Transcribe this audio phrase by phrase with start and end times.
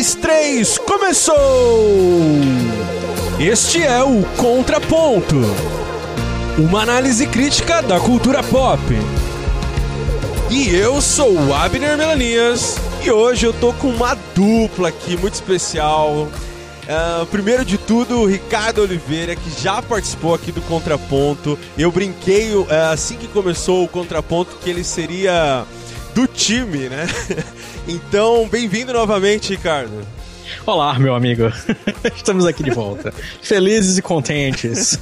[0.00, 1.36] dois, três, começou!
[3.38, 5.36] Este é o Contraponto
[6.58, 8.80] uma análise crítica da cultura pop.
[10.50, 15.34] E eu sou o Abner Melanias e hoje eu tô com uma dupla aqui muito
[15.34, 16.28] especial.
[16.90, 21.58] Uh, primeiro de tudo, o Ricardo Oliveira, que já participou aqui do Contraponto.
[21.76, 25.66] Eu brinquei uh, assim que começou o Contraponto que ele seria
[26.20, 27.06] do time, né?
[27.88, 30.06] então, bem-vindo novamente, Ricardo.
[30.66, 31.44] Olá, meu amigo.
[32.14, 33.10] Estamos aqui de volta.
[33.40, 34.98] Felizes e contentes.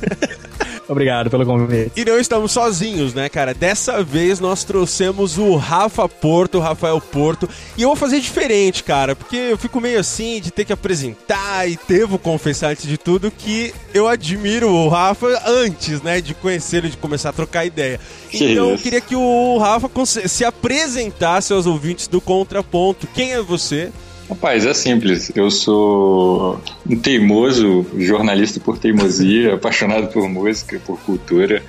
[0.89, 1.93] Obrigado pelo convite.
[1.95, 3.53] E não estamos sozinhos, né, cara?
[3.53, 7.47] Dessa vez nós trouxemos o Rafa Porto, o Rafael Porto.
[7.77, 11.69] E eu vou fazer diferente, cara, porque eu fico meio assim de ter que apresentar
[11.69, 16.89] e devo confessar antes de tudo que eu admiro o Rafa antes, né, de conhecê-lo,
[16.89, 18.01] de começar a trocar ideia.
[18.31, 23.07] Que então eu queria que o Rafa se apresentasse aos ouvintes do Contraponto.
[23.15, 23.93] Quem é você?
[24.29, 25.33] Rapaz, é simples.
[25.35, 31.63] Eu sou um teimoso, jornalista por teimosia, apaixonado por música, por cultura.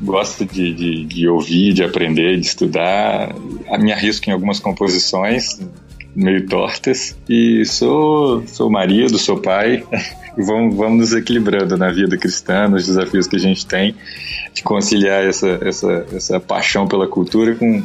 [0.00, 3.34] Gosto de, de, de, ouvir, de aprender, de estudar.
[3.78, 5.60] Me arrisco em algumas composições
[6.16, 7.16] meio tortas.
[7.28, 9.84] E sou, sou marido, sou pai.
[10.36, 13.94] E vamos, vamos nos equilibrando na vida cristã, nos desafios que a gente tem
[14.52, 17.84] de conciliar essa, essa, essa paixão pela cultura com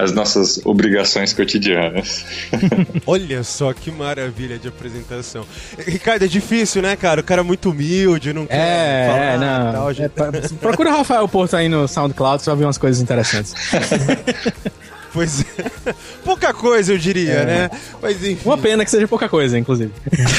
[0.00, 2.24] as nossas obrigações cotidianas.
[3.06, 5.44] Olha só que maravilha de apresentação.
[5.78, 7.20] Ricardo, é difícil, né, cara?
[7.20, 9.24] O cara é muito humilde, não quer é, falar.
[9.24, 10.08] É, não.
[10.08, 13.54] Tal, é, procura o Rafael Porto aí no SoundCloud, só ver umas coisas interessantes.
[15.12, 15.94] Pois é.
[16.24, 17.44] Pouca coisa, eu diria, é.
[17.44, 17.70] né?
[18.00, 18.48] Mas enfim.
[18.48, 19.90] Uma pena que seja pouca coisa, inclusive.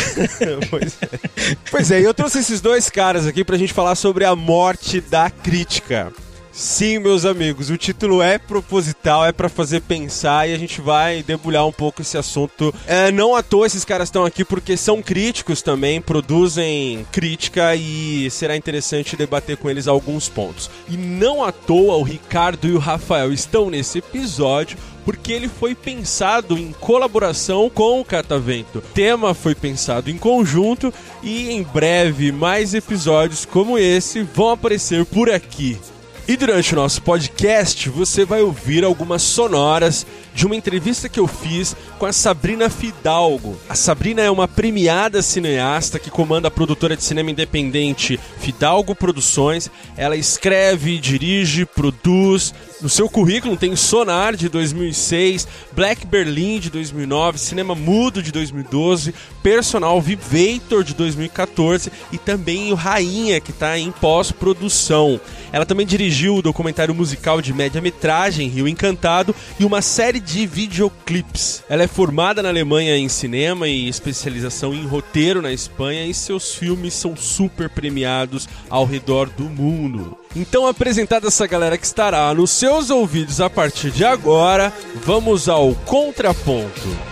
[0.72, 1.54] pois é.
[1.70, 5.30] Pois é, eu trouxe esses dois caras aqui pra gente falar sobre a morte da
[5.30, 6.14] crítica.
[6.62, 11.24] Sim, meus amigos, o título é proposital, é para fazer pensar e a gente vai
[11.24, 12.72] debulhar um pouco esse assunto.
[12.86, 18.30] É, não à toa esses caras estão aqui porque são críticos também, produzem crítica e
[18.30, 20.70] será interessante debater com eles alguns pontos.
[20.88, 25.74] E não à toa o Ricardo e o Rafael estão nesse episódio porque ele foi
[25.74, 28.78] pensado em colaboração com o Catavento.
[28.78, 30.94] O tema foi pensado em conjunto
[31.24, 35.80] e em breve mais episódios como esse vão aparecer por aqui.
[36.28, 41.28] E durante o nosso podcast você vai ouvir algumas sonoras de uma entrevista que eu
[41.28, 43.58] fiz com a Sabrina Fidalgo.
[43.68, 49.70] A Sabrina é uma premiada cineasta que comanda a produtora de cinema independente Fidalgo Produções.
[49.98, 52.54] Ela escreve, dirige, produz.
[52.82, 59.14] No seu currículo tem Sonar de 2006, Black Berlin de 2009, Cinema Mudo de 2012,
[59.44, 65.20] Personal Vivator de 2014 e também o Rainha que está em pós-produção.
[65.52, 71.64] Ela também dirigiu o documentário musical de média-metragem Rio Encantado e uma série de videoclips.
[71.68, 76.54] Ela é formada na Alemanha em cinema e especialização em roteiro na Espanha e seus
[76.56, 80.18] filmes são super premiados ao redor do mundo.
[80.36, 84.72] Então, apresentada essa galera que estará nos seus ouvidos a partir de agora,
[85.04, 87.12] vamos ao contraponto.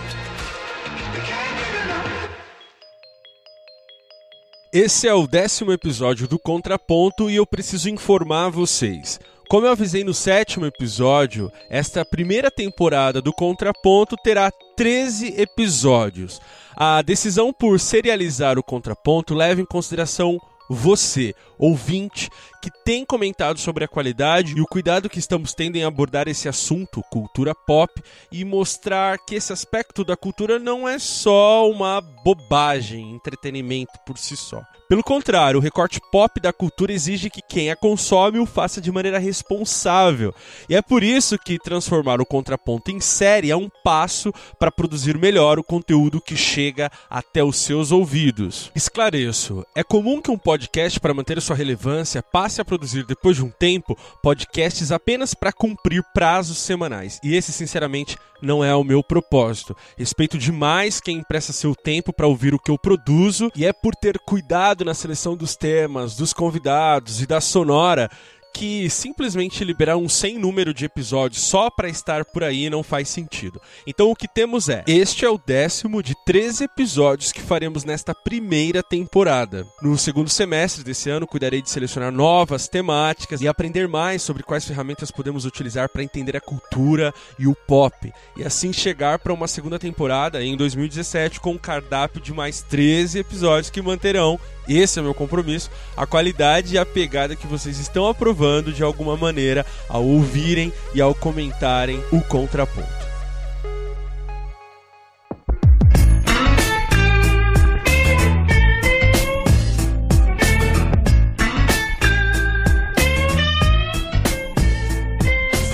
[4.72, 9.18] Esse é o décimo episódio do Contraponto e eu preciso informar vocês.
[9.50, 16.40] Como eu avisei no sétimo episódio, esta primeira temporada do Contraponto terá 13 episódios.
[16.76, 20.38] A decisão por serializar o Contraponto leva em consideração
[20.68, 25.84] você, ouvinte, que tem comentado sobre a qualidade e o cuidado que estamos tendo em
[25.84, 27.92] abordar esse assunto, cultura pop,
[28.30, 34.36] e mostrar que esse aspecto da cultura não é só uma bobagem, entretenimento por si
[34.36, 34.62] só.
[34.90, 38.90] Pelo contrário, o recorte pop da cultura exige que quem a consome o faça de
[38.90, 40.34] maneira responsável.
[40.68, 45.16] E é por isso que transformar o contraponto em série é um passo para produzir
[45.16, 48.72] melhor o conteúdo que chega até os seus ouvidos.
[48.74, 53.44] Esclareço: é comum que um podcast, para manter sua relevância, passe a produzir depois de
[53.44, 57.20] um tempo podcasts apenas para cumprir prazos semanais.
[57.22, 59.76] E esse, sinceramente, não é o meu propósito.
[59.96, 63.94] Respeito demais quem empresta seu tempo para ouvir o que eu produzo e é por
[63.94, 68.10] ter cuidado na seleção dos temas, dos convidados e da sonora
[68.52, 73.08] que simplesmente liberar um sem número de episódios só para estar por aí não faz
[73.08, 73.60] sentido.
[73.86, 78.14] Então o que temos é: este é o décimo de 13 episódios que faremos nesta
[78.14, 79.66] primeira temporada.
[79.80, 84.64] No segundo semestre desse ano, cuidarei de selecionar novas temáticas e aprender mais sobre quais
[84.64, 89.46] ferramentas podemos utilizar para entender a cultura e o pop, e assim chegar para uma
[89.46, 94.38] segunda temporada em 2017 com um cardápio de mais 13 episódios que manterão
[94.68, 98.39] esse é meu compromisso, a qualidade e a pegada que vocês estão aprovando
[98.72, 103.10] de alguma maneira ao ouvirem e ao comentarem o contraponto.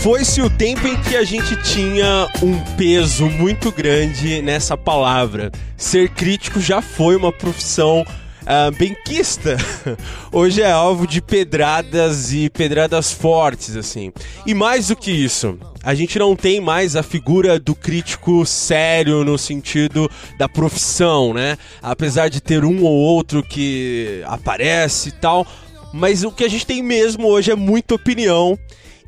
[0.06, 5.50] foi-se o tempo em que a gente tinha um peso muito grande nessa palavra.
[5.76, 8.06] Ser crítico já foi uma profissão
[8.46, 9.56] uh, benquista.
[10.32, 14.12] Hoje é alvo de pedradas e pedradas fortes, assim.
[14.46, 19.24] E mais do que isso, a gente não tem mais a figura do crítico sério
[19.24, 21.58] no sentido da profissão, né?
[21.82, 25.46] Apesar de ter um ou outro que aparece e tal.
[25.92, 28.58] Mas o que a gente tem mesmo hoje é muita opinião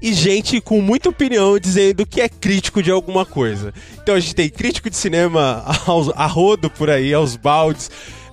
[0.01, 3.75] e gente com muita opinião dizendo que é crítico de alguma coisa.
[4.01, 5.65] Então a gente tem crítico de cinema
[6.15, 7.91] a rodo por aí, aos baldes.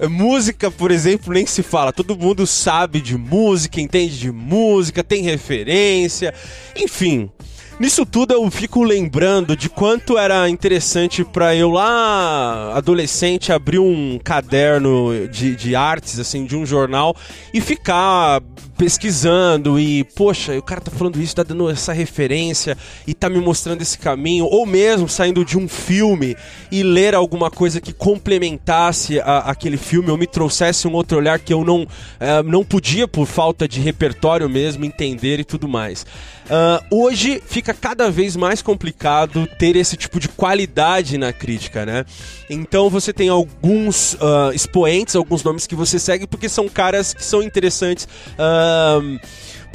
[0.10, 1.94] Música, por exemplo, nem se fala.
[1.94, 6.34] Todo mundo sabe de música, entende de música, tem referência.
[6.76, 7.30] Enfim,
[7.78, 14.18] Nisso tudo eu fico lembrando de quanto era interessante para eu lá, adolescente, abrir um
[14.24, 17.14] caderno de, de artes, assim, de um jornal
[17.54, 18.42] e ficar
[18.78, 23.40] pesquisando e, poxa, o cara tá falando isso, tá dando essa referência e tá me
[23.40, 26.36] mostrando esse caminho, ou mesmo saindo de um filme
[26.72, 31.40] e ler alguma coisa que complementasse a, aquele filme ou me trouxesse um outro olhar
[31.40, 36.06] que eu não, uh, não podia, por falta de repertório mesmo, entender e tudo mais.
[36.46, 42.06] Uh, hoje fica cada vez mais complicado ter esse tipo de qualidade na crítica, né?
[42.50, 47.24] Então você tem alguns uh, expoentes, alguns nomes que você segue porque são caras que
[47.24, 48.08] são interessantes.
[48.34, 49.20] Uh,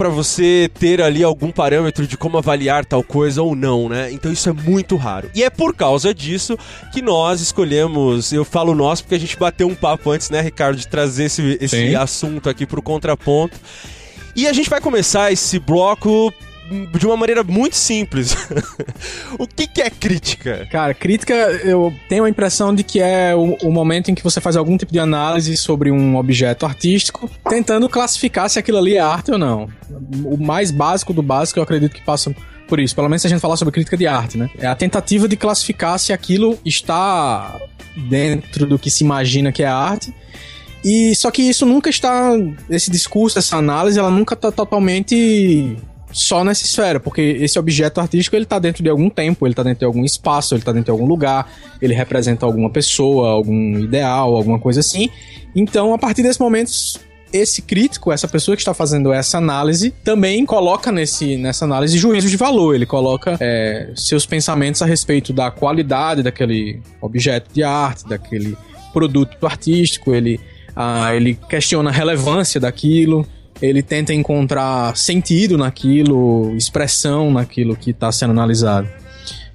[0.00, 4.10] para você ter ali algum parâmetro de como avaliar tal coisa ou não, né?
[4.10, 5.30] Então isso é muito raro.
[5.34, 6.56] E é por causa disso
[6.90, 10.78] que nós escolhemos, eu falo nós porque a gente bateu um papo antes, né, Ricardo,
[10.78, 13.58] de trazer esse, esse assunto aqui pro contraponto.
[14.34, 16.32] E a gente vai começar esse bloco
[16.70, 18.36] de uma maneira muito simples.
[19.38, 20.68] o que, que, é crítica?
[20.70, 24.40] Cara, crítica, eu tenho a impressão de que é o, o, momento em que você
[24.40, 29.00] faz algum tipo de análise sobre um objeto artístico, tentando classificar se aquilo ali é
[29.00, 29.68] arte ou não.
[30.24, 32.34] O mais básico do básico, eu acredito que passa
[32.68, 32.94] por isso.
[32.94, 34.48] Pelo menos se a gente falar sobre crítica de arte, né?
[34.58, 37.58] É a tentativa de classificar se aquilo está
[38.08, 40.14] dentro do que se imagina que é arte.
[40.84, 42.30] E só que isso nunca está.
[42.70, 45.76] Esse discurso, essa análise, ela nunca está totalmente
[46.12, 49.62] só nessa esfera, porque esse objeto artístico ele tá dentro de algum tempo, ele tá
[49.62, 53.78] dentro de algum espaço, ele tá dentro de algum lugar, ele representa alguma pessoa, algum
[53.78, 55.08] ideal, alguma coisa assim.
[55.54, 56.70] Então, a partir desse momento,
[57.32, 62.30] esse crítico, essa pessoa que está fazendo essa análise, também coloca nesse, nessa análise juízos
[62.30, 62.74] de valor.
[62.74, 68.56] Ele coloca é, seus pensamentos a respeito da qualidade daquele objeto de arte, daquele
[68.92, 70.40] produto artístico, ele,
[70.74, 73.24] ah, ele questiona a relevância daquilo
[73.60, 78.88] ele tenta encontrar sentido naquilo, expressão naquilo que está sendo analisado.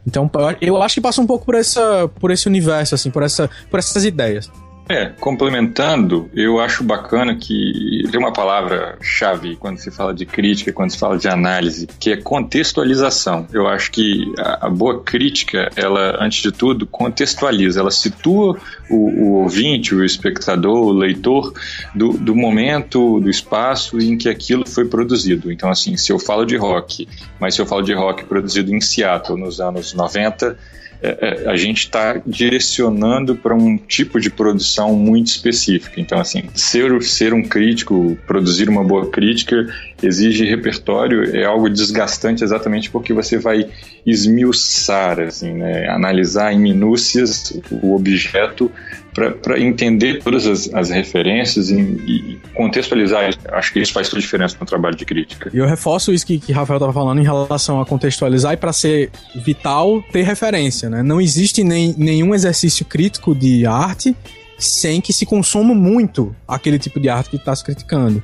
[0.08, 0.30] Então,
[0.62, 3.80] eu acho que passa um pouco por, essa, por esse universo, assim, por, essa, por
[3.80, 4.50] essas ideias.
[4.88, 10.92] É, complementando, eu acho bacana que tem uma palavra-chave quando se fala de crítica, quando
[10.92, 13.48] se fala de análise, que é contextualização.
[13.52, 19.32] Eu acho que a, boa crítica, ela, antes de tudo, contextualiza, ela situa o, o
[19.42, 21.52] ouvinte, o espectador, o leitor
[21.96, 25.52] do, do momento, do espaço em que aquilo foi produzido.
[25.52, 27.08] Então, assim, se eu falo de rock,
[27.40, 30.56] mas se eu falo de rock produzido em Seattle nos anos 90,
[31.02, 36.00] é, é, a gente está direcionando para um tipo de produção muito específica.
[36.00, 39.68] Então, assim, ser, ser um crítico, produzir uma boa crítica,
[40.08, 43.68] exige repertório, é algo desgastante exatamente porque você vai
[44.06, 45.88] esmiuçar, assim, né?
[45.90, 48.72] analisar em minúcias o objeto
[49.14, 53.34] para entender todas as, as referências e, e, contextualizar.
[53.54, 55.50] Acho que isso faz toda a diferença no trabalho de crítica.
[55.54, 58.74] E eu reforço isso que, que Rafael estava falando em relação a contextualizar e para
[58.74, 60.90] ser vital ter referência.
[60.90, 61.02] Né?
[61.02, 64.14] Não existe nem, nenhum exercício crítico de arte
[64.58, 68.22] sem que se consuma muito aquele tipo de arte que está se criticando.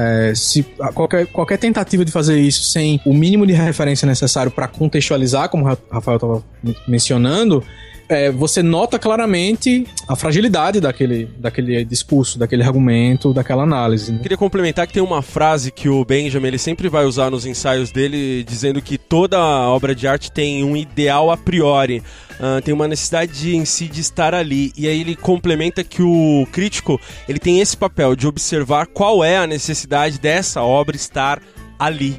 [0.00, 0.62] É, se
[0.94, 5.64] qualquer, qualquer tentativa de fazer isso sem o mínimo de referência necessário para contextualizar, como
[5.64, 6.44] o Rafael estava
[6.86, 7.64] mencionando,
[8.08, 14.12] é, você nota claramente a fragilidade daquele, daquele discurso, daquele argumento, daquela análise.
[14.12, 14.20] Né?
[14.22, 17.92] Queria complementar que tem uma frase que o Benjamin ele sempre vai usar nos ensaios
[17.92, 22.02] dele, dizendo que toda obra de arte tem um ideal a priori.
[22.38, 24.72] Uh, tem uma necessidade em si de estar ali.
[24.76, 29.36] E aí ele complementa que o crítico ele tem esse papel de observar qual é
[29.36, 31.42] a necessidade dessa obra estar
[31.78, 32.18] ali.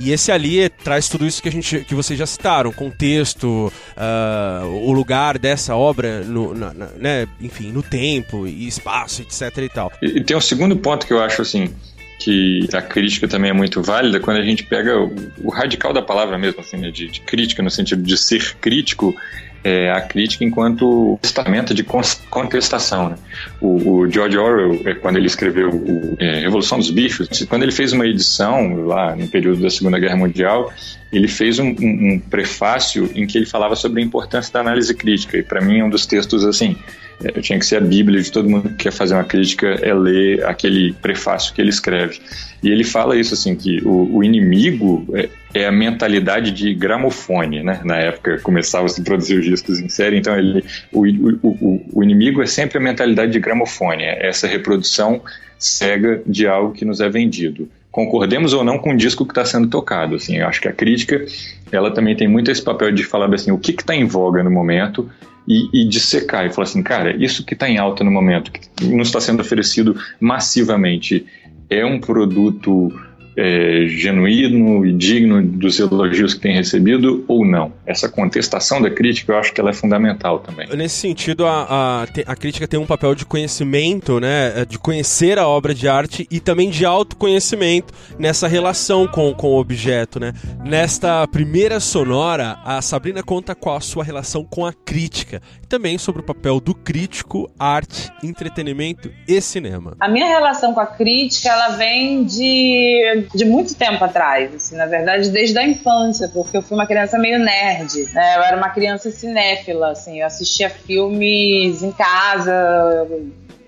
[0.00, 4.66] E esse ali traz tudo isso que, a gente, que vocês já citaram, contexto, uh,
[4.66, 9.68] o lugar dessa obra, no, na, na, né, enfim, no tempo e espaço, etc e
[9.68, 9.92] tal.
[10.00, 11.74] E, e tem um segundo ponto que eu acho assim,
[12.18, 16.00] que a crítica também é muito válida quando a gente pega o, o radical da
[16.00, 19.14] palavra mesmo, assim, né, de, de, crítica, no sentido de ser crítico,
[19.62, 23.10] é, a crítica enquanto testamento de contestação.
[23.10, 23.16] Né?
[23.60, 27.72] O, o, George Orwell, é, quando ele escreveu o, é, Revolução dos Bichos, quando ele
[27.72, 30.72] fez uma edição lá no período da Segunda Guerra Mundial,
[31.12, 34.94] ele fez um, um, um prefácio em que ele falava sobre a importância da análise
[34.94, 35.36] crítica.
[35.36, 38.30] E para mim, um dos textos assim é, eu tinha que ser a Bíblia de
[38.30, 42.20] todo mundo que quer fazer uma crítica é ler aquele prefácio que ele escreve.
[42.62, 47.62] E ele fala isso assim que o, o inimigo é, é, a mentalidade de gramofone,
[47.62, 47.80] né?
[47.84, 51.06] Na época começava a produzir os discos em série, então ele, o,
[51.42, 55.22] o, o inimigo é sempre a mentalidade de gramofone, é essa reprodução
[55.58, 59.44] cega de algo que nos é vendido concordemos ou não com o disco que está
[59.44, 60.14] sendo tocado.
[60.14, 61.24] Assim, eu acho que a crítica
[61.72, 64.50] ela também tem muito esse papel de falar assim, o que está em voga no
[64.50, 65.10] momento
[65.46, 68.60] e, e dissecar e falar assim, cara, isso que está em alta no momento, que
[68.84, 71.26] não está sendo oferecido massivamente,
[71.68, 72.92] é um produto
[73.36, 77.72] é, genuíno e digno dos elogios que tem recebido ou não.
[77.86, 80.68] Essa contestação da crítica, eu acho que ela é fundamental também.
[80.76, 85.46] Nesse sentido, a, a, a crítica tem um papel de conhecimento, né, de conhecer a
[85.46, 90.32] obra de arte e também de autoconhecimento nessa relação com, com o objeto, né.
[90.64, 95.98] Nesta primeira sonora, a Sabrina conta qual a sua relação com a crítica e também
[95.98, 99.96] sobre o papel do crítico, arte, entretenimento e cinema.
[100.00, 104.86] A minha relação com a crítica, ela vem de de muito tempo atrás, assim, na
[104.86, 108.36] verdade desde a infância, porque eu fui uma criança meio nerd, né?
[108.36, 113.06] Eu era uma criança cinéfila, assim, eu assistia filmes em casa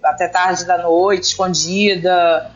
[0.02, 2.50] até tarde da noite, escondida.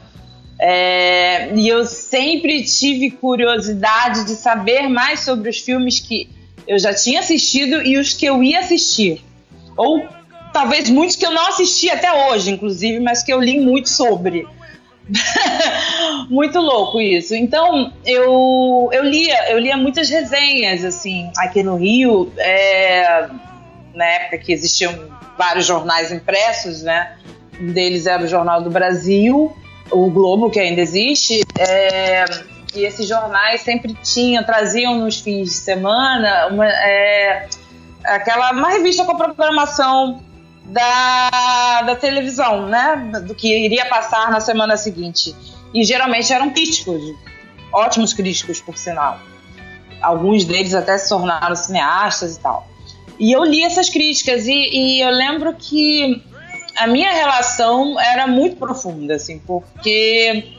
[0.59, 6.31] É, e eu sempre tive curiosidade de saber mais sobre os filmes que
[6.67, 9.23] eu já tinha assistido e os que eu ia assistir.
[9.76, 10.07] Ou
[10.53, 14.47] talvez muitos que eu não assisti até hoje, inclusive, mas que eu li muito sobre.
[16.29, 17.35] Muito louco isso.
[17.35, 23.29] Então, eu, eu lia, eu lia muitas resenhas, assim, aqui no Rio, é,
[23.95, 24.93] na época que existiam
[25.39, 27.17] vários jornais impressos, né?
[27.61, 29.57] Um deles era o Jornal do Brasil,
[29.91, 32.25] o Globo, que ainda existe, é,
[32.75, 37.49] e esses jornais sempre tinham, traziam nos fins de semana uma, é,
[38.05, 40.23] aquela, uma revista com programação
[40.68, 42.96] da, da televisão, né?
[43.26, 45.35] Do que iria passar na semana seguinte.
[45.73, 47.02] E geralmente eram críticos,
[47.73, 49.18] ótimos críticos, por sinal.
[50.00, 52.66] Alguns deles até se tornaram cineastas e tal.
[53.18, 56.23] E eu li essas críticas e, e eu lembro que
[56.76, 60.52] a minha relação era muito profunda, assim, porque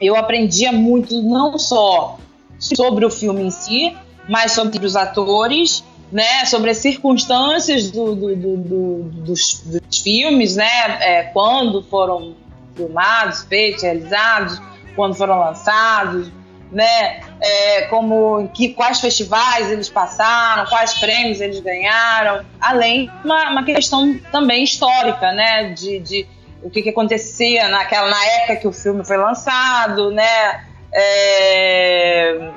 [0.00, 2.18] eu aprendia muito não só
[2.58, 3.96] sobre o filme em si,
[4.28, 5.82] mas sobre os atores
[6.12, 12.34] né, sobre as circunstâncias do, do, do, dos, dos, filmes, né, é, quando foram
[12.74, 14.60] filmados, feitos, realizados,
[14.96, 16.30] quando foram lançados,
[16.72, 23.64] né, é, como que, quais festivais eles passaram, quais prêmios eles ganharam, além uma, uma
[23.64, 26.26] questão também histórica, né, de, de
[26.62, 32.50] o que, que, acontecia naquela na época que o filme foi lançado, né, é,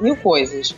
[0.00, 0.74] mil coisas.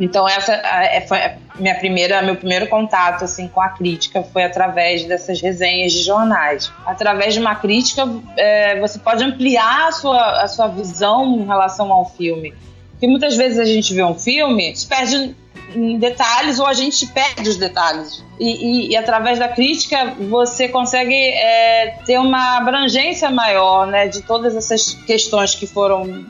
[0.00, 1.18] Então essa é, foi
[1.56, 6.72] minha primeira, meu primeiro contato assim com a crítica foi através dessas resenhas de jornais.
[6.86, 11.92] Através de uma crítica, é, você pode ampliar a sua, a sua visão em relação
[11.92, 12.54] ao filme.
[12.92, 15.36] Porque muitas vezes a gente vê um filme, se perde
[15.74, 18.24] em detalhes ou a gente perde os detalhes.
[18.38, 24.22] E, e, e através da crítica você consegue é, ter uma abrangência maior né, de
[24.22, 26.24] todas essas questões que foram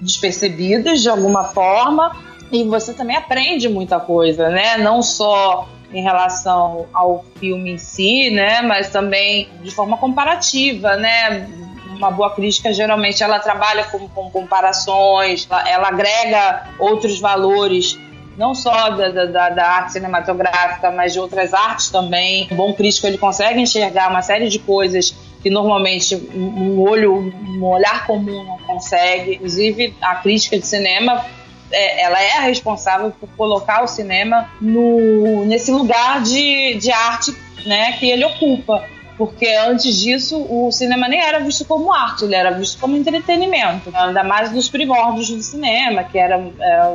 [0.00, 4.78] despercebidas de alguma forma e você também aprende muita coisa, né?
[4.78, 8.62] Não só em relação ao filme em si, né?
[8.62, 11.48] Mas também de forma comparativa, né?
[11.96, 17.98] Uma boa crítica geralmente ela trabalha com, com comparações, ela, ela, agrega outros valores
[18.36, 22.46] não só da, da, da, arte cinematográfica, mas de outras artes também.
[22.52, 25.12] O bom crítico ele consegue enxergar uma série de coisas
[25.42, 29.34] que normalmente um olho, um olhar comum não consegue.
[29.34, 31.24] Inclusive a crítica de cinema
[31.70, 37.34] é, ela é a responsável por colocar o cinema no, nesse lugar de, de arte
[37.66, 38.84] né, que ele ocupa.
[39.16, 43.90] Porque antes disso, o cinema nem era visto como arte, ele era visto como entretenimento.
[43.92, 46.94] Ainda mais dos primórdios do cinema, que era, é,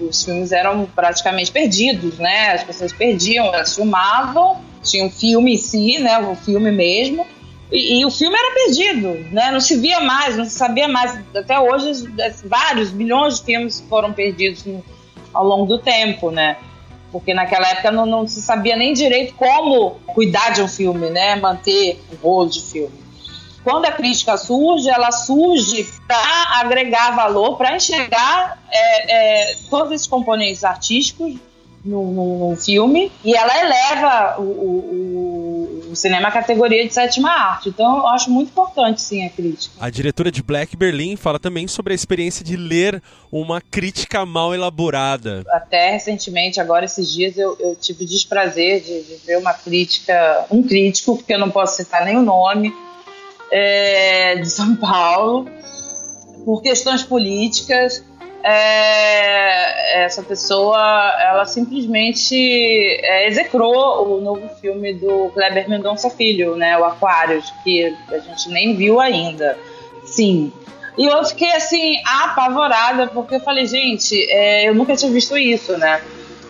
[0.00, 2.52] os filmes eram praticamente perdidos, né?
[2.52, 6.16] As pessoas perdiam, elas filmavam, tinha um filme em si, né?
[6.20, 7.26] O filme mesmo,
[7.72, 9.50] e, e, o filme era perdido, né?
[9.50, 11.18] Não se via mais, não se sabia mais.
[11.34, 12.06] Até hoje,
[12.44, 14.84] vários milhões de filmes foram perdidos no,
[15.32, 16.58] ao longo do tempo, né?
[17.10, 21.36] Porque naquela época não, não, se sabia nem direito como cuidar de um filme, né?
[21.36, 23.02] Manter o rolo de filme.
[23.64, 30.06] Quando a crítica surge, ela surge para agregar valor, para enxergar é, é, todos esses
[30.06, 31.36] componentes artísticos
[31.84, 35.51] no, filme e ela eleva o, o,
[35.92, 37.68] o, cinema à categoria de sétima arte.
[37.68, 39.74] Então eu acho muito importante, sim, a crítica.
[39.80, 44.54] A diretora de Black Berlin fala também sobre a experiência de ler uma crítica mal
[44.54, 45.42] elaborada.
[45.48, 50.46] Até recentemente, agora esses dias, eu, eu tive o desprazer de, de ver uma crítica,
[50.50, 52.74] um crítico, porque eu não posso citar nem o nome,
[53.50, 55.46] é, de São Paulo,
[56.44, 58.02] por questões políticas
[58.44, 60.78] é, essa pessoa
[61.20, 67.94] ela simplesmente é, execrou o novo filme do Kleber Mendonça Filho, né, o Aquários, que
[68.10, 69.56] a gente nem viu ainda.
[70.04, 70.52] Sim.
[70.98, 75.78] E eu fiquei assim apavorada porque eu falei, gente, é, eu nunca tinha visto isso,
[75.78, 76.02] né?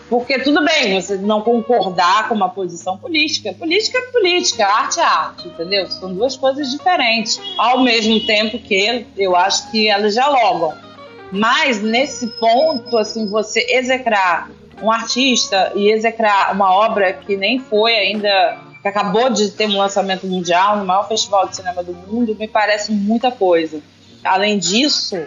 [0.09, 3.53] Porque tudo bem você não concordar com uma posição política.
[3.53, 5.89] Política é política, arte é arte, entendeu?
[5.89, 7.39] São duas coisas diferentes.
[7.57, 10.92] Ao mesmo tempo que eu acho que elas dialogam.
[11.33, 17.95] Mas nesse ponto, assim, você execrar um artista e execrar uma obra que nem foi
[17.95, 22.35] ainda, que acabou de ter um lançamento mundial no maior festival de cinema do mundo,
[22.35, 23.81] me parece muita coisa.
[24.23, 25.17] Além disso,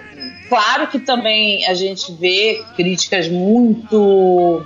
[0.49, 4.65] claro que também a gente vê críticas muito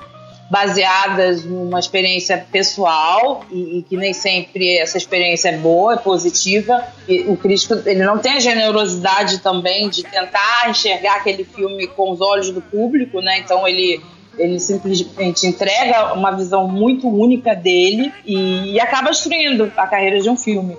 [0.51, 6.85] baseadas numa experiência pessoal e, e, que nem sempre essa experiência é boa, é positiva.
[7.09, 12.11] E o crítico ele não tem a generosidade também de tentar enxergar aquele filme com
[12.11, 13.39] os olhos do público, né?
[13.39, 14.03] Então ele
[14.39, 20.31] ele simplesmente entrega uma visão muito única dele e, e acaba destruindo a carreira de
[20.31, 20.77] um filme.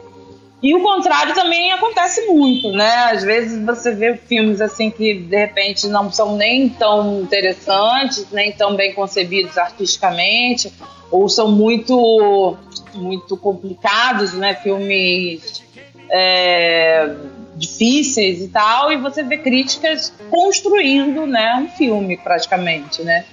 [0.61, 3.09] E o contrário também acontece muito, né?
[3.11, 8.51] Às vezes você vê filmes assim que de repente não são nem tão interessantes, nem
[8.51, 10.71] tão bem concebidos artisticamente,
[11.09, 12.57] ou são muito
[12.93, 14.53] muito complicados, né?
[14.53, 15.63] Filmes
[16.11, 17.15] é,
[17.55, 23.25] difíceis e tal, e você vê críticas construindo, né, um filme praticamente, né?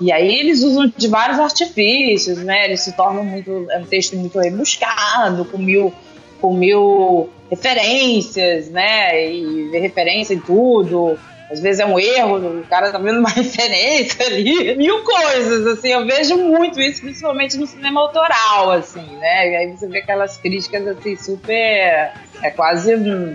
[0.00, 2.64] E aí eles usam de vários artifícios, né?
[2.64, 5.92] Eles se tornam muito é um texto muito rebuscado, com mil
[6.40, 9.30] com mil referências, né?
[9.30, 11.18] E ver referência em tudo.
[11.50, 15.88] Às vezes é um erro, o cara tá vendo uma referência ali, mil coisas, assim,
[15.88, 19.50] eu vejo muito isso, principalmente no cinema autoral, assim, né?
[19.50, 22.92] E aí você vê aquelas críticas, assim, super, é quase,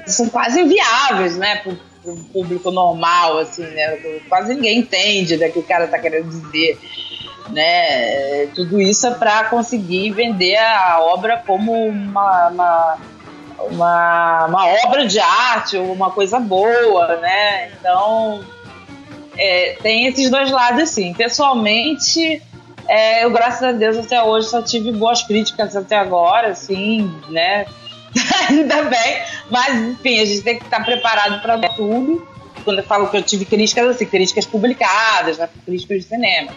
[0.08, 3.98] são quase inviáveis, né, pro, pro público normal, assim, né?
[4.30, 6.80] Quase ninguém entende né, o que o cara tá querendo dizer
[7.50, 8.48] né?
[8.48, 12.98] Tudo isso é para conseguir vender a obra como uma, uma,
[13.70, 17.72] uma, uma, obra de arte uma coisa boa, né?
[17.80, 18.44] Então
[19.38, 21.14] é, tem esses dois lados, sim.
[21.14, 22.42] Pessoalmente,
[22.88, 27.66] é, eu graças a Deus até hoje só tive boas críticas até agora, assim, né?
[28.50, 32.28] Ainda bem, mas enfim, a gente tem que estar preparado para tudo.
[32.64, 35.48] Quando eu falo que eu tive críticas, assim, críticas publicadas, né?
[35.66, 36.52] críticas de cinema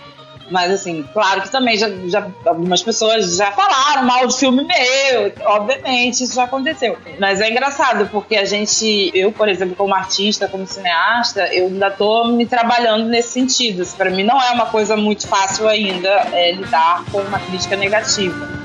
[0.50, 5.32] mas, assim, claro que também já, já, algumas pessoas já falaram mal de filme meu,
[5.46, 6.96] obviamente, isso já aconteceu.
[7.18, 11.90] Mas é engraçado, porque a gente, eu, por exemplo, como artista, como cineasta, eu ainda
[11.90, 13.86] tô me trabalhando nesse sentido.
[13.96, 18.58] Para mim não é uma coisa muito fácil ainda é, lidar com uma crítica negativa.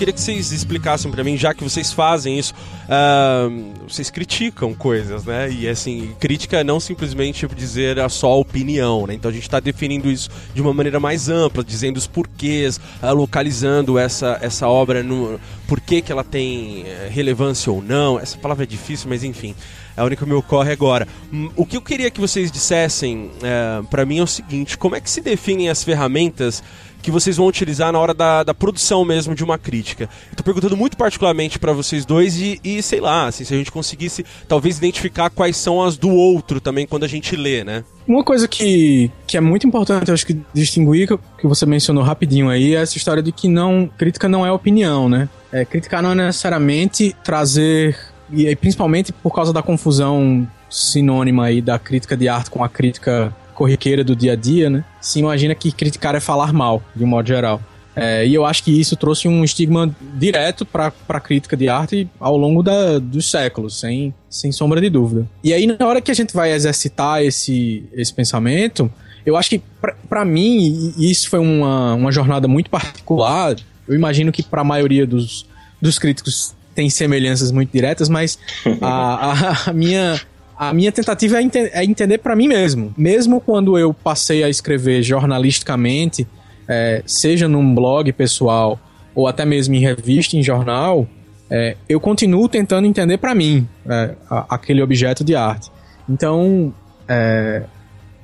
[0.00, 5.24] queria que vocês explicassem para mim, já que vocês fazem isso, uh, vocês criticam coisas,
[5.24, 5.50] né?
[5.50, 9.14] E assim, crítica é não simplesmente dizer a só opinião, né?
[9.14, 13.12] Então a gente está definindo isso de uma maneira mais ampla, dizendo os porquês, uh,
[13.14, 18.18] localizando essa, essa obra no porquê que ela tem eh, relevância ou não.
[18.18, 19.54] Essa palavra é difícil, mas enfim
[19.96, 21.06] é a única que me ocorre agora.
[21.32, 24.96] Hum, o que eu queria que vocês dissessem é, para mim é o seguinte: como
[24.96, 26.62] é que se definem as ferramentas
[27.02, 30.08] que vocês vão utilizar na hora da, da produção mesmo de uma crítica.
[30.30, 33.72] Estou perguntando muito particularmente para vocês dois e, e, sei lá, assim, se a gente
[33.72, 37.84] conseguisse talvez identificar quais são as do outro também quando a gente lê, né?
[38.06, 41.08] Uma coisa que, que é muito importante, eu acho que distinguir,
[41.38, 45.08] que você mencionou rapidinho aí, é essa história de que não crítica não é opinião,
[45.08, 45.28] né?
[45.52, 47.96] É, criticar não é necessariamente trazer,
[48.32, 53.34] e principalmente por causa da confusão sinônima aí da crítica de arte com a crítica
[53.60, 54.82] corriqueira do dia a dia, né?
[55.02, 57.60] Se imagina que criticar é falar mal, de um modo geral.
[57.94, 62.08] É, e eu acho que isso trouxe um estigma direto para a crítica de arte
[62.18, 65.28] ao longo da, dos séculos, sem, sem sombra de dúvida.
[65.44, 68.90] E aí, na hora que a gente vai exercitar esse, esse pensamento,
[69.26, 69.60] eu acho que,
[70.08, 74.64] para mim, e isso foi uma, uma jornada muito particular, eu imagino que para a
[74.64, 75.44] maioria dos,
[75.82, 78.38] dos críticos tem semelhanças muito diretas, mas
[78.80, 80.18] a, a, a minha
[80.60, 82.92] a minha tentativa é, ente é entender para mim mesmo.
[82.94, 86.28] Mesmo quando eu passei a escrever jornalisticamente,
[86.68, 88.78] é, seja num blog pessoal
[89.14, 91.08] ou até mesmo em revista, em jornal,
[91.48, 94.14] é, eu continuo tentando entender para mim é,
[94.50, 95.70] aquele objeto de arte.
[96.06, 96.74] Então,
[97.08, 97.62] é,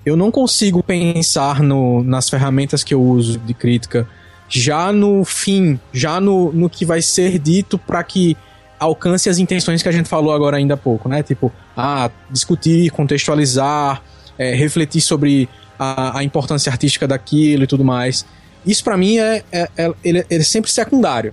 [0.04, 4.06] eu não consigo pensar no, nas ferramentas que eu uso de crítica
[4.46, 8.36] já no fim, já no, no que vai ser dito para que
[8.78, 11.22] alcance as intenções que a gente falou agora ainda há pouco, né?
[11.22, 14.02] Tipo, ah, discutir, contextualizar,
[14.38, 18.24] é, refletir sobre a, a, importância artística daquilo e tudo mais.
[18.66, 21.32] Isso para mim é, é, é, ele, é sempre secundário.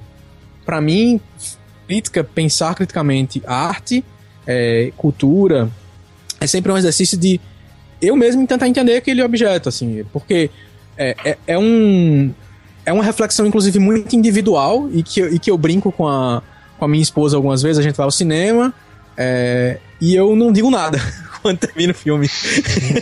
[0.65, 1.19] Para mim,
[1.87, 4.03] crítica, pensar criticamente arte,
[4.47, 5.69] é, cultura,
[6.39, 7.39] é sempre um exercício de
[8.01, 10.49] eu mesmo tentar entender aquele objeto, assim, porque
[10.97, 12.33] é, é, é, um
[12.85, 16.43] é uma reflexão, inclusive, muito individual e que, e que eu brinco com a,
[16.83, 17.79] com a minha esposa algumas vezes.
[17.79, 18.73] A gente vai ao cinema
[19.15, 20.99] é, e eu não digo nada
[21.41, 22.29] quando termina o filme.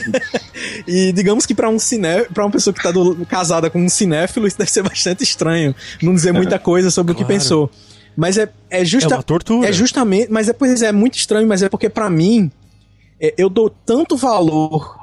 [0.88, 3.90] e digamos que para um ciné, para uma pessoa que tá do, casada com um
[3.90, 5.74] cinéfilo, isso deve ser bastante estranho.
[6.02, 7.26] Não dizer muita coisa sobre claro.
[7.26, 7.72] o que pensou.
[8.16, 9.68] Mas é, é justa, É uma tortura.
[9.68, 12.52] É justamente, mas é, pois é, é muito estranho, mas é porque para mim
[13.20, 15.00] é, eu dou tanto valor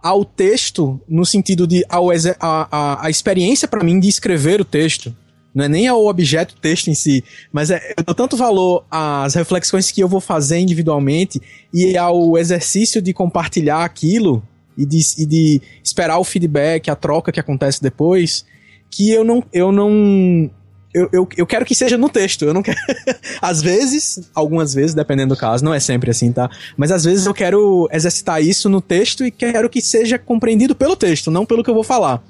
[0.00, 4.64] ao texto no sentido de ao, a, a, a experiência para mim de escrever o
[4.64, 5.16] texto.
[5.54, 9.34] Não é nem ao objeto texto em si, mas é, eu dou tanto valor às
[9.34, 11.40] reflexões que eu vou fazer individualmente
[11.72, 14.42] e ao exercício de compartilhar aquilo
[14.76, 18.46] e de, e de esperar o feedback, a troca que acontece depois,
[18.90, 20.50] que eu não, eu não
[20.94, 22.44] eu, eu, eu quero que seja no texto.
[22.44, 22.78] Eu não quero.
[23.40, 26.50] às vezes, algumas vezes, dependendo do caso, não é sempre assim, tá?
[26.76, 30.94] Mas às vezes eu quero exercitar isso no texto e quero que seja compreendido pelo
[30.94, 32.22] texto, não pelo que eu vou falar.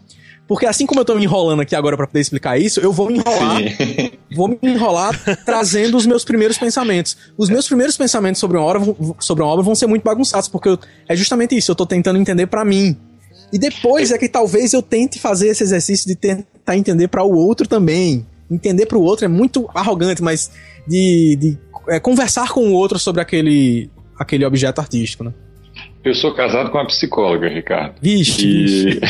[0.53, 3.09] Porque assim como eu tô me enrolando aqui agora para poder explicar isso, eu vou
[3.09, 4.11] me enrolar, Sim.
[4.37, 7.17] vou me enrolar trazendo os meus primeiros pensamentos.
[7.39, 8.83] Os meus primeiros pensamentos sobre uma obra,
[9.19, 12.19] sobre uma obra vão ser muito bagunçados, porque eu, é justamente isso, eu tô tentando
[12.19, 12.95] entender para mim.
[13.51, 17.35] E depois é que talvez eu tente fazer esse exercício de tentar entender para o
[17.35, 20.51] outro também entender para o outro é muito arrogante, mas
[20.87, 25.33] de, de é, conversar com o outro sobre aquele, aquele objeto artístico, né?
[26.05, 27.95] Eu sou casado com uma psicóloga, Ricardo.
[28.03, 28.47] Vixe!
[28.47, 29.01] E...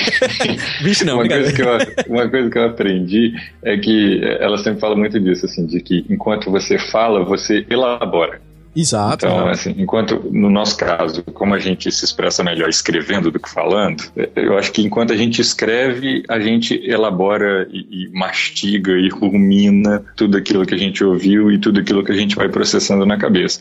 [0.84, 1.68] Vixe não, uma, coisa que eu,
[2.08, 6.04] uma coisa que eu aprendi é que ela sempre fala muito disso, assim, de que
[6.10, 8.40] enquanto você fala, você elabora.
[8.74, 9.26] Exato.
[9.26, 13.48] Então, assim, enquanto, no nosso caso, como a gente se expressa melhor escrevendo do que
[13.48, 14.02] falando,
[14.34, 20.02] eu acho que enquanto a gente escreve, a gente elabora e, e mastiga e rumina
[20.16, 23.18] tudo aquilo que a gente ouviu e tudo aquilo que a gente vai processando na
[23.18, 23.60] cabeça.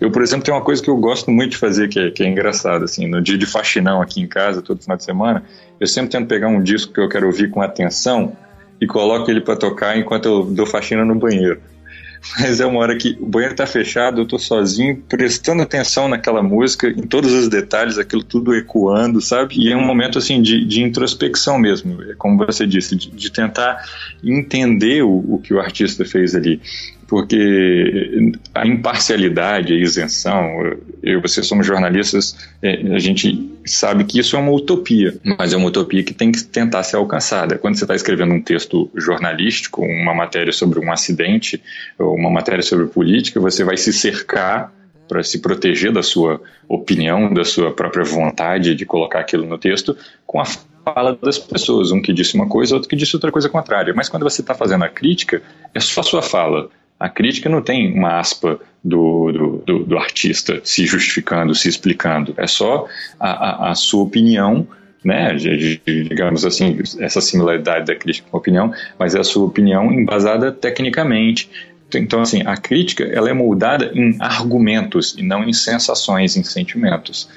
[0.00, 2.24] Eu, por exemplo, tenho uma coisa que eu gosto muito de fazer que é, que
[2.24, 5.44] é engraçado, assim, no dia de faxinão aqui em casa, todo final de semana,
[5.78, 8.36] eu sempre tento pegar um disco que eu quero ouvir com atenção
[8.80, 11.60] e coloco ele para tocar enquanto eu dou faxina no banheiro.
[12.38, 16.42] Mas é uma hora que o banheiro está fechado, eu estou sozinho, prestando atenção naquela
[16.42, 19.56] música, em todos os detalhes, aquilo tudo ecoando, sabe?
[19.58, 23.30] E é um momento assim de, de introspecção mesmo, é como você disse, de, de
[23.30, 23.82] tentar
[24.22, 26.60] entender o, o que o artista fez ali
[27.08, 30.62] porque a imparcialidade, a isenção,
[31.02, 35.54] eu e você somos jornalistas, é, a gente sabe que isso é uma utopia, mas
[35.54, 37.56] é uma utopia que tem que tentar ser alcançada.
[37.56, 41.62] Quando você está escrevendo um texto jornalístico, uma matéria sobre um acidente,
[41.98, 44.70] ou uma matéria sobre política, você vai se cercar
[45.08, 49.96] para se proteger da sua opinião, da sua própria vontade de colocar aquilo no texto,
[50.26, 53.48] com a fala das pessoas, um que disse uma coisa, outro que disse outra coisa
[53.48, 53.94] contrária.
[53.94, 55.42] Mas quando você está fazendo a crítica,
[55.74, 56.68] é só a sua fala.
[56.98, 62.34] A crítica não tem uma aspa do, do, do, do artista se justificando, se explicando.
[62.36, 62.86] É só
[63.18, 64.66] a, a, a sua opinião
[65.04, 65.34] né,
[65.86, 70.50] digamos assim, essa similaridade da crítica com a opinião, mas é a sua opinião embasada
[70.50, 71.48] tecnicamente.
[71.94, 77.28] Então, assim, a crítica ela é moldada em argumentos e não em sensações, em sentimentos.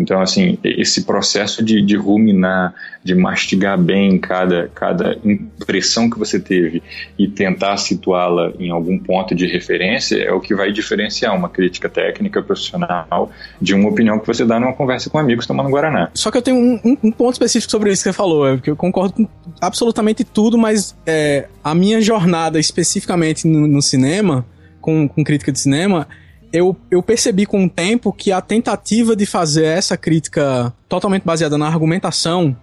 [0.00, 6.40] Então, assim, esse processo de, de ruminar, de mastigar bem cada, cada impressão que você
[6.40, 6.82] teve
[7.18, 11.86] e tentar situá-la em algum ponto de referência é o que vai diferenciar uma crítica
[11.86, 16.10] técnica profissional de uma opinião que você dá numa conversa com amigos tomando Guaraná.
[16.14, 18.54] Só que eu tenho um, um, um ponto específico sobre isso que você falou, é
[18.54, 19.28] porque eu concordo com
[19.60, 24.46] absolutamente tudo, mas é, a minha jornada especificamente no, no cinema,
[24.80, 26.08] com, com crítica de cinema,
[26.52, 31.56] eu, eu percebi com o tempo que a tentativa de fazer essa crítica totalmente baseada
[31.56, 32.56] na argumentação,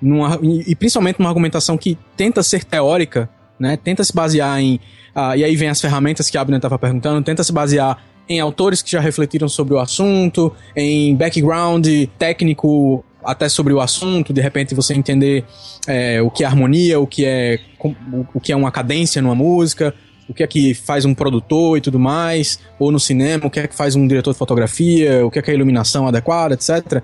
[0.00, 3.28] numa, e principalmente numa argumentação que tenta ser teórica,
[3.58, 3.76] né?
[3.76, 4.80] Tenta se basear em.
[5.14, 8.40] Ah, e aí vem as ferramentas que a Abner estava perguntando, tenta se basear em
[8.40, 11.86] autores que já refletiram sobre o assunto, em background
[12.18, 15.44] técnico até sobre o assunto, de repente você entender
[15.86, 17.60] é, o que é harmonia, o que é,
[18.34, 19.94] o que é uma cadência numa música,
[20.32, 23.60] o que é que faz um produtor e tudo mais, ou no cinema, o que
[23.60, 26.54] é que faz um diretor de fotografia, o que é que é a iluminação adequada,
[26.54, 27.02] etc.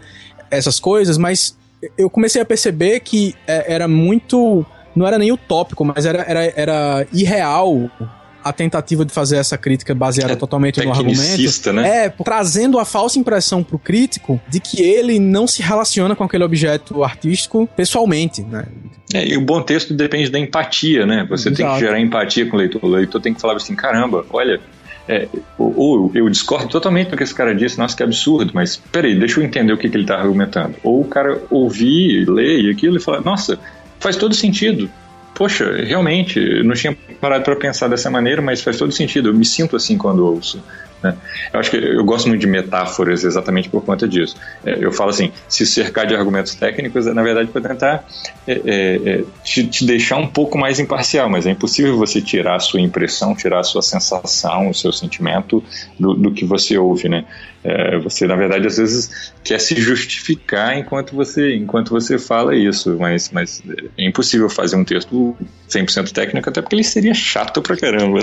[0.50, 1.56] Essas coisas, mas
[1.96, 4.64] eu comecei a perceber que é, era muito.
[4.96, 7.90] Não era nem utópico, mas era, era, era irreal
[8.48, 11.72] a tentativa de fazer essa crítica baseada é totalmente no argumento.
[11.72, 12.06] Né?
[12.06, 16.44] É, trazendo a falsa impressão pro crítico de que ele não se relaciona com aquele
[16.44, 18.66] objeto artístico pessoalmente, né?
[19.12, 21.26] É, e o bom texto depende da empatia, né?
[21.30, 21.62] Você Exato.
[21.62, 22.84] tem que gerar empatia com o leitor.
[22.84, 24.61] O leitor tem que falar assim, caramba, olha,
[25.08, 29.18] é, ou, eu discordo totalmente do que esse cara disse, nossa, que absurdo, mas peraí,
[29.18, 30.74] deixa eu entender o que, que ele está argumentando.
[30.82, 33.58] Ou o cara ouvir, ler aquilo e falar, nossa,
[33.98, 34.90] faz todo sentido.
[35.38, 39.29] Poxa, realmente, não tinha parado para pensar dessa maneira, mas faz todo sentido.
[39.29, 40.61] Eu me sinto assim quando ouço.
[41.01, 41.16] Né?
[41.53, 44.35] Eu acho que eu gosto muito de metáforas exatamente por conta disso.
[44.66, 48.05] É, eu falo assim, se cercar de argumentos técnicos é na verdade para tentar
[48.48, 52.57] é, é, é, te, te, deixar um pouco mais imparcial, mas é impossível você tirar
[52.57, 55.62] a sua impressão, tirar a sua sensação, o seu sentimento
[56.01, 57.24] do, do que você ouve, né?
[57.64, 62.97] É, você, na verdade, às vezes quer se justificar enquanto você, enquanto você fala isso,
[62.99, 63.62] mas, mas
[63.97, 65.37] é impossível fazer um texto
[65.68, 68.21] 100% técnico, até porque ele seria chato pra caramba.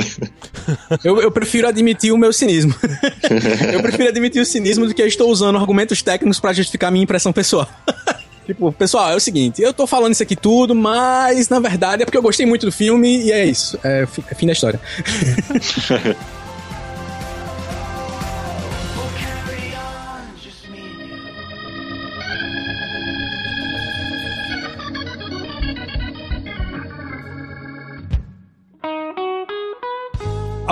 [1.03, 2.73] Eu, eu prefiro admitir o meu cinismo.
[3.73, 7.03] eu prefiro admitir o cinismo do que eu estou usando argumentos técnicos para justificar minha
[7.03, 7.69] impressão pessoal.
[8.45, 12.05] Tipo, pessoal, é o seguinte, eu tô falando isso aqui tudo, mas na verdade é
[12.05, 13.79] porque eu gostei muito do filme e é isso.
[13.83, 14.79] É, é fim da história.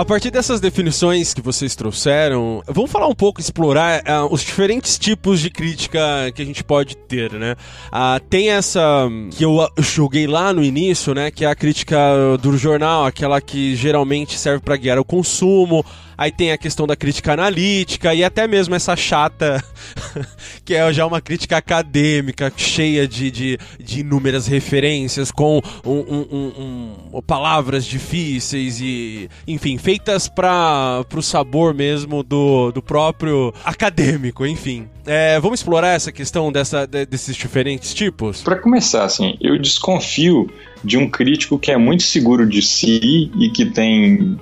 [0.04, 4.98] A partir dessas definições que vocês trouxeram, vamos falar um pouco, explorar uh, os diferentes
[4.98, 5.98] tipos de crítica
[6.34, 7.56] que a gente pode ter, né?
[7.86, 11.30] Uh, tem essa que eu joguei lá no início, né?
[11.30, 11.96] Que é a crítica
[12.42, 15.82] do jornal, aquela que geralmente serve para guiar o consumo,
[16.16, 19.62] Aí tem a questão da crítica analítica e até mesmo essa chata,
[20.64, 26.92] que é já uma crítica acadêmica, cheia de, de, de inúmeras referências, com um, um,
[27.12, 34.88] um, palavras difíceis e, enfim, feitas para o sabor mesmo do, do próprio acadêmico, enfim.
[35.06, 38.42] É, vamos explorar essa questão dessa, desses diferentes tipos?
[38.42, 40.50] Para começar, assim, eu desconfio
[40.84, 44.38] de um crítico que é muito seguro de si e que tem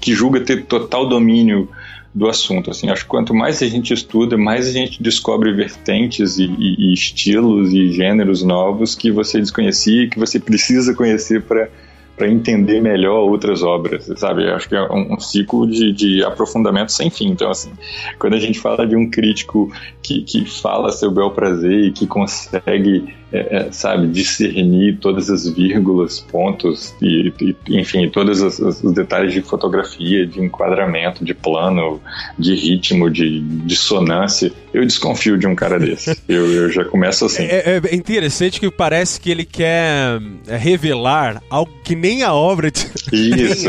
[0.00, 1.68] que julga ter total domínio
[2.14, 2.70] do assunto.
[2.70, 6.90] Assim, acho que quanto mais a gente estuda, mais a gente descobre vertentes e, e,
[6.90, 11.68] e estilos e gêneros novos que você desconhecia e que você precisa conhecer para
[12.16, 14.46] para entender melhor outras obras, sabe?
[14.46, 17.28] Eu acho que é um, um ciclo de, de, aprofundamento sem fim.
[17.30, 17.72] Então, assim,
[18.18, 22.06] quando a gente fala de um crítico que, que fala seu bel prazer e que
[22.06, 28.94] consegue é, é, sabe, discernir todas as vírgulas, pontos e, e enfim, todos os, os,
[28.94, 32.00] detalhes de fotografia, de enquadramento, de plano,
[32.38, 34.52] de ritmo, de dissonância.
[34.72, 36.16] Eu desconfio de um cara desse.
[36.28, 37.42] eu, eu já começo assim.
[37.42, 42.68] É, é, interessante que parece que ele quer é, revelar algo que nem a obra.
[43.12, 43.68] Isso.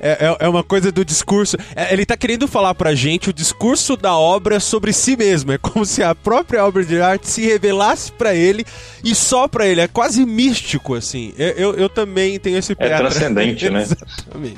[0.00, 1.58] é, é, é uma coisa do discurso.
[1.76, 5.52] É, ele está querendo falar pra gente o discurso da obra sobre si mesmo.
[5.52, 8.64] É como se a própria obra de arte se revelasse para ele
[9.02, 9.80] e só pra ele.
[9.80, 11.32] É quase místico, assim.
[11.38, 12.92] Eu, eu, eu também tenho esse pé.
[12.92, 13.86] É transcendente, né?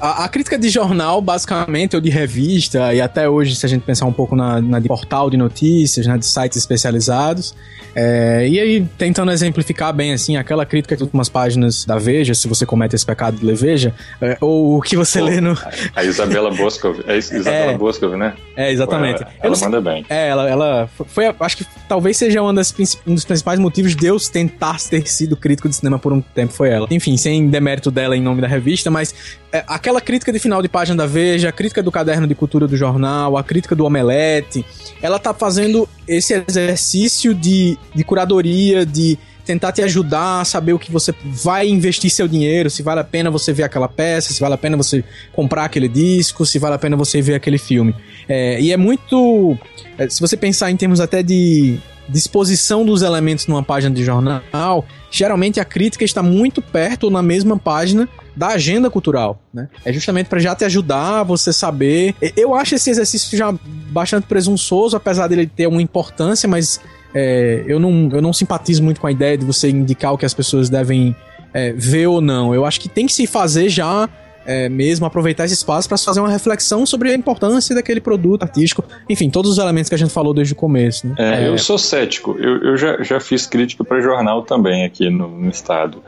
[0.01, 3.83] A, a, crítica de jornal, basicamente, ou de revista, e até hoje, se a gente
[3.83, 7.55] pensar um pouco na, na de portal de notícias, né, de sites especializados,
[7.99, 12.47] é, e aí, tentando exemplificar bem, assim, aquela crítica de últimas páginas da Veja, se
[12.47, 15.57] você comete esse pecado de ler Veja, é, ou o que você Pô, lê no...
[15.95, 18.35] A Isabela Boscov, é Isabela é, Boscov, né?
[18.55, 19.25] É, exatamente.
[19.25, 20.05] Pô, ela, ela manda bem.
[20.11, 22.75] É, ela, ela foi, acho que talvez seja um, das,
[23.07, 26.53] um dos principais motivos de eu tentar ter sido crítico de cinema por um tempo
[26.53, 26.87] foi ela.
[26.91, 29.15] Enfim, sem demérito dela em nome da revista, mas
[29.53, 32.67] é, aquela crítica de final de página da Veja, a crítica do caderno de cultura
[32.67, 34.65] do jornal, a crítica do Omelete,
[35.01, 40.79] ela tá fazendo esse exercício de, de curadoria, de tentar te ajudar a saber o
[40.79, 44.41] que você vai investir seu dinheiro, se vale a pena você ver aquela peça, se
[44.41, 47.95] vale a pena você comprar aquele disco, se vale a pena você ver aquele filme.
[48.29, 49.57] É, e é muito.
[49.97, 54.85] É, se você pensar em termos até de disposição dos elementos numa página de jornal,
[55.11, 59.69] geralmente a crítica está muito perto ou na mesma página da agenda cultural, né?
[59.85, 62.15] É justamente para já te ajudar você saber.
[62.37, 63.55] Eu acho esse exercício já
[63.91, 66.81] bastante presunçoso, apesar dele ter uma importância, mas
[67.15, 70.27] é, eu, não, eu não simpatizo muito com a ideia de você indicar o que
[70.27, 71.17] as pessoas devem
[71.55, 72.55] é, ver ou não.
[72.55, 74.09] Eu acho que tem que se fazer já
[74.47, 78.85] é, mesmo aproveitar esse espaço para fazer uma reflexão sobre a importância daquele produto artístico.
[79.09, 81.07] Enfim, todos os elementos que a gente falou desde o começo.
[81.09, 81.15] Né?
[81.19, 81.59] É, eu é.
[81.59, 82.37] sou cético.
[82.39, 86.03] Eu, eu já, já fiz crítica para jornal também aqui no, no estado.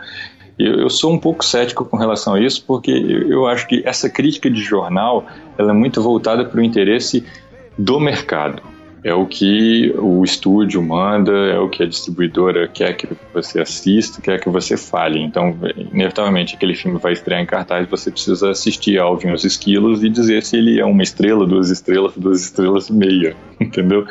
[0.59, 3.83] Eu, eu, sou um pouco cético com relação a isso, porque eu, eu acho que
[3.85, 7.25] essa crítica de jornal ela é muito voltada para o interesse
[7.77, 8.63] do mercado.
[9.05, 14.21] É o que o estúdio manda, é o que a distribuidora quer que você assista,
[14.21, 15.21] quer que você fale.
[15.21, 15.57] Então,
[15.93, 20.43] inevitavelmente, aquele filme vai estrear em cartaz, você precisa assistir Alvin os Esquilos e dizer
[20.43, 24.07] se ele é uma estrela, duas estrelas, duas estrelas e meia, entendeu?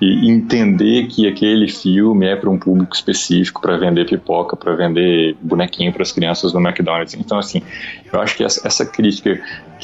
[0.00, 5.36] E entender que aquele filme é para um público específico, para vender pipoca, para vender
[5.40, 7.14] bonequinho para as crianças no McDonald's.
[7.14, 7.62] Então, assim,
[8.12, 9.40] eu acho que essa, crítica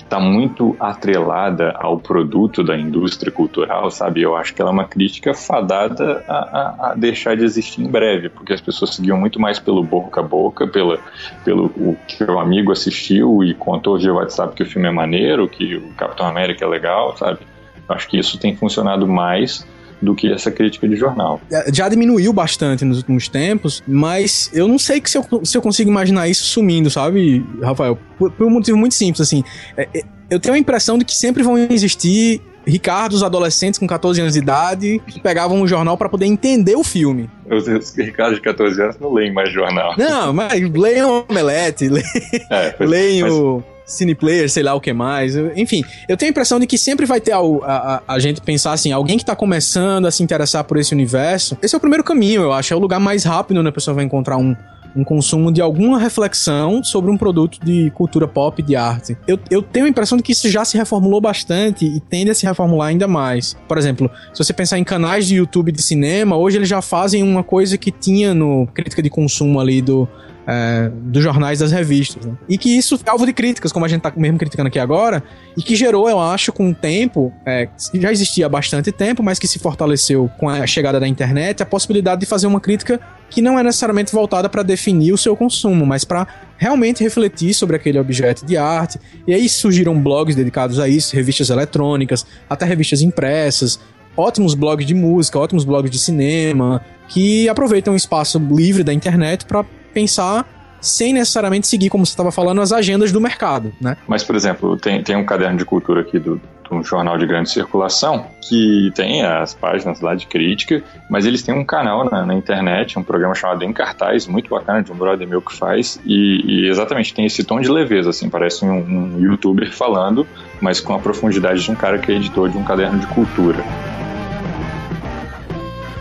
[0.07, 4.23] está muito atrelada ao produto da indústria cultural, sabe?
[4.23, 7.90] Eu acho que ela é uma crítica fadada a, a, a, deixar de existir em
[7.90, 10.99] breve, porque as pessoas seguiam muito mais pelo boca a boca, pela,
[11.45, 15.49] pelo o que o amigo assistiu e contou via WhatsApp que o filme é maneiro,
[15.49, 17.40] que o Capitão América é legal, sabe?
[17.88, 19.66] Acho que isso tem funcionado mais
[20.00, 21.40] do que essa crítica de jornal.
[21.50, 25.62] É, já diminuiu bastante nos últimos tempos, mas eu não sei se eu, se eu
[25.62, 27.98] consigo imaginar isso sumindo, sabe, Rafael?
[28.18, 29.42] Por, por um motivo muito simples, assim.
[29.76, 34.20] É, é, eu tenho a impressão de que sempre vão existir Ricardos adolescentes com 14
[34.20, 37.30] anos de idade que pegavam o jornal para poder entender o filme.
[37.48, 39.94] Os, os Ricardos de 14 anos não leem mais jornal.
[39.96, 42.04] Não, mas leiam Omelete, leem,
[42.50, 43.32] é, leem mas...
[43.32, 45.37] o Cineplayer, sei lá o que mais.
[45.55, 48.72] Enfim, eu tenho a impressão de que sempre vai ter a, a, a, gente pensar
[48.72, 51.57] assim, alguém que tá começando a se interessar por esse universo.
[51.62, 52.75] Esse é o primeiro caminho, eu acho.
[52.75, 54.57] É o lugar mais rápido onde a pessoa vai encontrar um,
[54.96, 59.16] um consumo de alguma reflexão sobre um produto de cultura pop, de arte.
[59.29, 62.35] Eu, eu tenho a impressão de que isso já se reformulou bastante e tende a
[62.35, 63.57] se reformular ainda mais.
[63.68, 67.22] Por exemplo, se você pensar em canais de YouTube de cinema, hoje eles já fazem
[67.22, 70.09] uma coisa que tinha no crítica de consumo ali do
[70.46, 72.24] é, dos jornais das revistas.
[72.24, 72.35] Né?
[72.48, 75.22] E que isso é alvo de críticas, como a gente tá mesmo criticando aqui agora,
[75.56, 79.38] e que gerou, eu acho, com o tempo, é, já existia há bastante tempo, mas
[79.38, 83.42] que se fortaleceu com a chegada da internet, a possibilidade de fazer uma crítica que
[83.42, 87.98] não é necessariamente voltada para definir o seu consumo, mas para realmente refletir sobre aquele
[87.98, 89.00] objeto de arte.
[89.26, 93.80] E aí surgiram blogs dedicados a isso, revistas eletrônicas, até revistas impressas,
[94.16, 99.44] ótimos blogs de música, ótimos blogs de cinema, que aproveitam o espaço livre da internet
[99.44, 99.64] para
[99.96, 100.46] pensar
[100.78, 103.96] sem necessariamente seguir, como você estava falando, as agendas do mercado, né?
[104.06, 107.26] Mas, por exemplo, tem, tem um caderno de cultura aqui do, de um jornal de
[107.26, 112.26] grande circulação que tem as páginas lá de crítica, mas eles têm um canal na,
[112.26, 115.98] na internet, um programa chamado Em Cartaz, muito bacana, de um brother meu que faz,
[116.04, 120.26] e, e exatamente tem esse tom de leveza, assim, parece um, um youtuber falando,
[120.61, 123.64] mas com a profundidade de um cara que é editor de um caderno de cultura.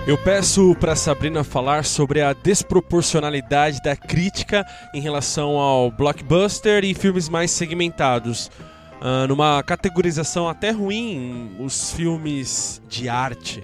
[0.08, 4.63] Eu peço para Sabrina falar sobre a desproporcionalidade da crítica
[4.94, 8.52] em relação ao blockbuster e filmes mais segmentados.
[9.02, 13.63] Uh, numa categorização até ruim, os filmes de arte.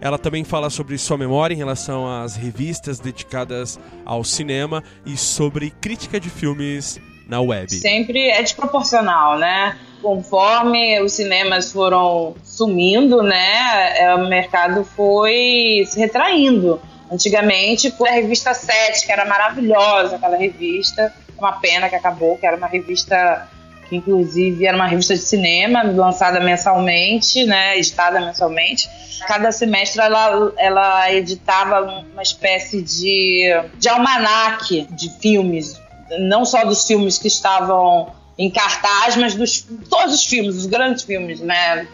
[0.00, 5.70] Ela também fala sobre sua memória em relação às revistas dedicadas ao cinema e sobre
[5.70, 7.70] crítica de filmes na web.
[7.70, 9.78] Sempre é desproporcional, né?
[10.04, 16.78] Conforme os cinemas foram sumindo, né, é, o mercado foi se retraindo.
[17.10, 21.10] Antigamente foi a revista 7, que era maravilhosa, aquela revista.
[21.38, 23.48] Uma pena que acabou, que era uma revista
[23.88, 28.86] que inclusive era uma revista de cinema lançada mensalmente, né, editada mensalmente.
[29.26, 33.46] Cada semestre ela, ela editava uma espécie de,
[33.78, 35.80] de almanaque de filmes,
[36.18, 41.04] não só dos filmes que estavam em cartaz, mas dos todos os filmes, os grandes
[41.04, 41.86] filmes, né,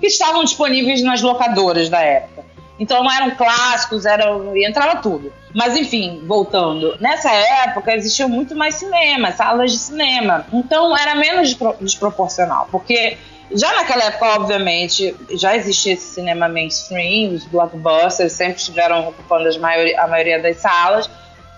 [0.00, 2.44] que, estavam disponíveis nas locadoras da época.
[2.78, 5.32] Então não eram clássicos, eram, entrava tudo.
[5.52, 6.96] Mas enfim, voltando.
[7.00, 10.46] Nessa época existia muito mais cinema, salas de cinema.
[10.52, 13.18] Então era menos desproporcional, porque
[13.50, 20.06] já naquela época, obviamente, já existia esse cinema mainstream, os blockbusters sempre estiveram ocupando a
[20.06, 21.08] maioria das salas.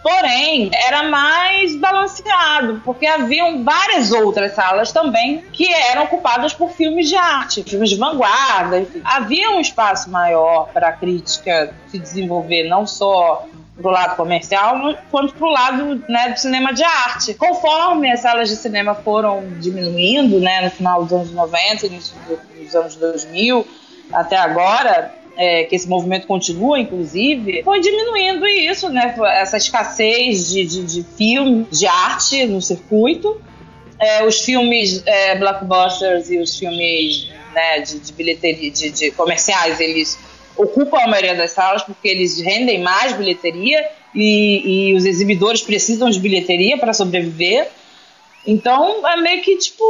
[0.02, 7.08] Porém, era mais balanceado, porque haviam várias outras salas também que eram ocupadas por filmes
[7.08, 9.02] de arte, filmes de vanguarda, enfim.
[9.04, 13.46] Havia um espaço maior para a crítica se desenvolver, não só
[13.80, 17.34] pro lado comercial, quanto pro lado né, do cinema de arte.
[17.34, 22.14] Conforme as salas de cinema foram diminuindo, né, no final dos anos 90, início
[22.58, 23.66] dos anos 2000,
[24.12, 29.14] até agora, é, que esse movimento continua, inclusive, foi diminuindo isso, né?
[29.34, 33.40] Essa escassez de, de, de filme, de arte no circuito.
[33.98, 39.78] É, os filmes é, blockbusters e os filmes né, de, de bilheteria, de, de comerciais,
[39.78, 40.18] eles
[40.56, 46.10] ocupam a maioria das salas porque eles rendem mais bilheteria e, e os exibidores precisam
[46.10, 47.68] de bilheteria para sobreviver.
[48.46, 49.84] Então é meio que tipo,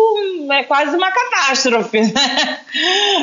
[0.53, 2.61] é quase uma catástrofe, né?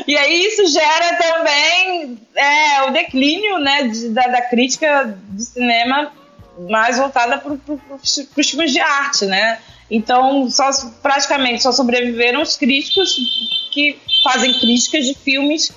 [0.08, 6.14] E aí isso gera também é, o declínio né, de, da, da, crítica do cinema
[6.70, 9.60] mais voltada para pro, os filmes de arte, né?
[9.92, 10.70] Então só,
[11.02, 13.16] praticamente só sobreviveram os críticos
[13.74, 15.74] que fazem críticas de filmes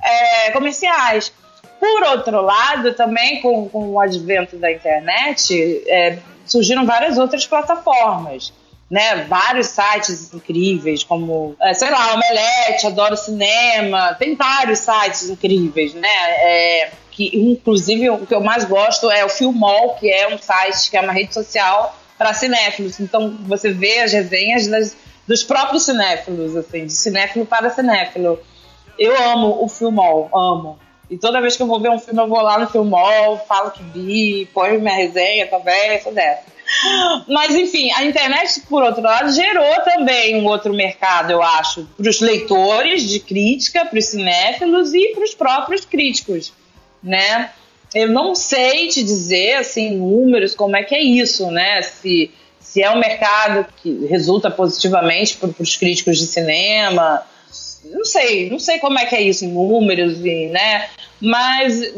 [0.00, 1.32] é, comerciais.
[1.80, 8.52] Por outro lado, também com, com o advento da internet, é, surgiram várias outras plataformas.
[8.92, 15.94] Né, vários sites incríveis, como, é, sei lá, Omelete, Adoro Cinema, tem vários sites incríveis,
[15.94, 16.10] né?
[16.10, 20.90] É, que, inclusive, o que eu mais gosto é o Filmol, que é um site,
[20.90, 23.00] que é uma rede social para cinéfilos.
[23.00, 28.38] Então, você vê as resenhas das, dos próprios cinéfilos, assim, de cinéfilo para cinéfilo.
[28.98, 30.78] Eu amo o Filmol, amo.
[31.10, 33.70] E toda vez que eu vou ver um filme, eu vou lá no Filmol, falo
[33.70, 36.44] que vi, põe minha resenha, conversa dessa.
[37.28, 42.08] Mas, enfim, a internet, por outro lado, gerou também um outro mercado, eu acho, para
[42.08, 46.52] os leitores de crítica, para os cinéfilos e para os próprios críticos,
[47.02, 47.50] né?
[47.94, 51.82] Eu não sei te dizer, assim, números, como é que é isso, né?
[51.82, 52.30] Se
[52.62, 57.22] se é um mercado que resulta positivamente para os críticos de cinema.
[57.84, 60.88] Não sei, não sei como é que é isso em números, né?
[61.20, 61.92] Mas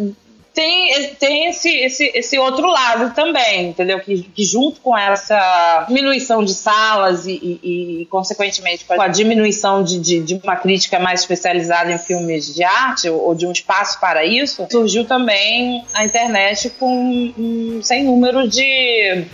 [0.55, 3.99] tem, tem esse, esse, esse outro lado também, entendeu?
[4.01, 9.83] Que, que junto com essa diminuição de salas e, e, e consequentemente, com a diminuição
[9.83, 13.99] de, de, de, uma crítica mais especializada em filmes de arte, ou, de um espaço
[13.99, 19.27] para isso, surgiu também a internet com um sem número de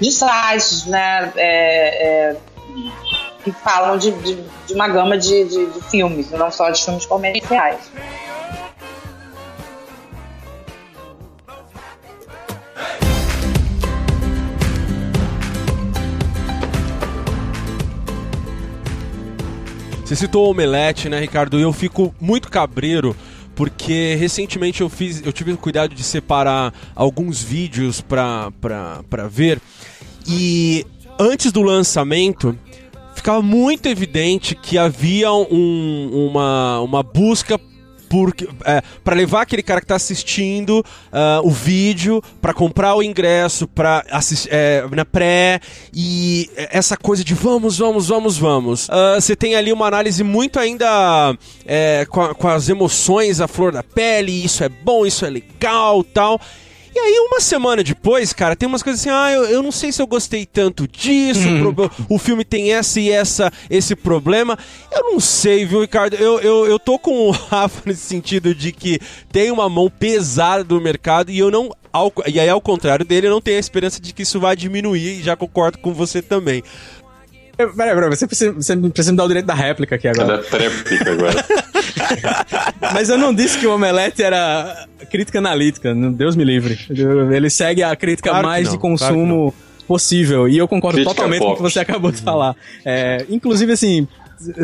[0.00, 1.32] de sites, né?
[1.36, 2.36] É, é,
[3.44, 4.34] que falam de, de,
[4.66, 7.90] de, uma gama de, de, de filmes, não só de filmes comerciais.
[20.08, 21.58] Você citou o Omelete, né, Ricardo?
[21.58, 23.14] E eu fico muito cabreiro
[23.54, 28.50] porque recentemente eu fiz, eu tive o cuidado de separar alguns vídeos para
[29.28, 29.60] ver
[30.26, 30.86] e
[31.20, 32.58] antes do lançamento
[33.14, 37.60] ficava muito evidente que havia um, uma, uma busca
[38.64, 43.66] é, para levar aquele cara que está assistindo uh, o vídeo para comprar o ingresso
[43.66, 44.04] para
[44.50, 45.60] é, na pré
[45.92, 48.88] e essa coisa de vamos vamos vamos vamos.
[48.88, 51.36] Uh, você tem ali uma análise muito ainda
[51.66, 56.02] é, com, com as emoções à flor da pele isso é bom isso é legal
[56.04, 56.40] tal
[56.94, 59.92] e aí, uma semana depois, cara, tem umas coisas assim, ah, eu, eu não sei
[59.92, 61.74] se eu gostei tanto disso, hum.
[62.08, 64.58] o, o filme tem essa e essa, esse problema.
[64.90, 66.14] Eu não sei, viu, Ricardo?
[66.14, 68.98] Eu, eu, eu tô com o Rafa nesse sentido de que
[69.30, 71.70] tem uma mão pesada do mercado e eu não.
[71.92, 74.54] Ao, e aí, ao contrário dele, eu não tenho a esperança de que isso vai
[74.54, 76.62] diminuir e já concordo com você também.
[77.56, 80.36] Peraí, peraí, você precisa, você precisa me dar o direito da réplica aqui agora.
[80.36, 81.44] Da tréplica agora.
[82.92, 86.78] Mas eu não disse que o Omelete era crítica analítica, Deus me livre.
[87.34, 90.46] Ele segue a crítica claro mais não, de consumo claro possível.
[90.46, 91.48] E eu concordo crítica totalmente pop.
[91.48, 92.54] com o que você acabou de falar.
[92.84, 94.06] É, inclusive, assim,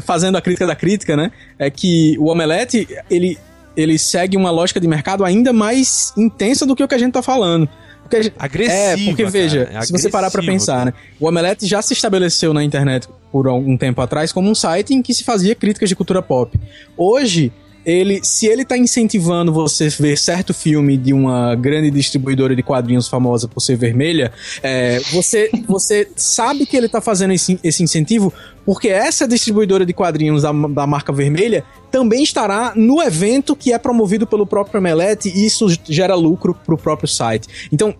[0.02, 1.32] fazendo a crítica da crítica, né?
[1.58, 3.38] É que o Omelete, ele,
[3.74, 7.14] ele segue uma lógica de mercado ainda mais intensa do que o que a gente
[7.14, 7.68] tá falando.
[8.04, 9.02] Porque gente, agressiva.
[9.02, 10.94] É, porque veja, é se você parar para pensar, né?
[11.18, 15.02] O Omelete já se estabeleceu na internet por algum tempo atrás como um site em
[15.02, 16.58] que se fazia críticas de cultura pop.
[16.96, 17.52] Hoje,
[17.84, 23.08] ele, se ele tá incentivando você ver certo filme de uma grande distribuidora de quadrinhos
[23.08, 24.32] famosa por ser vermelha,
[24.62, 28.32] é, você, você sabe que ele tá fazendo esse, esse incentivo
[28.64, 33.78] porque essa distribuidora de quadrinhos da, da marca vermelha também estará no evento que é
[33.78, 37.68] promovido pelo próprio Omelete e isso gera lucro pro próprio site.
[37.70, 37.94] Então,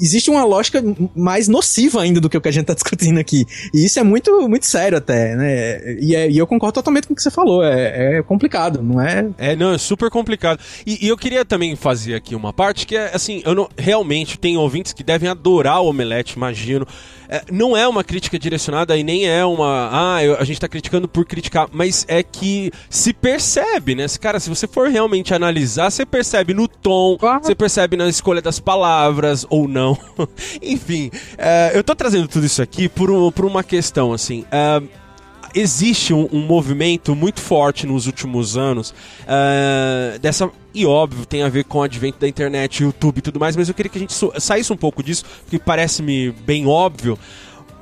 [0.00, 0.82] existe uma lógica
[1.14, 3.46] mais nociva ainda do que o que a gente tá discutindo aqui.
[3.72, 5.96] E isso é muito, muito sério até, né?
[6.00, 7.62] E, é, e eu concordo totalmente com o que você falou.
[7.64, 9.28] É, é complicado, não é?
[9.38, 10.58] É, não, é super complicado.
[10.86, 14.38] E, e, eu queria também fazer aqui uma parte que é, assim, eu não, realmente
[14.38, 16.86] tem ouvintes que devem adorar o Omelete, imagino.
[17.28, 19.88] É, não é uma crítica direcionada e nem é uma.
[19.92, 24.06] Ah, eu, a gente tá criticando por criticar, mas é que se percebe, né?
[24.20, 28.60] Cara, se você for realmente analisar, você percebe no tom, você percebe na escolha das
[28.60, 29.85] palavras ou não.
[30.62, 34.44] Enfim, é, eu tô trazendo tudo isso aqui por, por uma questão, assim.
[34.50, 34.82] É,
[35.54, 41.48] existe um, um, movimento muito forte nos últimos anos uh, dessa e óbvio tem a
[41.48, 44.00] ver com o advento da internet, YouTube e tudo mais, mas eu queria que a
[44.00, 47.18] gente saísse um pouco disso, que parece-me bem óbvio.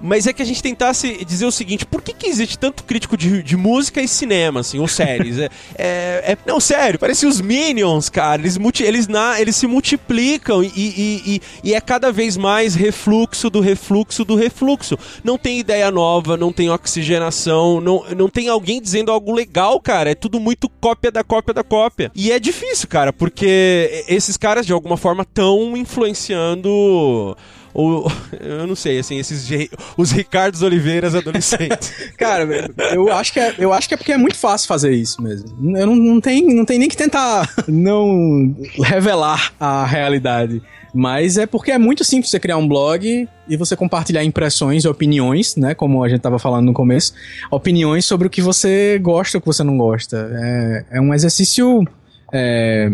[0.00, 3.16] Mas é que a gente tentasse dizer o seguinte: por que, que existe tanto crítico
[3.16, 5.38] de, de música e cinema, assim, ou séries?
[5.38, 8.40] é, é, é, não, sério, parece os Minions, cara.
[8.40, 12.74] Eles, multi, eles, na, eles se multiplicam e, e, e, e, é cada vez mais
[12.74, 14.98] refluxo do refluxo do refluxo.
[15.22, 20.10] Não tem ideia nova, não tem oxigenação, não, não tem alguém dizendo algo legal, cara.
[20.10, 22.10] É tudo muito cópia da cópia da cópia.
[22.14, 27.36] E é difícil, cara, porque esses caras de alguma forma estão influenciando
[27.74, 28.10] ou
[28.40, 29.48] eu não sei, assim, esses
[29.96, 31.92] os Ricardos Oliveiras adolescentes.
[32.16, 35.20] Cara, eu acho que é, eu acho que é porque é muito fácil fazer isso
[35.20, 35.48] mesmo.
[35.76, 40.62] Eu não, não tem não tem nem que tentar não revelar a realidade.
[40.96, 44.88] Mas é porque é muito simples você criar um blog e você compartilhar impressões e
[44.88, 45.74] opiniões, né?
[45.74, 47.12] Como a gente tava falando no começo.
[47.50, 50.30] Opiniões sobre o que você gosta ou o que você não gosta.
[50.32, 51.84] É, é um exercício.
[52.32, 52.92] É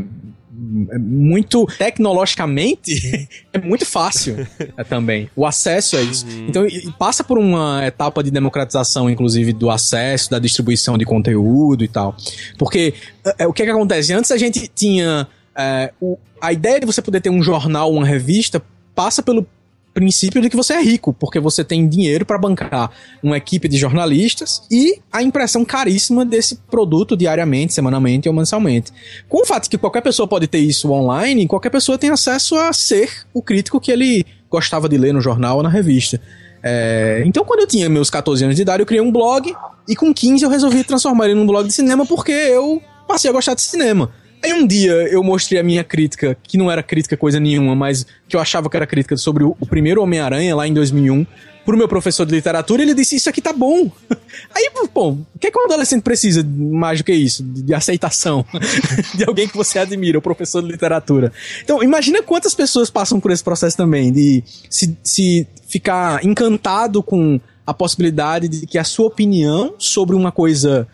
[0.52, 4.46] muito tecnologicamente é muito fácil
[4.76, 6.26] é, também o acesso a isso.
[6.48, 11.84] Então e, passa por uma etapa de democratização inclusive do acesso da distribuição de conteúdo
[11.84, 12.16] e tal.
[12.58, 12.94] Porque
[13.38, 14.12] é, o que, é que acontece?
[14.12, 18.04] Antes a gente tinha é, o, a ideia de você poder ter um jornal, uma
[18.04, 18.62] revista,
[18.94, 19.46] passa pelo
[19.92, 22.90] princípio de que você é rico, porque você tem dinheiro para bancar
[23.22, 28.92] uma equipe de jornalistas e a impressão caríssima desse produto diariamente, semanalmente ou mensalmente.
[29.28, 32.56] Com o fato de que qualquer pessoa pode ter isso online, qualquer pessoa tem acesso
[32.56, 36.20] a ser o crítico que ele gostava de ler no jornal ou na revista.
[36.62, 39.54] É, então, quando eu tinha meus 14 anos de idade, eu criei um blog
[39.88, 43.32] e com 15 eu resolvi transformar ele num blog de cinema porque eu passei a
[43.32, 44.10] gostar de cinema.
[44.42, 48.06] Aí um dia eu mostrei a minha crítica, que não era crítica coisa nenhuma, mas
[48.28, 51.26] que eu achava que era crítica sobre o, primeiro Homem-Aranha lá em 2001,
[51.64, 53.90] pro meu professor de literatura, ele disse: Isso aqui tá bom.
[54.54, 57.42] Aí, pô, o que é que um adolescente precisa mais do que isso?
[57.42, 58.44] De, de aceitação
[59.14, 61.32] de alguém que você admira, o professor de literatura.
[61.62, 67.38] Então, imagina quantas pessoas passam por esse processo também, de se, se ficar encantado com
[67.66, 70.88] a possibilidade de que a sua opinião sobre uma coisa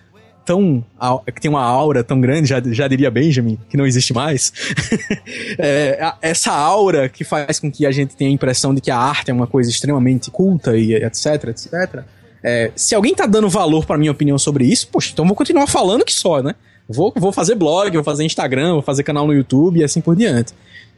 [0.47, 0.85] tão.
[1.35, 4.53] que tem uma aura tão grande, já, já diria Benjamin, que não existe mais.
[5.59, 8.97] é, essa aura que faz com que a gente tenha a impressão de que a
[8.97, 12.05] arte é uma coisa extremamente culta e etc, etc.
[12.43, 15.67] É, se alguém tá dando valor para minha opinião sobre isso, poxa, então vou continuar
[15.67, 16.55] falando que só, né?
[16.89, 20.15] Vou, vou fazer blog, vou fazer Instagram, vou fazer canal no YouTube e assim por
[20.15, 20.55] diante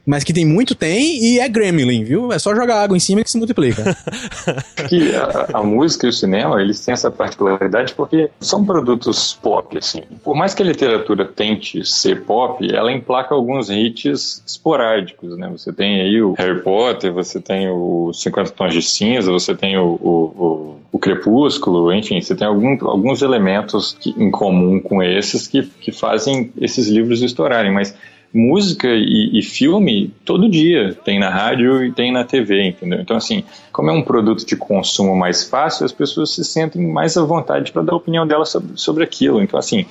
[0.08, 2.32] mas que tem muito, tem, e é Gremlin, viu?
[2.32, 3.94] É só jogar água em cima que se multiplica.
[4.88, 9.76] que a, a, música e o cinema, eles têm essa particularidade porque são produtos pop,
[9.76, 10.00] assim.
[10.24, 15.46] Por mais que a literatura tente ser pop, ela emplaca alguns hits esporádicos, né?
[15.52, 19.76] Você tem aí o Harry Potter, você tem o 50 Tons de Cinza, você tem
[19.76, 25.02] o, o, o, o Crepúsculo, enfim, você tem algum, alguns elementos que, em comum com
[25.02, 27.94] esses que, que fazem esses livros estourarem, mas
[28.32, 33.00] música e, e, filme todo dia tem na rádio e tem na TV, entendeu?
[33.00, 37.16] Então, assim, como é um produto de consumo mais fácil, as pessoas se sentem mais
[37.16, 39.42] à vontade para dar a opinião delas sobre, sobre aquilo.
[39.42, 39.86] Então, assim,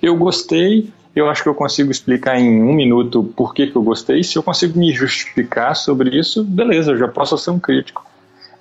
[0.00, 3.82] eu gostei, eu acho que eu consigo explicar em um minuto por que, que eu
[3.82, 4.22] gostei.
[4.22, 8.04] Se eu consigo me justificar sobre isso, beleza, eu já posso ser um crítico.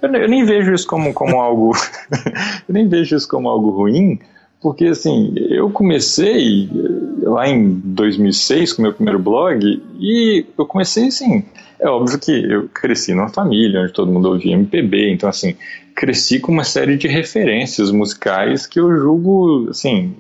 [0.01, 1.71] Eu, eu nem vejo isso como, como algo.
[2.67, 4.19] eu nem vejo isso como algo ruim,
[4.61, 6.69] porque assim, eu comecei
[7.31, 11.43] lá em 2006 com meu primeiro blog e eu comecei assim,
[11.79, 15.55] é óbvio que eu cresci numa família onde todo mundo ouvia MPB, então assim,
[15.95, 20.15] cresci com uma série de referências musicais que eu julgo, assim,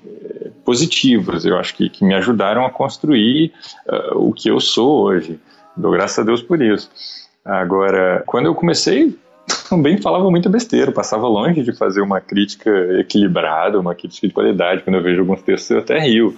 [0.65, 3.51] positivas, eu acho que, que me ajudaram a construir
[3.87, 5.39] uh, o que eu sou hoje.
[5.75, 6.89] Dou graças a Deus por isso.
[7.43, 9.15] Agora, quando eu comecei,
[9.69, 14.83] também falava muita besteira, passava longe de fazer uma crítica equilibrada, uma crítica de qualidade.
[14.83, 16.35] Quando eu vejo alguns textos, eu até rio.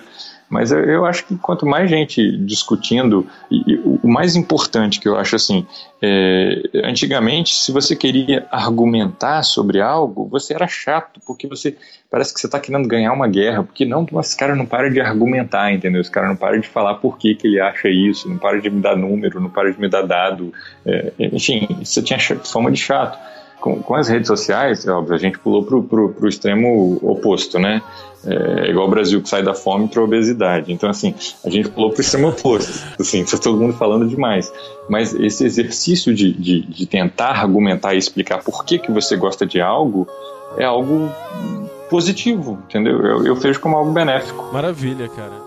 [0.53, 5.07] Mas eu, eu acho que quanto mais gente discutindo, e, e, o mais importante que
[5.07, 5.65] eu acho assim,
[5.99, 11.75] é, antigamente, se você queria argumentar sobre algo, você era chato, porque você
[12.09, 15.01] parece que você está querendo ganhar uma guerra, porque não, esse cara não para de
[15.01, 16.01] argumentar, entendeu?
[16.01, 18.69] Esse cara não para de falar por que, que ele acha isso, não para de
[18.69, 20.53] me dar número, não para de me dar dado,
[20.85, 23.17] é, enfim, você tinha fama de chato.
[23.63, 27.57] Com, com, as redes sociais, é óbvio, a gente pulou pro, pro, pro extremo oposto,
[27.57, 27.81] né?
[28.25, 30.73] É igual o Brasil que sai da fome para obesidade.
[30.73, 32.85] Então, assim, a gente pulou para o extremo oposto.
[32.99, 34.51] Assim, tá todo mundo falando demais.
[34.89, 39.45] Mas esse exercício de, de, de, tentar argumentar e explicar por que, que você gosta
[39.45, 40.09] de algo
[40.57, 41.09] é algo
[41.89, 42.99] positivo, entendeu?
[42.99, 44.49] Eu, eu vejo como algo benéfico.
[44.51, 45.42] Maravilha, cara.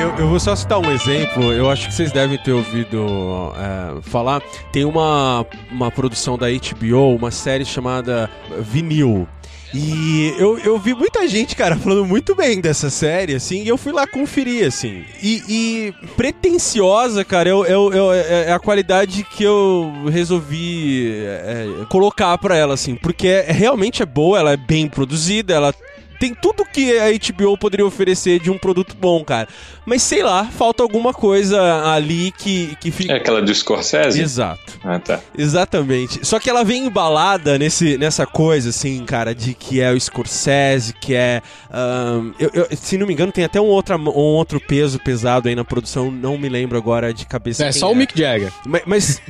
[0.00, 4.00] Eu, eu, vou só citar um exemplo, eu acho que vocês devem ter ouvido é,
[4.00, 4.40] falar.
[4.72, 8.30] Tem uma, uma produção da HBO, uma série chamada
[8.60, 9.28] Vinil.
[9.74, 13.76] E eu, eu vi muita gente, cara, falando muito bem dessa série, assim, e eu
[13.76, 15.04] fui lá conferir, assim.
[15.22, 21.66] E, e pretenciosa, cara, eu, eu, eu, é, é a qualidade que eu resolvi é,
[21.90, 25.74] colocar pra ela, assim, porque é, realmente é boa, ela é bem produzida, ela
[26.20, 29.48] tem tudo que a HBO poderia oferecer de um produto bom, cara.
[29.86, 33.14] Mas sei lá, falta alguma coisa ali que, que fica.
[33.14, 34.20] É aquela do Scorsese?
[34.20, 34.78] Exato.
[34.84, 35.18] Ah, tá.
[35.36, 36.24] Exatamente.
[36.24, 40.92] Só que ela vem embalada nesse, nessa coisa, assim, cara, de que é o Scorsese,
[40.92, 41.40] que é.
[41.72, 45.48] Um, eu, eu, se não me engano, tem até um, outra, um outro peso pesado
[45.48, 47.64] aí na produção, não me lembro agora de cabeça.
[47.64, 47.92] É só é.
[47.92, 48.52] o Mick Jagger.
[48.66, 48.82] Mas.
[48.84, 49.22] mas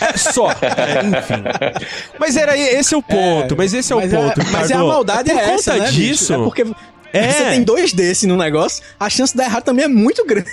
[0.00, 0.50] é só.
[0.52, 1.84] É, enfim.
[2.18, 3.52] Mas era esse é o ponto.
[3.52, 4.40] É, mas esse é o ponto.
[4.50, 6.29] mas é a maldade Por é essa, conta né, disso.
[6.29, 6.29] Bicho?
[6.34, 6.64] É porque
[7.12, 7.32] é.
[7.32, 10.50] você tem dois desses no negócio, a chance de dar errado também é muito grande.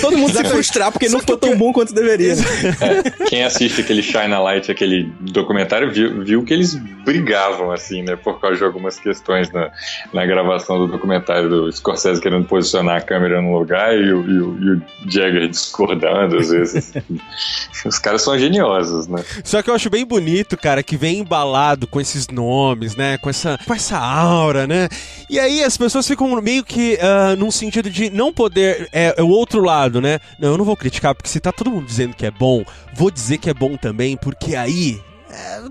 [0.00, 2.32] Todo mundo se frustrar porque não ficou tão bom quanto deveria.
[2.32, 8.02] É, quem assiste aquele Shine a Light, aquele documentário, viu, viu que eles brigavam, assim,
[8.02, 8.14] né?
[8.14, 9.70] Por causa de algumas questões na,
[10.12, 14.38] na gravação do documentário do Scorsese querendo posicionar a câmera no lugar e o, e
[14.38, 16.92] o, e o Jagger discordando, às vezes.
[17.84, 19.24] Os caras são geniosos, né?
[19.42, 23.18] Só que eu acho bem bonito, cara, que vem embalado com esses nomes, né?
[23.18, 24.88] Com essa, com essa aura, né?
[25.28, 28.88] E aí as pessoas ficam meio que uh, num sentido de não poder.
[28.92, 30.18] É, é o outro lado, né?
[30.38, 33.10] Não, eu não vou criticar, porque se tá todo mundo dizendo que é bom, vou
[33.10, 35.00] dizer que é bom também, porque aí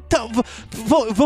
[0.09, 0.27] tá,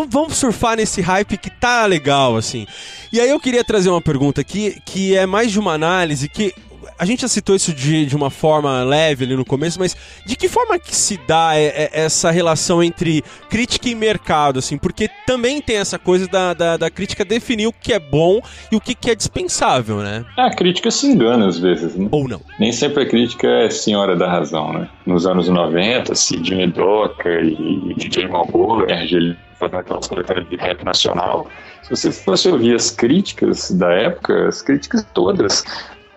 [0.09, 2.67] vamos surfar nesse hype que tá legal, assim.
[3.11, 6.53] E aí eu queria trazer uma pergunta aqui, que é mais de uma análise que
[6.97, 10.35] a gente já citou isso de, de uma forma leve ali no começo, mas de
[10.35, 14.77] que forma que se dá é, é, essa relação entre crítica e mercado, assim?
[14.77, 18.39] Porque também tem essa coisa da, da, da crítica definir o que é bom
[18.71, 20.25] e o que, que é dispensável, né?
[20.37, 22.07] É, a crítica se engana às vezes, né?
[22.11, 22.41] Ou não.
[22.59, 24.89] Nem sempre a crítica é senhora da razão, né?
[25.05, 31.47] Nos anos 90, Sidney Docker e DJ Malboro, ele fazendo aquelas coletâneas de rap nacional.
[31.83, 35.63] Se você fosse ouvir as críticas da época, as críticas todas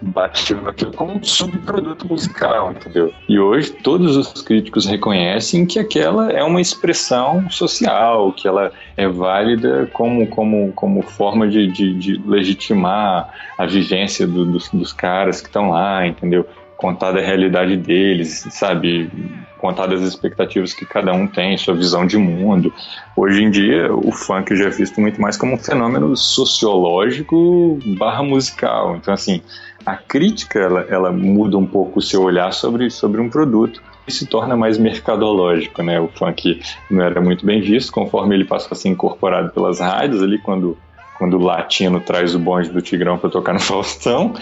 [0.01, 3.13] batiam aquilo como um subproduto musical, entendeu?
[3.29, 9.09] E hoje todos os críticos reconhecem que aquela é uma expressão social, que ela é
[9.09, 15.41] válida como, como, como forma de, de, de legitimar a vivência do, dos, dos caras
[15.41, 16.47] que estão lá, entendeu?
[16.77, 19.11] Contar da realidade deles, sabe?
[19.59, 22.73] Contar das expectativas que cada um tem, sua visão de mundo.
[23.17, 28.23] Hoje em dia, o funk já é visto muito mais como um fenômeno sociológico barra
[28.23, 28.95] musical.
[28.95, 29.43] Então, assim,
[29.89, 34.13] a crítica ela, ela muda um pouco o seu olhar sobre, sobre um produto e
[34.13, 35.99] se torna mais mercadológico, né?
[35.99, 36.61] O funk
[36.91, 40.77] não era muito bem visto, conforme ele passou a ser incorporado pelas rádios ali, quando
[41.19, 44.35] quando o latino traz o bonde do Tigrão para tocar no Faustão,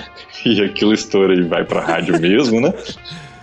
[0.45, 2.75] e aquilo estoura e vai para a rádio mesmo, né?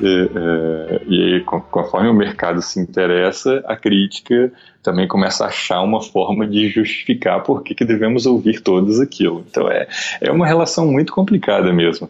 [0.05, 4.51] E, é, e aí, conforme o mercado se interessa, a crítica
[4.83, 9.45] também começa a achar uma forma de justificar por que, que devemos ouvir todos aquilo.
[9.49, 9.87] Então é,
[10.19, 12.09] é uma relação muito complicada mesmo.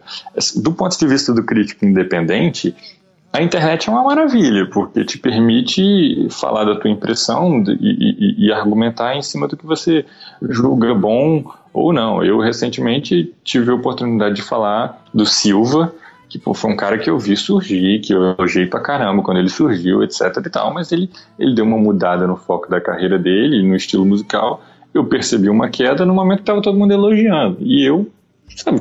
[0.56, 2.74] Do ponto de vista do crítico independente,
[3.32, 8.52] a internet é uma maravilha, porque te permite falar da tua impressão e, e, e,
[8.52, 10.04] argumentar em cima do que você
[10.42, 12.24] julga bom ou não.
[12.24, 15.94] Eu recentemente tive a oportunidade de falar do Silva,
[16.34, 19.38] que pô, foi um cara que eu vi surgir, que eu elogiei pra caramba quando
[19.38, 21.08] ele surgiu, etc e tal, mas ele,
[21.38, 24.60] ele deu uma mudada no foco da carreira dele, no estilo musical.
[24.92, 27.58] Eu percebi uma queda no momento que tava todo mundo elogiando.
[27.60, 28.10] E eu,
[28.56, 28.80] sabe,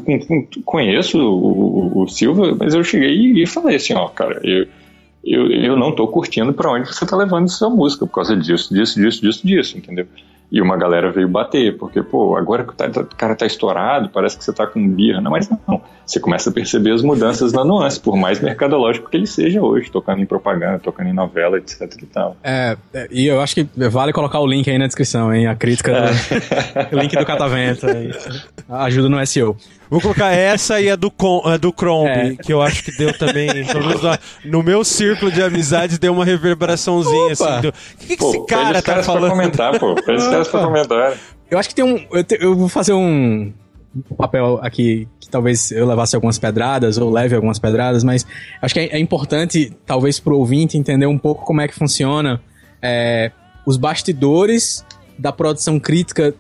[0.66, 4.66] conheço o, o, o, Silva, mas eu cheguei e, e falei assim, ó, cara, eu,
[5.24, 8.74] eu, eu não tô curtindo para onde você tá levando sua música, por causa disso,
[8.74, 10.08] disso, disso, disso, disso, entendeu?
[10.52, 12.88] E uma galera veio bater, porque, pô, agora que o tá,
[13.18, 15.20] cara tá estourado, parece que você tá com birra.
[15.20, 15.82] Não, mas não.
[16.06, 19.89] Você começa a perceber as mudanças na nuance, por mais mercadológico que ele seja hoje,
[19.89, 22.38] tocando em propaganda, tocando em novela, etc e tal.
[22.44, 25.48] É, é e eu acho que vale colocar o link aí na descrição, hein?
[25.48, 26.91] A crítica, é.
[26.91, 27.88] do, o link do Catavento.
[28.70, 29.58] Ajuda no SEO.
[29.94, 32.36] Vou colocar essa e a do, Com, a do Chrome, é.
[32.36, 33.48] que eu acho que deu também.
[34.44, 37.60] no meu círculo de amizades deu uma reverberaçãozinha Opa.
[37.60, 37.68] assim.
[37.68, 39.30] O que, que pô, esse cara tá falando?
[39.30, 39.94] comentar, pô.
[39.94, 41.14] Os caras pra comentar.
[41.52, 42.04] Eu acho que tem um.
[42.12, 43.54] Eu, te, eu vou fazer um
[44.18, 48.26] papel aqui que talvez eu levasse algumas pedradas ou leve algumas pedradas, mas
[48.64, 52.41] acho que é, é importante, talvez, pro ouvinte entender um pouco como é que funciona
[52.82, 53.32] é,
[53.64, 54.84] os bastidores
[55.20, 56.34] da produção crítica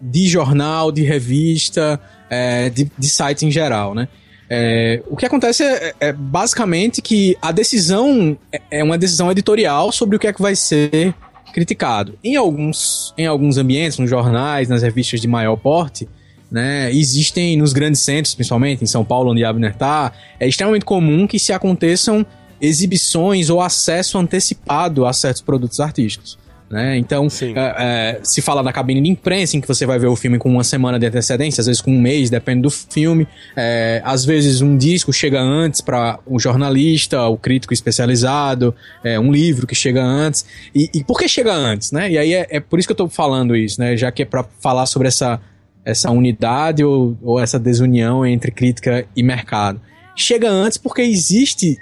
[0.00, 2.00] de jornal, de revista,
[2.30, 4.08] é, de, de sites em geral, né?
[4.48, 9.90] É, o que acontece é, é, basicamente que a decisão é, é uma decisão editorial
[9.90, 11.14] sobre o que é que vai ser
[11.52, 12.16] criticado.
[12.22, 16.08] Em alguns, em alguns ambientes, nos jornais, nas revistas de maior porte,
[16.50, 21.26] né, existem nos grandes centros, principalmente em São Paulo, onde Abner está, é extremamente comum
[21.26, 22.24] que se aconteçam
[22.60, 26.38] exibições ou acesso antecipado a certos produtos artísticos.
[26.68, 26.98] Né?
[26.98, 30.16] Então, é, é, se fala na cabine de imprensa, em que você vai ver o
[30.16, 33.26] filme com uma semana de antecedência, às vezes com um mês, depende do filme.
[33.56, 39.18] É, às vezes um disco chega antes para o um jornalista, o crítico especializado, é,
[39.18, 40.44] um livro que chega antes.
[40.74, 41.92] E, e, por que chega antes?
[41.92, 42.10] Né?
[42.10, 43.96] E aí é, é por isso que eu estou falando isso, né?
[43.96, 45.40] já que é para falar sobre essa
[45.84, 49.80] essa unidade ou, ou essa desunião entre crítica e mercado.
[50.16, 51.76] Chega antes porque existe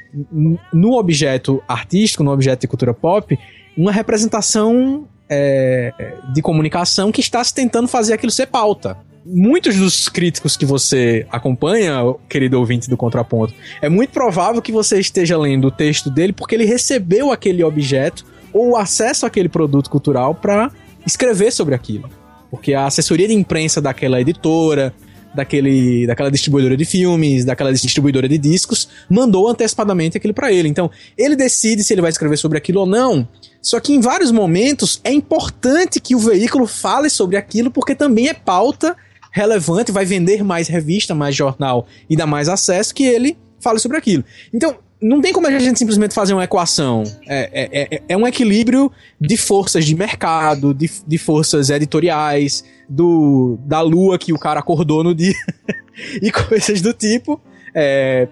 [0.71, 3.39] no objeto artístico, no objeto de cultura pop,
[3.77, 5.93] uma representação é,
[6.33, 8.97] de comunicação que está se tentando fazer aquilo ser pauta.
[9.27, 15.01] Muitos dos críticos que você acompanha, querido ouvinte do Contraponto, é muito provável que você
[15.01, 20.35] esteja lendo o texto dele porque ele recebeu aquele objeto ou acesso àquele produto cultural
[20.35, 20.71] para
[21.07, 22.09] escrever sobre aquilo.
[22.51, 24.95] Porque a assessoria de imprensa daquela editora,
[25.35, 30.69] daquele, daquela distribuidora de filmes, daquela distribuidora de discos, mandou antecipadamente aquilo para ele.
[30.69, 33.27] Então, ele decide se ele vai escrever sobre aquilo ou não.
[33.61, 38.29] Só que em vários momentos é importante que o veículo fale sobre aquilo, porque também
[38.29, 38.97] é pauta
[39.33, 43.97] relevante, vai vender mais revista, mais jornal e dar mais acesso que ele fale sobre
[43.97, 44.25] aquilo.
[44.53, 47.05] Então, não tem como a gente simplesmente fazer uma equação.
[47.27, 53.59] É, é, é, é um equilíbrio de forças de mercado, de, de forças editoriais, do
[53.65, 55.35] da lua que o cara acordou no dia
[56.21, 57.41] e coisas do tipo
[57.75, 58.29] é,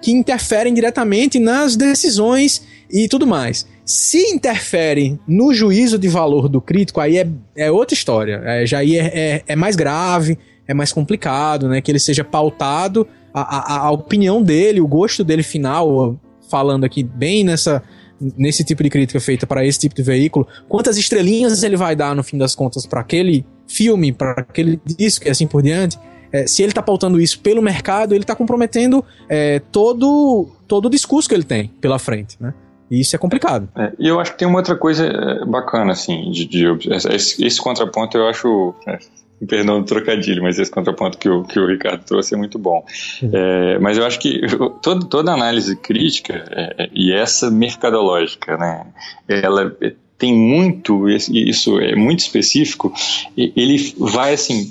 [0.00, 3.66] que interferem diretamente nas decisões e tudo mais.
[3.84, 8.42] Se interfere no juízo de valor do crítico, aí é, é outra história.
[8.44, 11.80] É, já aí é, é, é mais grave, é mais complicado, né?
[11.80, 16.18] Que ele seja pautado a, a, a opinião dele, o gosto dele final,
[16.50, 17.82] falando aqui bem nessa
[18.18, 22.16] nesse tipo de crítica feita para esse tipo de veículo, quantas estrelinhas ele vai dar
[22.16, 25.98] no fim das contas para aquele filme, para aquele disco e assim por diante.
[26.32, 30.90] É, se ele está pautando isso pelo mercado, ele está comprometendo é, todo, todo o
[30.90, 32.52] discurso que ele tem pela frente, né?
[32.90, 33.68] E isso é complicado.
[33.76, 37.44] É, e eu acho que tem uma outra coisa é, bacana, assim, de, de esse,
[37.44, 38.98] esse, contraponto eu acho é,
[39.46, 42.82] Perdão do trocadilho, mas esse contraponto que o, que o Ricardo trouxe é muito bom.
[43.22, 44.40] É, mas eu acho que
[44.80, 48.86] todo, toda análise crítica é, é e essa mercadológica, né,
[49.28, 49.76] ela
[50.18, 52.92] tem muito, isso é muito específico,
[53.36, 54.68] ele vai assim,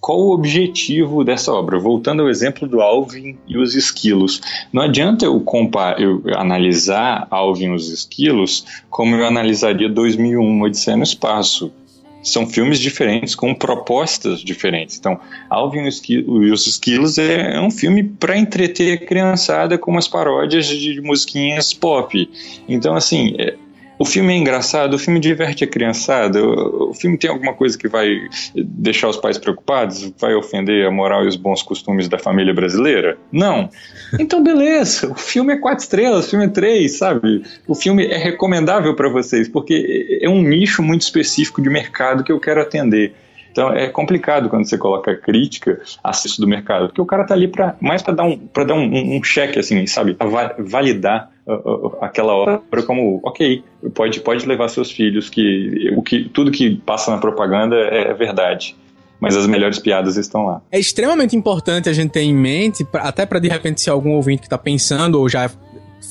[0.00, 1.78] qual o objetivo dessa obra?
[1.78, 4.40] Voltando ao exemplo do Alvin e os esquilos.
[4.70, 5.42] Não adianta eu,
[5.98, 11.72] eu analisar Alvin e os esquilos como eu analisaria 2001, Odisseia no Espaço
[12.24, 14.98] são filmes diferentes com propostas diferentes.
[14.98, 20.66] Então, Alvin e os Esquilos é, um filme para entreter a criançada com umas paródias
[20.66, 22.28] de musiquinhas pop.
[22.66, 23.56] Então, assim, é,
[24.04, 27.88] o filme é engraçado, o filme diverte a criançada, o, filme tem alguma coisa que
[27.88, 32.52] vai deixar os pais preocupados, vai ofender a moral e os bons costumes da família
[32.52, 33.16] brasileira?
[33.32, 33.70] Não.
[34.20, 37.44] Então, beleza, o filme é quatro estrelas, o filme é três, sabe?
[37.66, 42.30] O filme é recomendável para vocês, porque é um nicho muito específico de mercado que
[42.30, 43.14] eu quero atender.
[43.50, 47.48] Então é complicado quando você coloca crítica acesso do mercado, porque o cara tá ali
[47.48, 51.30] para mais para dar um para dar um, um, cheque assim, sabe, pra validar
[52.00, 53.62] aquela obra como, ok,
[53.94, 58.14] pode pode levar seus filhos que o que tudo que passa na propaganda é, é
[58.14, 58.76] verdade
[59.20, 60.60] mas as melhores piadas estão lá.
[60.70, 64.40] É extremamente importante a gente ter em mente, até para de repente se algum ouvinte
[64.40, 65.50] que está pensando ou já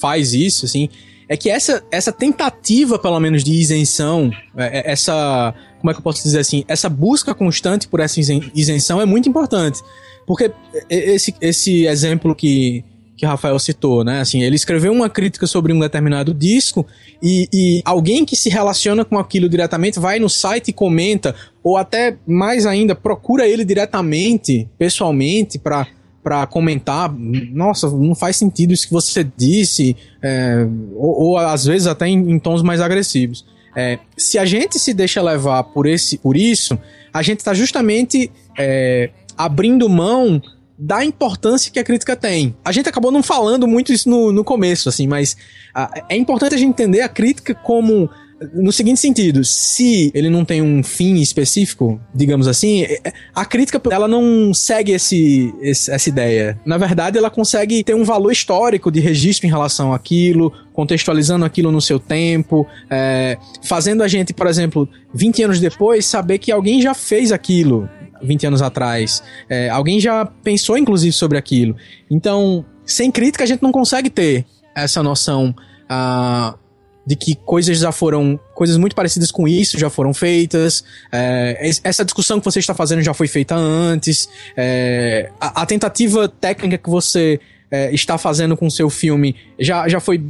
[0.02, 0.90] faz isso, assim,
[1.28, 5.54] é que essa, essa tentativa, pelo menos, de isenção, é, é, essa.
[5.80, 6.64] Como é que eu posso dizer assim?
[6.68, 9.82] Essa busca constante por essa isenção é muito importante.
[10.26, 10.52] Porque
[10.90, 12.84] esse, esse exemplo que,
[13.24, 14.20] que Rafael citou, né?
[14.20, 16.86] Assim, ele escreveu uma crítica sobre um determinado disco
[17.22, 21.78] e, e, alguém que se relaciona com aquilo diretamente vai no site e comenta, ou
[21.78, 25.88] até mais ainda, procura ele diretamente, pessoalmente, para
[26.22, 27.14] para comentar,
[27.52, 30.66] nossa, não faz sentido isso que você disse, é,
[30.96, 33.46] ou, ou, às vezes até em, em tons mais agressivos.
[33.76, 36.80] É, se a gente se deixa levar por, esse, por isso,
[37.14, 40.42] a gente está justamente é, abrindo mão
[40.78, 42.56] da importância que a crítica tem.
[42.64, 45.38] A gente acabou não falando muito isso no, no começo, assim, mas
[45.74, 48.10] a, é importante a gente entender a crítica como
[48.54, 53.46] no seguinte sentido, se ele não tem um fim específico, digamos assim, é, é, a
[53.46, 56.60] crítica ela não segue esse, esse, essa ideia.
[56.66, 61.72] Na verdade, ela consegue ter um valor histórico de registro em relação àquilo, contextualizando aquilo
[61.72, 66.82] no seu tempo, é, fazendo a gente, por exemplo, 20 anos depois, saber que alguém
[66.82, 67.90] já fez aquilo
[68.24, 69.22] 20 anos atrás.
[69.50, 71.76] É, alguém já pensou, inclusive, sobre aquilo.
[72.10, 74.46] Então, sem crítica, a gente não consegue ter
[74.76, 75.54] essa noção.
[75.84, 76.58] Uh,
[77.06, 78.40] de que coisas já foram.
[78.56, 80.84] coisas muito parecidas com isso já foram feitas.
[81.12, 84.30] É, essa discussão que você está fazendo já foi feita antes.
[84.56, 89.88] É, a, a, tentativa técnica que você é, está fazendo com o seu filme já,
[89.88, 90.24] já foi.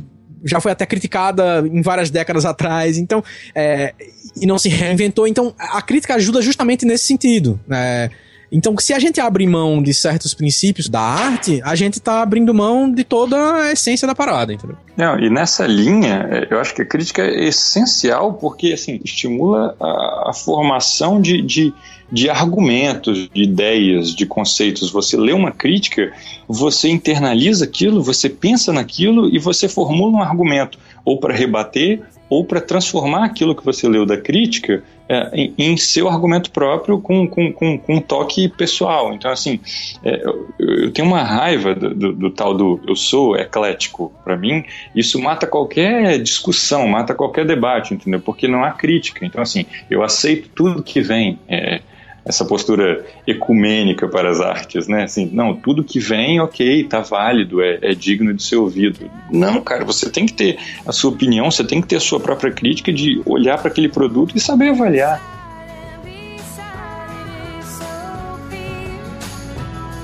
[0.43, 3.23] Já foi até criticada em várias décadas atrás, então
[3.55, 3.93] é,
[4.35, 5.27] e não se reinventou.
[5.27, 7.59] Então a crítica ajuda justamente nesse sentido.
[7.67, 8.09] Né?
[8.55, 12.53] Então, se a gente abre mão de certos princípios da arte, a gente tá abrindo
[12.53, 14.77] mão de toda a essência da parada, entendeu?
[14.95, 20.29] Não, e nessa linha, eu acho que a crítica é essencial porque, assim, estimula a,
[20.29, 21.73] a formação de, de,
[22.13, 24.91] de argumentos, de ideias, de conceitos.
[24.91, 26.13] Você lê uma crítica,
[26.47, 32.45] você internaliza aquilo, você pensa naquilo e você formula um argumento, ou para rebater, ou
[32.45, 37.27] para transformar aquilo que você leu da crítica é, em, em, seu argumento próprio com,
[37.27, 39.11] com, com, com, um toque pessoal.
[39.11, 39.59] Então, assim,
[40.03, 44.13] é, eu, eu, tenho uma raiva do, do, do, tal do eu sou eclético.
[44.23, 44.63] Para mim,
[44.95, 48.19] isso mata qualquer discussão, mata qualquer debate, entendeu?
[48.19, 49.25] Porque não há crítica.
[49.25, 51.39] Então, assim, eu aceito tudo que vem.
[51.47, 51.81] É,
[52.25, 55.03] essa postura ecumênica para as artes, né?
[55.03, 59.09] Assim, não, tudo que vem, ok, tá válido, é, é, digno de ser ouvido.
[59.29, 62.19] Não, cara, você tem que ter a sua opinião, você tem que ter a sua
[62.19, 65.21] própria crítica de olhar para aquele produto e saber avaliar.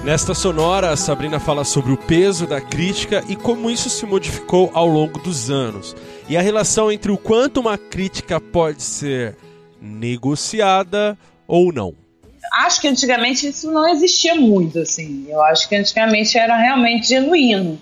[0.03, 4.72] Nesta sonora, a Sabrina fala sobre o peso da crítica e como isso se modificou
[4.74, 5.95] ao longo dos anos,
[6.28, 9.38] e a relação entre o quanto uma crítica pode ser
[9.82, 11.17] negociada
[11.47, 12.09] ou não
[12.54, 15.26] acho que antigamente isso não existia muito, assim.
[15.30, 17.80] Eu acho que antigamente era realmente genuíno.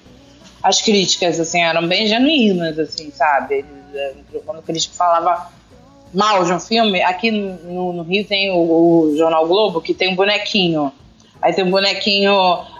[0.61, 3.65] As críticas, assim, eram bem genuínas, assim, sabe?
[4.45, 5.49] Quando o crítico falava
[6.13, 10.09] mal de um filme, aqui no, no Rio tem o, o, Jornal Globo, que tem
[10.09, 10.91] um bonequinho.
[11.41, 12.34] Aí tem um bonequinho,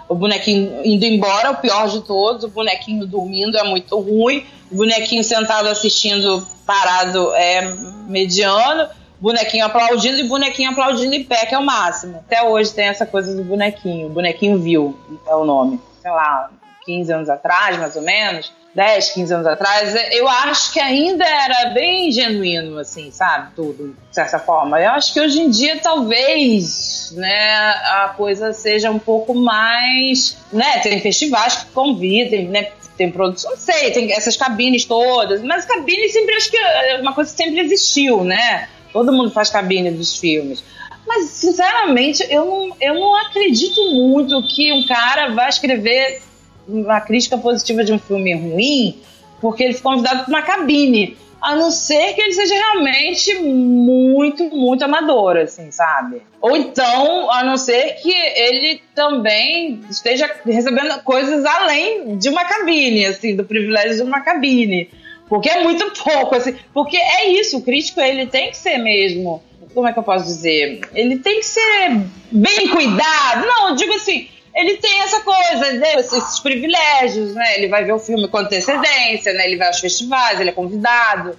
[0.08, 4.76] o bonequinho indo embora, o pior de todos, o bonequinho dormindo é muito ruim, o
[4.76, 7.74] bonequinho sentado assistindo parado é
[8.08, 8.88] mediano,
[9.20, 12.18] bonequinho aplaudindo e bonequinho aplaudindo em pé, que é o máximo.
[12.26, 14.08] Até hoje tem essa coisa do bonequinho.
[14.08, 15.80] Bonequinho viu é o nome.
[16.00, 16.50] Sei lá,
[16.84, 18.52] 15 anos atrás, mais ou menos.
[18.74, 23.52] 10, 15 anos atrás, eu acho que ainda era bem genuíno, assim, sabe?
[23.56, 24.80] Tudo, de certa forma.
[24.80, 30.36] Eu acho que hoje em dia, talvez, né, a coisa seja um pouco mais.
[30.52, 30.78] né?
[30.78, 32.68] Tem festivais que convidam, né?
[32.96, 37.14] Tem produção, não sei, tem essas cabines todas, mas cabines sempre acho que é uma
[37.14, 38.68] coisa que sempre existiu, né?
[38.92, 40.64] Todo mundo faz cabine dos filmes.
[41.06, 46.20] Mas, sinceramente, eu não, eu não acredito muito que um cara vai escrever
[46.68, 49.00] uma crítica positiva de um filme ruim
[49.40, 51.16] porque ele foi convidado para uma cabine.
[51.40, 56.20] A não ser que ele seja realmente muito, muito amador, assim, sabe?
[56.40, 63.06] Ou então, a não ser que ele também esteja recebendo coisas além de uma cabine,
[63.06, 64.90] assim, do privilégio de uma cabine.
[65.28, 66.56] Porque é muito pouco, assim.
[66.72, 69.42] Porque é isso, o crítico ele tem que ser mesmo.
[69.74, 70.80] Como é que eu posso dizer?
[70.94, 72.00] Ele tem que ser
[72.32, 73.46] bem cuidado.
[73.46, 77.56] Não, eu digo assim, ele tem essa coisa, esses privilégios, né?
[77.56, 79.46] Ele vai ver o filme com antecedência, né?
[79.46, 81.38] Ele vai aos festivais, ele é convidado,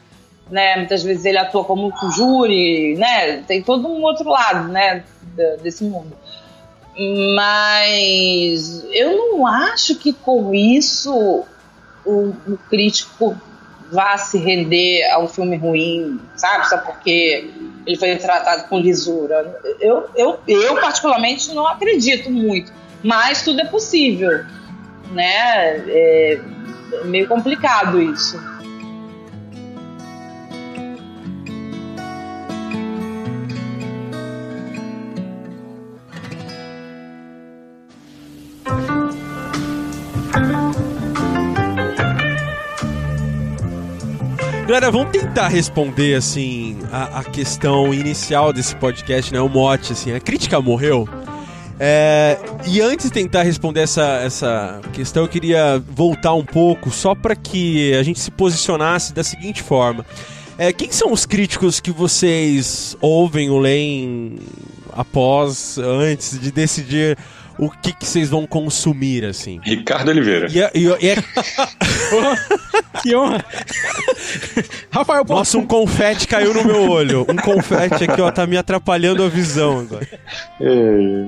[0.50, 0.78] né?
[0.78, 3.44] Muitas vezes ele atua como júri, né?
[3.48, 5.04] Tem todo um outro lado, né?
[5.62, 6.16] Desse mundo.
[7.36, 11.46] Mas eu não acho que com isso
[12.06, 13.36] o, o crítico
[13.92, 16.70] vá se render a um filme ruim, sabe?
[16.70, 17.50] Só porque
[17.86, 19.60] ele foi tratado com lisura.
[19.80, 22.72] Eu, eu, eu particularmente, não acredito muito,
[23.04, 24.44] mas tudo é possível,
[25.12, 25.78] né?
[25.88, 26.40] É,
[26.94, 28.40] é meio complicado isso.
[44.70, 49.41] Galera, vamos tentar responder, assim, a, a, questão inicial desse podcast, né?
[49.41, 51.09] O mote, assim, a crítica morreu?
[51.80, 57.15] É, e antes de tentar responder essa, essa questão, eu queria voltar um pouco só
[57.15, 60.05] para que a gente se posicionasse da seguinte forma.
[60.55, 64.36] É, quem são os críticos que vocês ouvem ou leem
[64.93, 67.17] após, antes de decidir
[67.60, 69.60] o que, que vocês vão consumir, assim?
[69.62, 70.47] Ricardo Oliveira.
[70.49, 71.16] E, é, e, é, e é...
[73.03, 73.43] que honra!
[74.89, 75.38] Rafael Ponte.
[75.38, 77.26] Nossa, um confete caiu no meu olho.
[77.28, 80.07] Um confete aqui, ó, tá me atrapalhando a visão agora.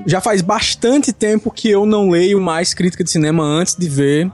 [0.07, 4.31] Já faz bastante tempo que eu não leio mais crítica de cinema antes de ver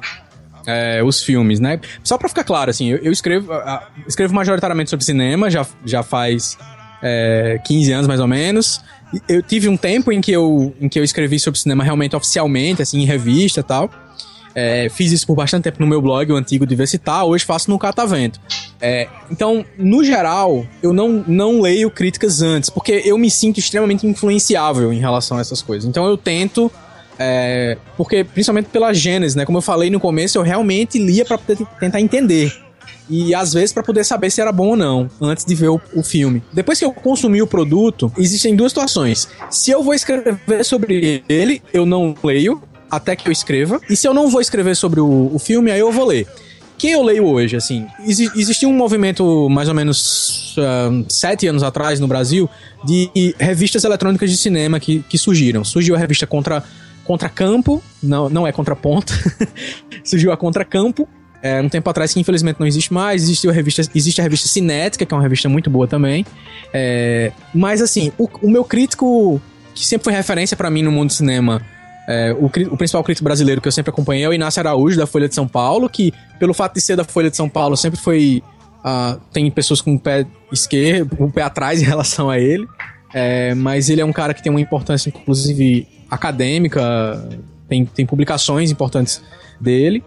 [0.67, 1.79] é, os filmes, né?
[2.03, 6.03] Só pra ficar claro, assim, eu, eu escrevo, uh, escrevo majoritariamente sobre cinema, já, já
[6.03, 6.57] faz
[7.01, 8.81] é, 15 anos mais ou menos
[9.27, 12.81] eu tive um tempo em que eu, em que eu escrevi sobre cinema realmente oficialmente,
[12.81, 13.89] assim, em revista e tal.
[14.53, 17.77] É, fiz isso por bastante tempo no meu blog, o antigo Diversitar, hoje faço no
[17.77, 18.39] Catavento.
[18.81, 24.07] É, então, no geral, eu não, não leio críticas antes, porque eu me sinto extremamente
[24.07, 25.87] influenciável em relação a essas coisas.
[25.87, 26.71] Então eu tento.
[27.19, 29.45] É, porque, principalmente pela gênese, né?
[29.45, 31.37] Como eu falei no começo, eu realmente lia para
[31.79, 32.66] tentar entender
[33.09, 35.81] e às vezes para poder saber se era bom ou não, antes de ver o,
[35.93, 36.43] o, filme.
[36.51, 39.27] Depois que eu consumi o produto, existem duas situações.
[39.49, 43.79] Se eu vou escrever sobre ele, eu não leio até que eu escreva.
[43.89, 46.27] E se eu não vou escrever sobre o, o filme, aí eu vou ler.
[46.77, 47.87] Quem eu leio hoje, assim?
[48.05, 52.47] Exi existia um movimento mais ou menos uh, sete anos atrás no Brasil
[52.83, 55.63] de revistas eletrônicas de cinema que, que surgiram.
[55.63, 56.63] Surgiu a revista Contra,
[57.03, 59.11] Contra Campo, não, não é Contraponto,
[60.03, 61.09] surgiu a Contra Campo,
[61.41, 63.23] é, um tempo atrás que infelizmente não existe mais.
[63.23, 66.25] Existe a revista, existe a revista Cinética, que é uma revista muito boa também.
[66.73, 69.41] É, mas assim, o, o, meu crítico,
[69.73, 71.61] que sempre foi referência para mim no mundo do cinema,
[72.07, 75.05] é, o, o, principal crítico brasileiro que eu sempre acompanhei é o Inácio Araújo, da
[75.05, 77.99] Folha de São Paulo, que, pelo fato de ser da Folha de São Paulo, sempre
[77.99, 78.41] foi.
[78.79, 82.65] Uh, tem pessoas com o pé esquerdo, o pé atrás em relação a ele.
[83.13, 86.81] É, mas ele é um cara que tem uma importância, inclusive, acadêmica,
[87.67, 89.21] tem, tem publicações importantes
[89.59, 90.03] dele.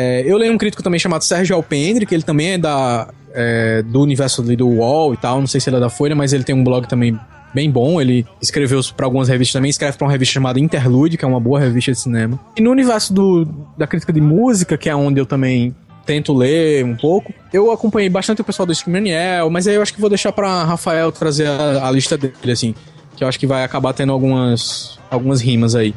[0.00, 3.82] É, eu leio um crítico também chamado Sérgio Alpendre, que ele também é da é,
[3.82, 6.44] do universo do UOL e tal, não sei se ele é da Folha, mas ele
[6.44, 7.18] tem um blog também
[7.52, 8.00] bem bom.
[8.00, 11.40] Ele escreveu para algumas revistas também, escreve para uma revista chamada Interlude, que é uma
[11.40, 12.38] boa revista de cinema.
[12.56, 13.44] E no universo do,
[13.76, 15.74] da crítica de música, que é onde eu também
[16.06, 19.92] tento ler um pouco, eu acompanhei bastante o pessoal do Screamaniel, mas aí eu acho
[19.92, 22.72] que vou deixar para Rafael trazer a, a, lista dele, assim,
[23.16, 25.92] que eu acho que vai acabar tendo algumas, algumas rimas aí.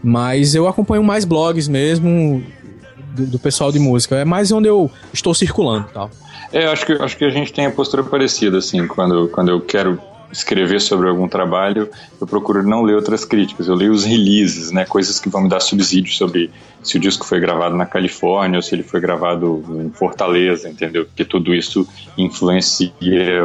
[0.00, 2.42] Mas eu acompanho mais blogs mesmo
[3.12, 4.16] do, do pessoal de música.
[4.16, 6.10] É mais onde eu estou circulando tal.
[6.52, 9.60] É, acho que, acho que a gente tem a postura parecida, assim, quando, quando eu
[9.60, 9.98] quero
[10.32, 11.88] escrever sobre algum trabalho,
[12.20, 15.48] eu procuro não ler outras críticas, eu leio os releases, né, coisas que vão me
[15.48, 16.50] dar subsídio sobre
[16.82, 21.04] se o disco foi gravado na Califórnia ou se ele foi gravado em Fortaleza, entendeu?
[21.04, 21.86] Porque tudo isso
[22.18, 22.92] influencia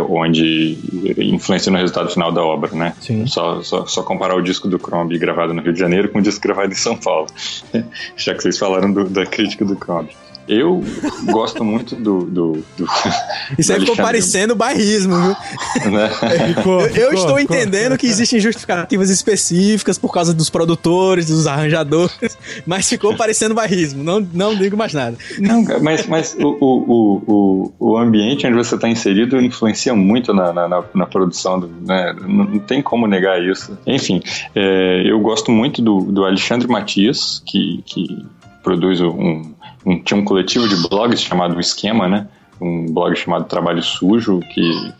[0.09, 0.77] onde
[1.17, 2.95] influencia no resultado final da obra, né?
[2.99, 3.27] Sim.
[3.27, 6.21] Só, só, só comparar o disco do Crombie gravado no Rio de Janeiro com o
[6.21, 7.27] disco gravado em São Paulo,
[8.15, 10.15] já que vocês falaram do, da crítica do Crombie.
[10.47, 10.81] Eu
[11.25, 12.25] gosto muito do.
[12.25, 12.87] do, do
[13.59, 15.91] Isso aí ficou parecendo bairrismo, viu?
[15.91, 16.09] Né?
[16.55, 22.37] Ficou, eu, eu estou entendendo que existem justificativas específicas por causa dos produtores, dos arranjadores,
[22.65, 24.03] mas ficou parecendo bairrismo.
[24.03, 25.17] Não, não digo mais nada.
[25.39, 30.53] Não, mas, mas o, o, o, o ambiente onde você está inserido influencia muito na,
[30.53, 32.15] na, na produção, do, né?
[32.25, 33.77] não tem como negar isso.
[33.85, 34.21] Enfim,
[34.55, 38.25] é, eu gosto muito do, do Alexandre Matias, que, que
[38.63, 39.53] produz um
[39.87, 42.27] um, tinha um coletivo de blogs chamado Esquema, né?
[42.59, 44.93] Um blog chamado Trabalho Sujo, que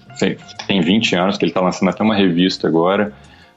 [0.66, 3.12] tem 20 anos, que ele está lançando até uma revista agora.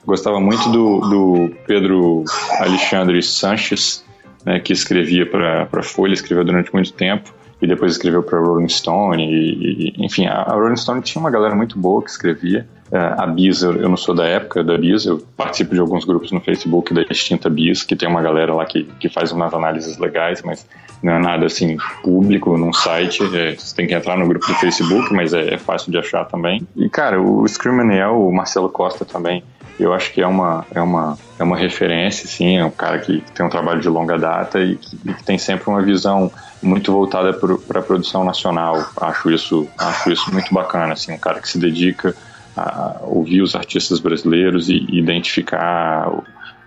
[0.05, 2.25] Gostava muito do, do Pedro
[2.59, 4.05] Alexandre Sanches,
[4.45, 8.69] né, que escrevia para a Folha, escreveu durante muito tempo e depois escreveu para Rolling
[8.69, 9.23] Stone.
[9.23, 12.67] E, e, enfim, a Rolling Stone tinha uma galera muito boa que escrevia.
[12.91, 16.33] Uh, a Bis, eu, não sou da época da Bis, eu participo de alguns grupos
[16.33, 19.97] no Facebook da extinta Bis, que tem uma galera lá que, que faz umas análises
[19.97, 20.67] legais, mas
[21.01, 23.23] não é nada assim público num site.
[23.37, 26.25] É, você tem que entrar no grupo do Facebook, mas é, é fácil de achar
[26.25, 26.67] também.
[26.77, 29.45] E cara, o Screamaniel, o Marcelo Costa também
[29.83, 33.25] eu acho que é uma, é uma, é uma referência, sim, é um cara que
[33.35, 36.31] tem um trabalho de longa data e que, e que tem sempre uma visão
[36.63, 38.85] muito voltada para a produção nacional.
[39.01, 42.15] Acho isso, acho isso muito bacana, assim, um cara que se dedica
[42.57, 46.11] a ouvir os artistas brasileiros e identificar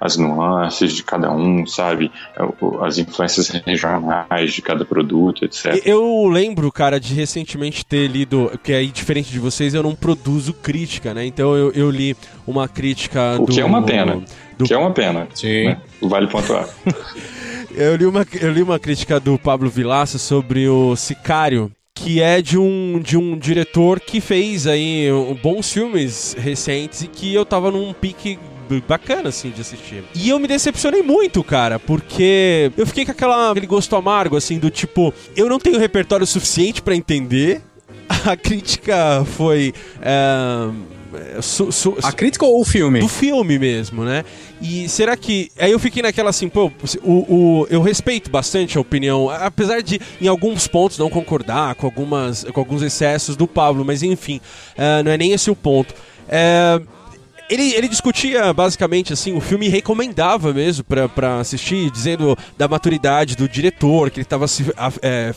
[0.04, 2.12] as nuances de cada um, sabe?
[2.82, 5.82] As influências regionais de cada produto, etc.
[5.86, 10.54] Eu lembro, cara, de recentemente ter lido, que aí, diferente de vocês, eu não produzo
[10.54, 11.26] crítica, né?
[11.26, 13.54] Então eu, eu li uma crítica o do...
[13.54, 14.22] que é uma pena.
[14.58, 14.66] Do...
[14.66, 15.26] Que é uma pena.
[15.34, 15.68] Sim.
[15.68, 15.82] Né?
[16.02, 16.68] Vale pontuar.
[17.74, 22.41] eu, li uma, eu li uma crítica do Pablo Vilaça sobre o Sicário, que é
[22.41, 25.08] de um, de um diretor que fez aí
[25.41, 28.39] bons filmes recentes e que eu tava num pique
[28.88, 30.04] bacana, assim, de assistir.
[30.16, 34.58] E eu me decepcionei muito, cara, porque eu fiquei com aquela, aquele gosto amargo, assim,
[34.58, 37.62] do tipo, eu não tenho repertório suficiente para entender.
[38.26, 39.74] A crítica foi.
[40.02, 40.93] É...
[41.41, 42.99] Su, su, a crítica ou o filme?
[42.99, 44.24] Do filme mesmo, né?
[44.61, 45.51] E será que.
[45.59, 46.72] Aí eu fiquei naquela assim, pô,
[47.03, 51.86] o, o, eu respeito bastante a opinião, apesar de em alguns pontos não concordar com,
[51.86, 54.39] algumas, com alguns excessos do Pablo, mas enfim,
[54.78, 55.93] uh, não é nem esse o ponto.
[55.93, 56.86] Uh,
[57.49, 63.47] ele, ele discutia basicamente assim, o filme recomendava mesmo para assistir, dizendo da maturidade do
[63.47, 64.66] diretor, que ele tava se
[65.01, 65.34] é,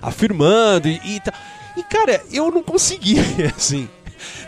[0.00, 1.20] afirmando e, e,
[1.76, 3.22] e cara, eu não conseguia
[3.56, 3.88] assim.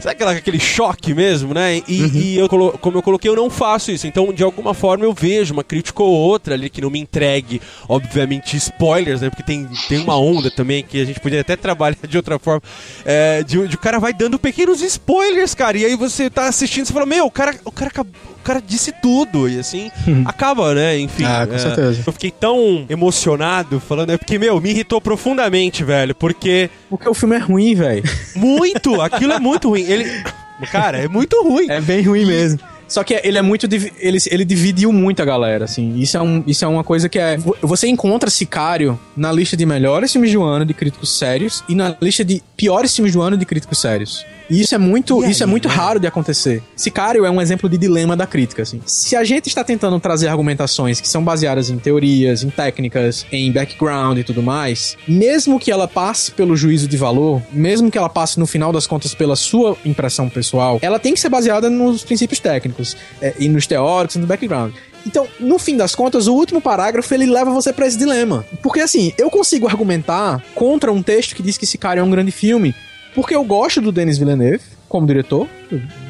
[0.01, 1.83] Sabe aquela, aquele choque mesmo, né?
[1.87, 2.11] E, uhum.
[2.15, 4.07] e eu, como eu coloquei, eu não faço isso.
[4.07, 7.61] Então, de alguma forma, eu vejo uma crítica ou outra ali que não me entregue,
[7.89, 9.31] obviamente, spoilers, né?
[9.31, 12.63] Porque tem, tem uma onda também que a gente poderia até trabalhar de outra forma.
[13.05, 15.77] É, de, de o cara vai dando pequenos spoilers, cara.
[15.79, 18.13] E aí você tá assistindo e fala, meu, o cara, o cara acabou
[18.43, 19.89] o cara disse tudo e assim
[20.27, 20.99] acaba, né?
[20.99, 21.25] Enfim.
[21.25, 22.03] Ah, com é, certeza.
[22.05, 26.69] Eu fiquei tão emocionado falando, é porque, meu, me irritou profundamente, velho, porque.
[26.91, 28.03] Porque o filme é ruim, velho.
[28.35, 29.01] Muito!
[29.01, 29.83] Aquilo é muito ruim.
[29.83, 30.23] Ele.
[30.71, 31.67] Cara, é muito ruim.
[31.69, 32.61] É bem ruim mesmo.
[32.93, 33.67] Só que ele é muito.
[33.99, 35.97] Ele, ele dividiu muito a galera, assim.
[35.97, 37.39] Isso é, um, isso é uma coisa que é.
[37.63, 41.97] Você encontra Sicário na lista de melhores filmes do ano de críticos sérios e na
[42.03, 44.27] lista de piores filmes do ano de críticos sérios.
[44.49, 45.75] E isso é muito, isso é muito né?
[45.75, 46.63] raro de acontecer.
[46.77, 48.81] Sicário é um exemplo de dilema da crítica, assim.
[48.87, 53.51] Se a gente está tentando trazer argumentações que são baseadas em teorias, em técnicas, em
[53.53, 58.09] background e tudo mais, mesmo que ela passe pelo juízo de valor, mesmo que ela
[58.09, 62.05] passe no final das contas pela sua impressão pessoal, ela tem que ser baseada nos
[62.05, 64.73] princípios técnicos é, e nos teóricos e no background.
[65.07, 68.45] Então, no fim das contas, o último parágrafo ele leva você para esse dilema.
[68.63, 72.31] Porque assim, eu consigo argumentar contra um texto que diz que cara é um grande
[72.31, 72.75] filme,
[73.15, 75.49] porque eu gosto do Denis Villeneuve como diretor,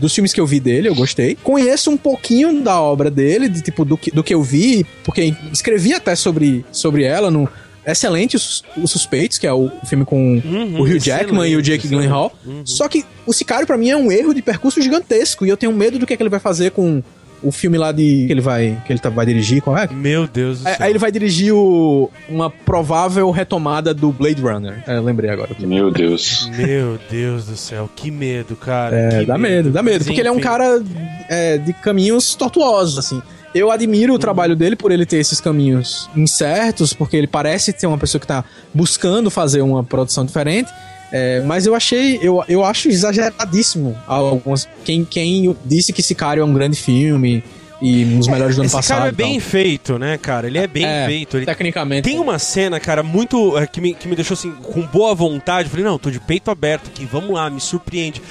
[0.01, 1.39] dos filmes que eu vi dele, eu gostei.
[1.41, 5.37] Conheço um pouquinho da obra dele, de tipo do que, do que eu vi, porque
[5.53, 7.49] escrevi até sobre, sobre ela no
[7.87, 11.63] excelente Os, os Suspeitos, que é o filme com uhum, o Hugh Jackman e o
[11.63, 12.33] Jake Gyllenhaal.
[12.45, 12.67] Uhum.
[12.67, 15.73] Só que o Sicário para mim é um erro de percurso gigantesco e eu tenho
[15.73, 17.05] medo do que, é que ele vai fazer com
[17.43, 18.27] o filme lá de.
[18.27, 18.81] que ele vai.
[18.87, 19.89] que ele tá, vai dirigir, qual é?
[19.89, 20.77] Meu Deus do céu.
[20.79, 24.83] Aí ele vai dirigir o, uma provável retomada do Blade Runner.
[24.87, 25.51] É, lembrei agora.
[25.59, 26.51] Meu Deus.
[26.57, 28.97] Meu Deus do céu, que medo, cara.
[28.97, 30.05] É, que dá medo, medo dá medo.
[30.05, 30.83] Porque ele é um cara
[31.29, 33.21] é, de caminhos tortuosos, assim.
[33.55, 37.87] Eu admiro o trabalho dele por ele ter esses caminhos incertos, porque ele parece ter
[37.87, 40.71] uma pessoa que tá buscando fazer uma produção diferente.
[41.13, 44.67] É, mas eu achei, eu, eu acho exageradíssimo algumas.
[44.83, 47.45] Quem, quem disse que Sicário é um grande filme
[47.83, 48.83] e um dos melhores do ano passado.
[48.83, 50.47] Esse cara é bem feito, né, cara?
[50.47, 51.37] Ele é bem é, feito.
[51.37, 51.45] Ele...
[51.45, 52.09] Tecnicamente.
[52.09, 53.59] Tem uma cena, cara, muito.
[53.59, 55.69] É, que, me, que me deixou assim, com boa vontade.
[55.69, 58.23] falei, não, tô de peito aberto aqui, vamos lá, me surpreende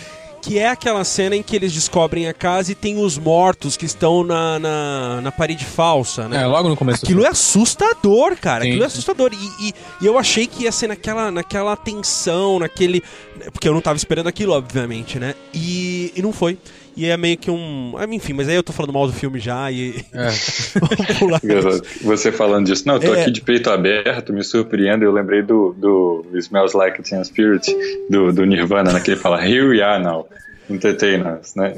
[0.42, 3.86] que é aquela cena em que eles descobrem a casa e tem os mortos que
[3.86, 6.42] estão na, na, na parede falsa, né?
[6.42, 7.06] É, logo no começo.
[7.06, 8.64] Aquilo é assustador, cara.
[8.64, 8.70] Sim.
[8.70, 9.32] Aquilo é assustador.
[9.34, 13.04] E, e, e, eu achei que ia ser naquela, naquela tensão, naquele.
[13.52, 15.36] Porque eu não tava esperando aquilo, obviamente, né?
[15.54, 16.58] E, e não foi.
[16.96, 17.94] E é meio que um.
[17.98, 20.04] Ah, enfim, mas aí eu tô falando mal do filme já e.
[20.14, 20.28] É.
[22.04, 22.84] Você falando disso.
[22.86, 23.22] Não, eu tô é.
[23.22, 25.04] aqui de peito aberto, me surpreendo.
[25.04, 27.74] Eu lembrei do, do Smells Like Teen Spirit,
[28.10, 30.28] do, do Nirvana, naquele né, fala Here we are now.
[30.72, 31.74] Entertain us, né?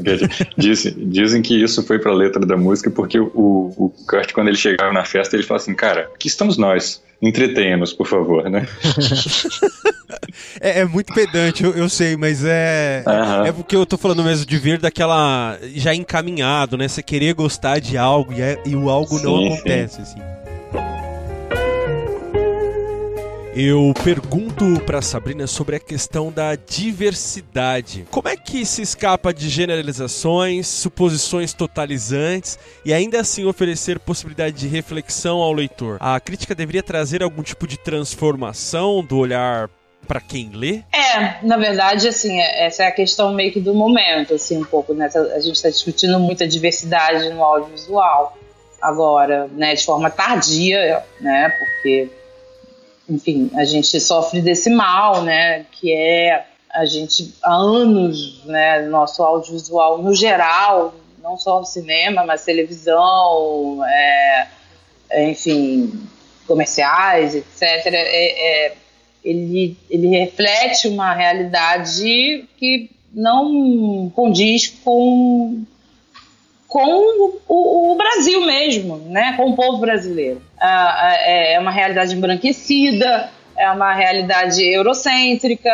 [0.58, 4.58] Dizem, dizem que isso foi pra letra da música porque o, o Kurt, quando ele
[4.58, 8.68] chegava na festa, ele fala assim: Cara, aqui estamos nós entretenha-nos, por favor, né?
[10.60, 13.04] é, é, muito pedante, eu, eu, sei, mas é.
[13.08, 13.46] Uhum.
[13.46, 15.58] É porque eu tô falando mesmo de ver daquela.
[15.76, 16.88] já encaminhado, né?
[16.88, 20.02] Você querer gostar de algo e, é, e o algo sim, não acontece, sim.
[20.02, 20.43] assim.
[23.56, 28.04] Eu pergunto para Sabrina sobre a questão da diversidade.
[28.10, 34.68] Como é que se escapa de generalizações, suposições totalizantes e ainda assim oferecer possibilidade de
[34.68, 35.98] reflexão ao leitor?
[36.00, 39.70] A crítica deveria trazer algum tipo de transformação do olhar
[40.08, 40.82] para quem lê?
[40.92, 44.66] É, na verdade, assim, é, essa é a questão meio que do momento, assim, um
[44.66, 45.08] pouco, né?
[45.16, 48.36] A gente está discutindo muita diversidade no audiovisual
[48.82, 52.10] agora, né, de forma tardia, né, porque
[53.10, 59.22] enfim, a gente sofre desse mal, né, que é a gente há anos, né, nosso
[59.22, 64.48] audiovisual no geral, não só no cinema, mas televisão, é,
[65.10, 66.08] é, enfim,
[66.48, 67.62] comerciais, etc.
[67.62, 68.76] É, é,
[69.24, 75.64] ele, ele reflete uma realidade que não condiz com
[76.74, 79.34] com o, o, Brasil mesmo, né?
[79.38, 80.42] com o povo brasileiro.
[80.60, 85.70] Ah, é, é uma realidade embranquecida, é uma realidade eurocêntrica,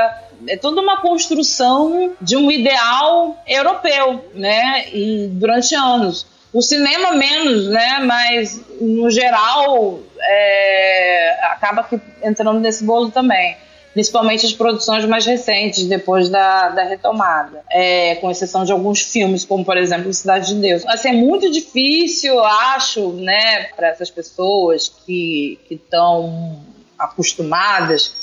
[0.46, 4.90] é toda uma construção de um ideal europeu, né?
[4.92, 6.28] E durante anos.
[6.52, 8.00] O cinema menos, né?
[8.00, 11.88] Mas no geral é, acaba
[12.22, 13.56] entrando nesse bolo também
[14.00, 19.44] principalmente as produções mais recentes, depois da, da retomada, é, com exceção de alguns filmes,
[19.44, 20.86] como por exemplo Cidade de Deus.
[20.88, 26.62] Assim, é muito difícil, acho, né, para essas pessoas que estão
[26.98, 28.16] acostumadas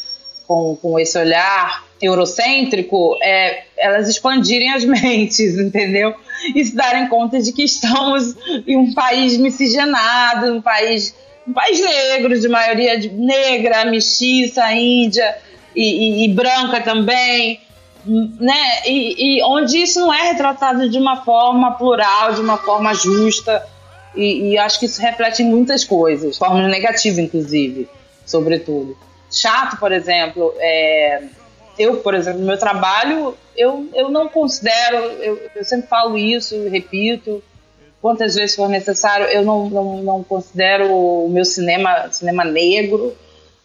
[0.46, 6.14] com, com esse olhar eurocêntrico, é, elas expandirem as mentes, entendeu?
[6.54, 8.34] E se darem conta de que estamos
[8.66, 11.14] em um país miscigenado, um país
[11.46, 15.36] um país negro, de maioria de negra, mestiça, índia,
[15.76, 17.61] e, e, e branca também,
[18.07, 18.86] né?
[18.86, 23.64] E, e, onde isso não é retratado de uma forma plural, de uma forma justa.
[24.16, 27.86] E, acho que isso reflete em muitas coisas, formas negativas, inclusive,
[28.24, 28.96] sobretudo.
[29.30, 31.24] Chato, por exemplo, é,
[31.78, 36.66] eu, por exemplo, no meu trabalho, eu, eu não considero, eu, eu sempre falo isso,
[36.70, 37.42] repito,
[38.00, 43.14] quantas vezes for necessário, eu não, não, não considero o meu cinema cinema negro,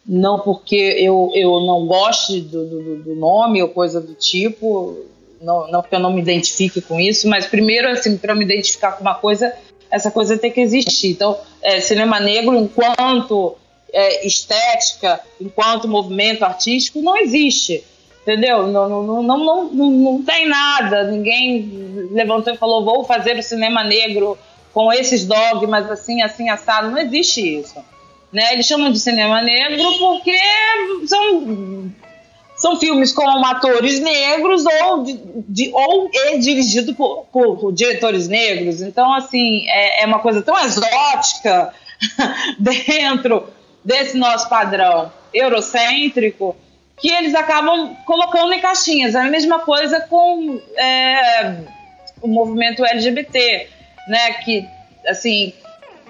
[0.05, 4.97] não porque eu, eu não goste do, do, do nome ou coisa do tipo,
[5.41, 8.93] não, não porque eu não me identifique com isso, mas primeiro, assim, para me identificar
[8.93, 9.53] com uma coisa,
[9.89, 11.11] essa coisa tem que existir.
[11.11, 13.55] Então, é, cinema negro, enquanto
[13.91, 17.83] é, estética, enquanto movimento artístico, não existe.
[18.21, 18.67] Entendeu?
[18.67, 21.05] Não, não, não, não, não, tem nada.
[21.05, 24.37] Ninguém levantou e falou: vou fazer o cinema negro
[24.71, 26.91] com esses dogmas assim, assim, assado.
[26.91, 27.83] Não existe isso.
[28.31, 28.53] Né?
[28.53, 30.37] Eles chamam de cinema negro porque
[31.05, 31.91] são,
[32.55, 38.27] são filmes com atores negros ou, de, de ou é dirigido por, por, por, diretores
[38.27, 38.81] negros.
[38.81, 41.73] Então, assim, é, é uma coisa tão exótica
[42.57, 43.49] dentro
[43.83, 46.55] desse nosso padrão eurocêntrico
[46.97, 49.15] que eles acabam colocando em caixinhas.
[49.15, 51.57] É a mesma coisa com é,
[52.21, 53.67] o movimento LGBT,
[54.07, 54.33] né?
[54.33, 54.67] Que,
[55.07, 55.51] assim,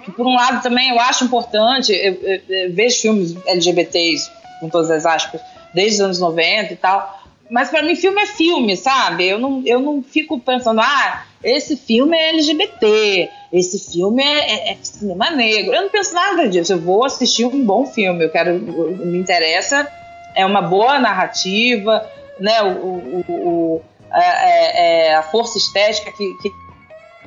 [0.04, 4.30] que por um lado também eu acho importante, eu, eu, eu vejo filmes LGBTs,
[4.60, 5.40] com todas as aspas,
[5.74, 9.26] desde os anos 90 e tal, mas para mim filme é filme, sabe?
[9.26, 14.72] Eu não, eu não fico pensando, ah, esse filme é LGBT, esse filme é, é,
[14.72, 15.74] é, cinema negro.
[15.74, 16.72] Eu não penso nada disso.
[16.72, 18.24] Eu vou assistir um bom filme.
[18.24, 19.86] Eu quero, me interessa
[20.34, 22.08] é uma boa narrativa,
[22.40, 22.62] né?
[22.62, 23.82] O, o, o
[24.14, 26.50] é, é, a força estética que, que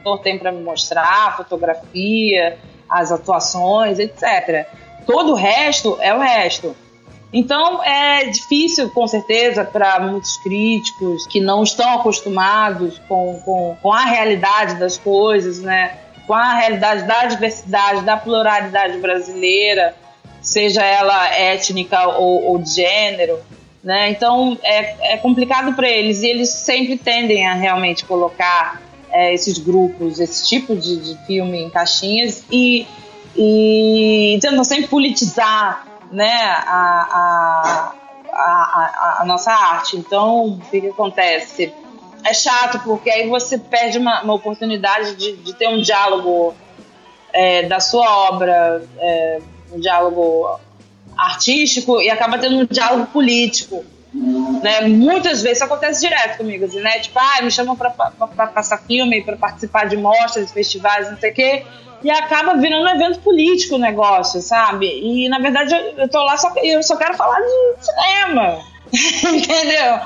[0.05, 2.57] o autor tem para me mostrar, a fotografia,
[2.87, 4.67] as atuações, etc.
[5.05, 6.75] Todo o resto é o resto.
[7.33, 13.91] Então é difícil, com certeza, para muitos críticos que não estão acostumados com, com, com
[13.91, 15.97] a realidade das coisas, né?
[16.25, 19.95] com a realidade da diversidade, da pluralidade brasileira,
[20.41, 23.39] seja ela étnica ou, ou de gênero.
[23.83, 24.09] Né?
[24.09, 28.81] Então é, é complicado para eles e eles sempre tendem a realmente colocar
[29.15, 32.85] é, esses grupos, esse tipo de, de filme em caixinhas e,
[33.33, 36.35] e tentam sempre politizar né,
[36.67, 37.95] a, a,
[38.29, 39.95] a, a, nossa arte.
[39.95, 41.73] Então, o que, que, acontece?
[42.25, 46.53] É chato, porque aí você perde uma, uma oportunidade de, de, ter um diálogo
[47.31, 49.39] é, da sua obra, é,
[49.71, 50.59] um diálogo
[51.17, 53.85] artístico, e acaba tendo um diálogo político.
[54.63, 54.81] Né?
[54.87, 56.99] Muitas vezes isso acontece direto comigo, assim, né?
[56.99, 57.89] Tipo, ah, me chamam para
[58.47, 61.65] passar filme, para participar de mostras, festivais, não sei o quê
[62.03, 64.85] e acaba virando um evento político o negócio, sabe?
[64.85, 68.59] E na verdade eu, eu tô lá só eu só quero falar de cinema.
[68.93, 69.99] entendeu?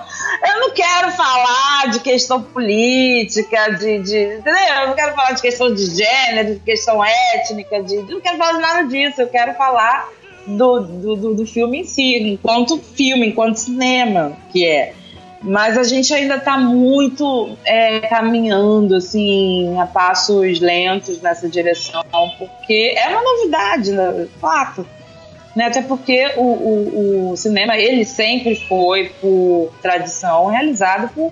[0.47, 4.73] Eu não quero falar de questão política, de, de, entendeu?
[4.81, 8.53] Eu não quero falar de questão de gênero, de questão étnica, de, não quero falar
[8.53, 9.21] de nada disso.
[9.21, 10.07] Eu quero falar
[10.47, 14.93] do, do, do, filme em si, enquanto filme, enquanto cinema, que é.
[15.41, 22.03] Mas a gente ainda está muito é, caminhando assim a passos lentos nessa direção,
[22.37, 24.27] porque é uma novidade, né?
[24.41, 24.85] fato.
[25.55, 25.65] Né?
[25.65, 31.31] Até porque o, o, o, cinema ele sempre foi, por tradição, realizado por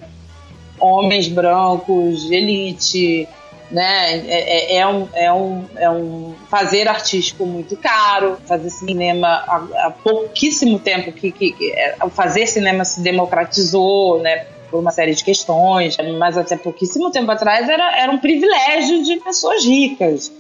[0.79, 3.27] homens brancos, elite,
[3.69, 4.17] né?
[4.27, 9.87] É, é, é, um, é, um, é um fazer artístico muito caro, fazer cinema há,
[9.87, 14.45] há pouquíssimo tempo que, que, que é, fazer cinema se democratizou, né?
[14.69, 19.17] Por uma série de questões, mas até pouquíssimo tempo atrás era, era um privilégio de
[19.17, 20.31] pessoas ricas,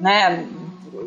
[0.00, 0.46] né?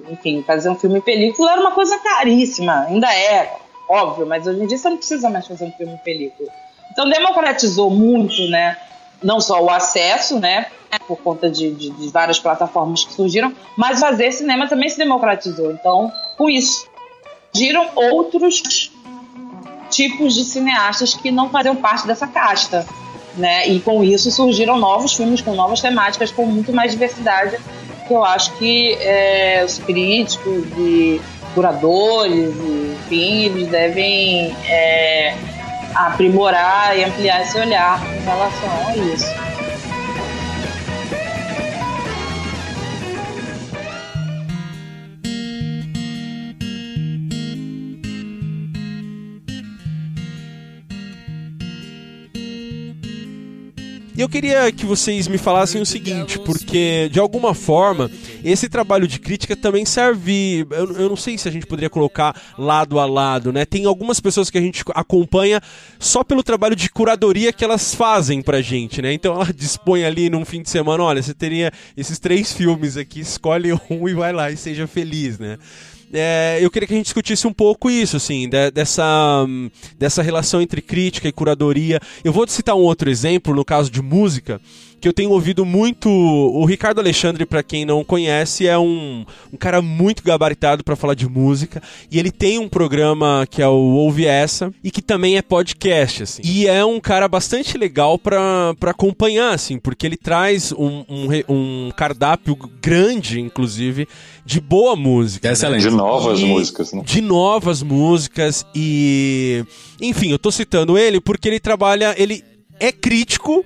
[0.09, 3.51] Enfim, fazer um filme em película era uma coisa caríssima, ainda é,
[3.89, 6.49] óbvio, mas hoje em dia você não precisa mais fazer um filme em película.
[6.91, 8.77] Então democratizou muito, né?
[9.23, 10.67] Não só o acesso, né?
[11.07, 15.71] Por conta de, de, de, várias plataformas que surgiram, mas fazer cinema também se democratizou.
[15.71, 16.87] Então, com isso,
[17.53, 18.91] surgiram outros
[19.89, 22.85] tipos de cineastas que não faziam parte dessa casta.
[23.35, 23.67] Né?
[23.67, 27.57] E com isso surgiram novos filmes com novas temáticas, com muito mais diversidade,
[28.07, 31.21] que eu acho que é, os críticos e
[31.53, 35.35] curadores, enfim, eles devem é,
[35.93, 39.56] aprimorar e ampliar esse olhar em relação a isso.
[54.17, 58.09] E eu queria que vocês me falassem o seguinte, porque de alguma forma
[58.43, 60.65] esse trabalho de crítica também serve.
[60.71, 63.63] Eu, eu, não sei se a gente poderia colocar lado a lado, né?
[63.63, 65.61] Tem algumas pessoas que a gente acompanha
[65.99, 69.13] só pelo trabalho de curadoria que elas fazem pra gente, né?
[69.13, 73.19] Então ela dispõe ali num fim de semana: olha, você teria esses três filmes aqui,
[73.19, 75.59] escolhe um e vai lá e seja feliz, né?
[76.13, 79.45] É, eu queria que a gente discutisse um pouco isso, assim, de, dessa,
[79.97, 81.99] dessa relação entre crítica e curadoria.
[82.23, 84.61] Eu vou citar um outro exemplo, no caso de música,
[84.99, 86.09] que eu tenho ouvido muito.
[86.09, 91.13] O Ricardo Alexandre, para quem não conhece, é um, um cara muito gabaritado para falar
[91.13, 91.81] de música.
[92.11, 96.23] E ele tem um programa que é o Ouve Essa, e que também é podcast,
[96.23, 96.41] assim.
[96.43, 101.91] E é um cara bastante legal para acompanhar, assim, porque ele traz um, um, um
[101.95, 104.07] cardápio grande, inclusive,
[104.45, 105.47] de boa música.
[105.47, 105.53] Né?
[105.53, 105.83] Excelente.
[105.83, 105.89] Né?
[105.89, 107.03] De novas e, músicas, né?
[107.05, 109.63] De novas músicas e.
[110.01, 112.15] Enfim, eu tô citando ele porque ele trabalha.
[112.17, 112.43] Ele
[112.79, 113.65] é crítico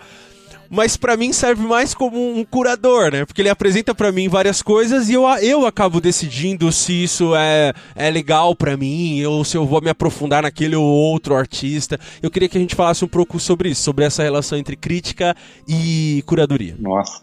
[0.72, 3.26] mas para mim serve mais como um curador, né?
[3.26, 7.74] Porque ele apresenta para mim várias coisas e eu, eu acabo decidindo se isso é,
[7.94, 12.00] é legal para mim ou se eu vou me aprofundar naquele ou outro artista.
[12.24, 15.36] Eu queria que a gente falasse um pouco sobre isso, sobre essa relação entre crítica
[15.68, 16.78] e curadoria.
[16.80, 17.22] Nossa.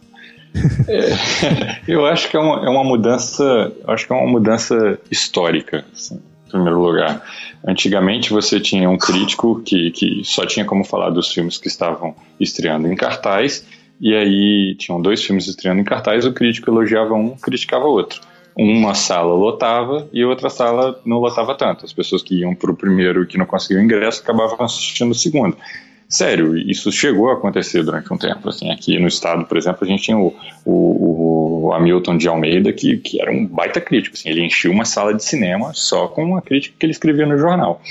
[0.87, 5.87] É, eu acho que é uma, é uma mudança, acho que é uma mudança histórica,
[5.93, 7.23] assim, primeiro lugar.
[7.67, 12.15] Antigamente você tinha um crítico que, que só tinha como falar dos filmes que estavam
[12.39, 13.67] estreando em cartaz,
[14.01, 18.21] e aí tinham dois filmes estreando em cartaz, o crítico elogiava um, criticava outro.
[18.57, 21.85] Uma sala lotava e outra sala não lotava tanto.
[21.85, 25.15] As pessoas que iam para o primeiro e que não conseguiam ingresso acabavam assistindo o
[25.15, 25.57] segundo.
[26.09, 28.49] Sério, isso chegou a acontecer durante um tempo.
[28.49, 32.73] Assim, aqui no estado, por exemplo, a gente tinha o, o, o Hamilton de Almeida,
[32.73, 34.17] que, que era um baita crítico.
[34.17, 37.37] Assim, ele enchia uma sala de cinema só com uma crítica que ele escrevia no
[37.37, 37.83] jornal.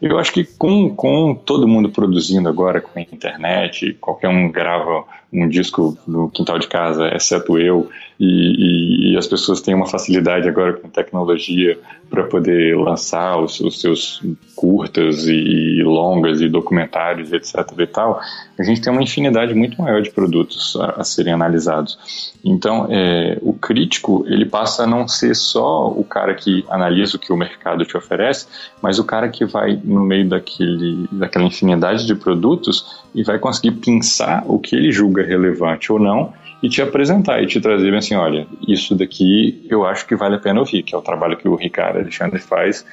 [0.00, 5.04] Eu acho que com, com todo mundo produzindo agora com a internet, qualquer um grava
[5.32, 7.88] um disco no quintal de casa, exceto eu,
[8.18, 11.78] e, e, e, as pessoas têm uma facilidade agora com tecnologia
[12.10, 14.20] para poder lançar os, os, seus
[14.56, 17.54] curtas e longas e documentários, etc.
[17.78, 18.20] e tal,
[18.58, 22.34] a gente tem uma infinidade muito maior de produtos a, a serem analisados.
[22.44, 27.20] Então, é, o crítico ele passa a não ser só o cara que analisa o
[27.20, 28.48] que o mercado te oferece,
[28.82, 33.72] mas o cara que vai no meio daquele, daquela infinidade de produtos e vai conseguir
[33.72, 36.32] pensar o que ele julga relevante ou não
[36.62, 40.38] e te apresentar e te trazer assim, olha, isso daqui eu acho que vale a
[40.38, 42.84] pena ouvir, que é o trabalho que o Ricardo Alexandre faz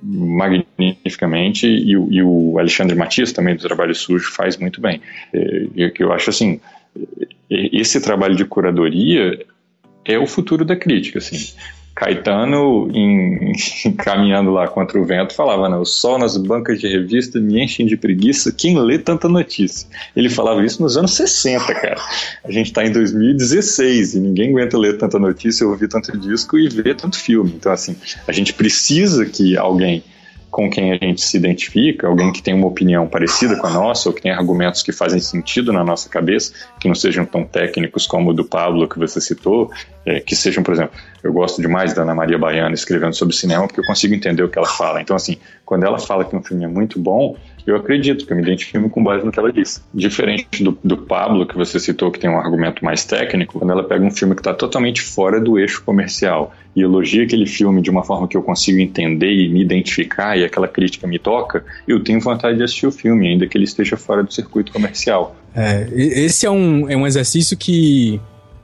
[0.00, 5.00] magnificamente e, e o Alexandre Matias também do Trabalho Sujo faz muito bem.
[5.32, 5.66] É,
[5.98, 6.60] eu acho assim,
[7.50, 9.44] esse trabalho de curadoria
[10.04, 11.54] é o futuro da crítica, assim.
[11.94, 13.52] Caetano, em,
[13.96, 17.86] caminhando lá contra o vento, falava: né, o sol nas bancas de revista me enchem
[17.86, 18.52] de preguiça.
[18.52, 19.88] Quem lê tanta notícia?
[20.16, 22.00] Ele falava isso nos anos 60, cara.
[22.44, 26.68] A gente está em 2016 e ninguém aguenta ler tanta notícia, ouvir tanto disco e
[26.68, 27.52] ver tanto filme.
[27.56, 27.96] Então, assim,
[28.26, 30.02] a gente precisa que alguém
[30.54, 34.08] com quem a gente se identifica, alguém que tem uma opinião parecida com a nossa,
[34.08, 38.06] ou que tem argumentos que fazem sentido na nossa cabeça, que não sejam tão técnicos
[38.06, 39.72] como o do Pablo que você citou,
[40.06, 40.92] é, que sejam, por exemplo,
[41.24, 44.48] eu gosto demais da Ana Maria Baiana escrevendo sobre cinema porque eu consigo entender o
[44.48, 45.02] que ela fala.
[45.02, 47.34] Então, assim, quando ela fala que um filme é muito bom,
[47.66, 49.80] eu acredito que eu me identifico com base no que ela disse.
[49.92, 53.82] Diferente do, do Pablo, que você citou, que tem um argumento mais técnico, quando ela
[53.82, 57.90] pega um filme que está totalmente fora do eixo comercial e elogia aquele filme de
[57.90, 62.02] uma forma que eu consigo entender e me identificar e aquela crítica me toca, eu
[62.02, 65.34] tenho vontade de assistir o filme, ainda que ele esteja fora do circuito comercial.
[65.54, 68.20] É, esse é um, é um exercício que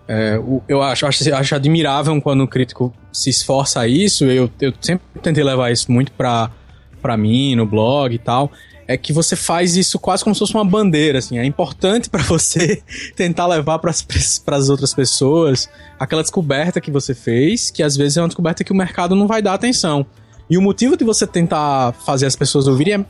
[0.06, 4.24] é, eu acho, acho, acho admirável quando o crítico se esforça a isso.
[4.24, 6.51] Eu, eu sempre tentei levar isso muito para
[7.01, 8.52] para mim no blog e tal
[8.90, 11.38] é que você faz isso quase como se fosse uma bandeira, assim.
[11.38, 12.82] É importante para você
[13.14, 18.20] tentar levar para as outras pessoas aquela descoberta que você fez, que às vezes é
[18.20, 20.04] uma descoberta que o mercado não vai dar atenção.
[20.50, 23.04] E o motivo de você tentar fazer as pessoas ouvirem é,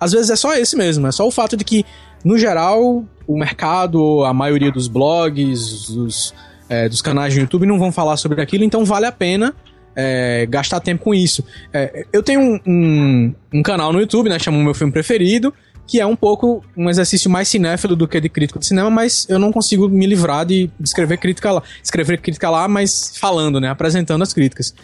[0.00, 1.86] às vezes é só esse mesmo, é só o fato de que,
[2.24, 6.34] no geral, o mercado, a maioria dos blogs, os,
[6.68, 9.54] é, dos canais de YouTube não vão falar sobre aquilo, então vale a pena
[9.94, 11.44] é, gastar tempo com isso.
[11.72, 14.38] É, eu tenho um, um, um, canal no YouTube, né?
[14.38, 15.52] Chama o meu filme preferido,
[15.86, 19.26] que é um pouco um exercício mais cinéfilo do que de crítico de cinema, mas
[19.28, 21.62] eu não consigo me livrar de, escrever crítica lá.
[21.82, 23.68] Escrever crítica lá, mas falando, né?
[23.68, 24.74] Apresentando as críticas.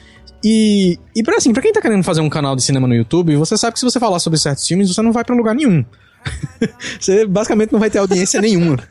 [0.44, 3.36] E, e pra, assim, pra quem tá querendo fazer um canal de cinema no YouTube,
[3.36, 5.84] você sabe que se você falar sobre certos filmes, você não vai para lugar nenhum.
[7.00, 8.76] você basicamente não vai ter audiência nenhuma.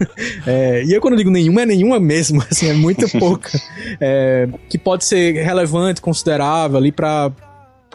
[0.48, 3.50] É, e eu quando digo nenhuma, é nenhuma mesmo, assim, é muito pouca.
[4.00, 7.32] É, que pode ser relevante, considerável ali para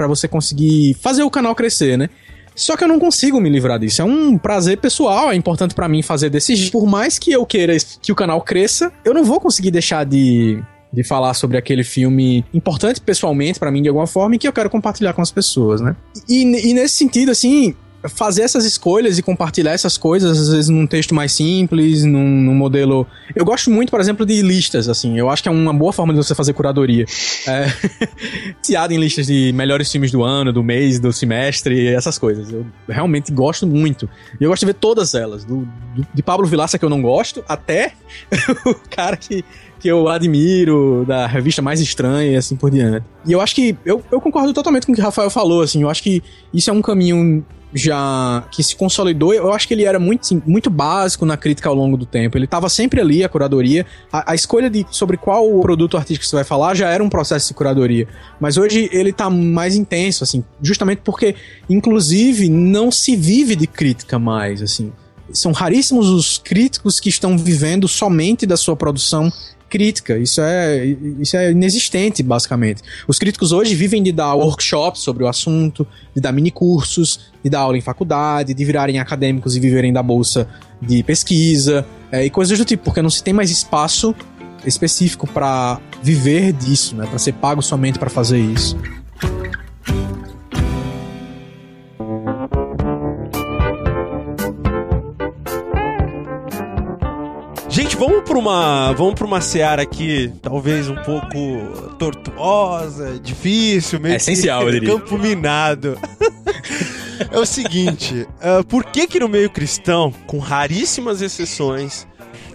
[0.09, 2.11] você conseguir fazer o canal crescer, né?
[2.55, 4.03] Só que eu não consigo me livrar disso.
[4.03, 6.73] É um prazer pessoal, é importante para mim fazer desse jeito.
[6.73, 10.61] Por mais que eu queira que o canal cresça, eu não vou conseguir deixar de
[10.93, 14.53] de falar sobre aquele filme importante pessoalmente para mim de alguma forma e que eu
[14.53, 15.95] quero compartilhar com as pessoas, né?
[16.29, 17.75] E, e nesse sentido, assim,
[18.09, 22.55] fazer essas escolhas e compartilhar essas coisas, às vezes num texto mais simples, num, num,
[22.55, 23.07] modelo.
[23.35, 25.19] Eu gosto muito, por exemplo, de listas, assim.
[25.19, 27.05] Eu acho que é uma boa forma de você fazer curadoria.
[27.47, 27.67] É...
[28.91, 32.51] em listas de melhores filmes do ano, do mês, do semestre, essas coisas.
[32.51, 34.09] Eu realmente gosto muito.
[34.41, 35.45] E eu gosto de ver todas elas.
[35.45, 37.93] Do, do, de Pablo Vilaça, que eu não gosto, até
[38.65, 39.45] o cara que
[39.81, 43.05] que eu admiro, da revista mais estranha e assim por diante.
[43.27, 43.75] E eu acho que.
[43.85, 45.83] Eu, eu concordo totalmente com o que o Rafael falou, assim.
[45.83, 46.23] Eu acho que
[46.53, 50.43] isso é um caminho já que se consolidou, eu acho que ele era muito, sim,
[50.47, 52.37] muito básico na crítica ao longo do tempo.
[52.37, 53.87] Ele estava sempre ali, a curadoria.
[54.13, 57.49] A, a, escolha de sobre qual produto artístico você vai falar já era um processo
[57.49, 58.09] de curadoria.
[58.41, 61.35] Mas hoje ele está mais intenso, assim, justamente porque,
[61.69, 64.93] inclusive, não se vive de crítica mais, assim.
[65.33, 69.33] São raríssimos os críticos que estão vivendo somente da sua produção
[69.71, 70.19] crítica.
[70.19, 70.85] Isso é,
[71.19, 72.83] isso é inexistente, basicamente.
[73.09, 77.61] Os críticos hoje vivem de dar workshops sobre o assunto, de dar minicursos, de dar
[77.61, 80.49] aula em faculdade, de virarem acadêmicos e viverem da bolsa
[80.83, 84.15] de pesquisa é, e coisas do tipo, porque não se tem mais espaço
[84.67, 87.07] específico para viver disso, né?
[87.07, 88.77] Para ser pago somente para fazer isso.
[98.01, 104.17] Vamos para uma, vamos para uma seara aqui, talvez um pouco tortuosa, difícil, meio é
[104.17, 104.89] essencial, diria.
[104.89, 105.99] campo minado.
[107.31, 112.07] é o seguinte, uh, por que que no meio cristão, com raríssimas exceções,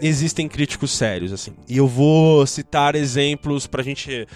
[0.01, 1.51] existem críticos sérios assim?
[1.69, 4.27] E eu vou citar exemplos para a gente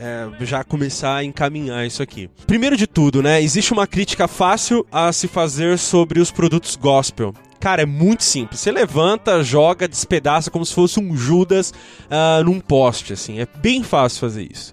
[0.00, 2.28] é, já começar a encaminhar isso aqui.
[2.44, 3.40] Primeiro de tudo, né?
[3.40, 7.32] Existe uma crítica fácil a se fazer sobre os produtos gospel.
[7.66, 8.60] Cara, é muito simples.
[8.60, 11.74] Você levanta, joga, despedaça como se fosse um Judas
[12.04, 13.40] uh, num poste, assim.
[13.40, 14.72] É bem fácil fazer isso.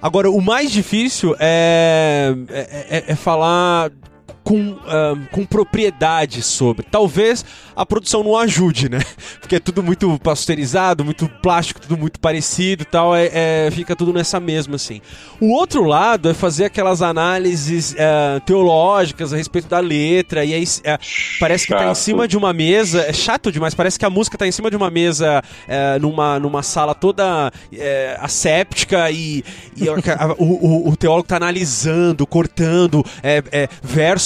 [0.00, 3.90] Agora, o mais difícil é, é, é, é falar
[4.42, 4.76] com,
[5.30, 6.86] com propriedade sobre.
[6.90, 7.44] Talvez
[7.76, 9.00] a produção não ajude, né?
[9.40, 13.96] Porque é tudo muito pasteurizado, muito plástico, tudo muito parecido e tal, é, é, fica
[13.96, 15.00] tudo nessa mesma, assim.
[15.40, 17.94] O outro lado é fazer aquelas análises
[18.44, 22.52] teológicas a respeito da letra, e aí uh, parece que tá em cima de uma
[22.52, 26.00] mesa, é chato demais, parece que a música tá em cima de uma mesa uh,
[26.00, 27.50] numa, numa sala toda
[28.20, 29.42] asséptica e,
[29.76, 29.88] e
[30.38, 33.04] o, o, o, teólogo tá analisando, cortando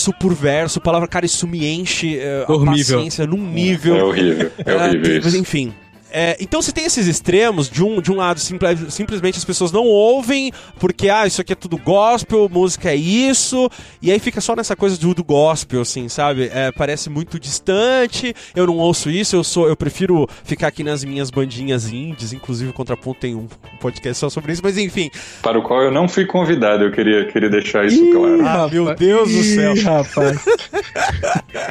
[0.05, 3.97] verso por verso, palavra, cara, isso me enche a paciência num nível.
[3.97, 5.21] É horrível, é horrível.
[5.25, 5.73] mas enfim.
[6.17, 9.85] É, então você tem esses extremos, de um, de um lado simplesmente as pessoas não
[9.85, 13.69] ouvem, porque ah, isso aqui é tudo gospel, música é isso,
[14.01, 16.49] e aí fica só nessa coisa do, do gospel, assim, sabe?
[16.55, 21.03] É, parece muito distante, eu não ouço isso, eu sou, eu prefiro ficar aqui nas
[21.03, 23.49] minhas bandinhas indies, inclusive o Contraponto tem um
[23.81, 25.11] podcast só sobre isso, mas enfim.
[25.43, 28.47] Para o qual eu não fui convidado, eu queria, queria deixar isso Ih, claro.
[28.47, 29.75] Ah, meu Deus Ih, do céu.
[29.83, 30.45] rapaz.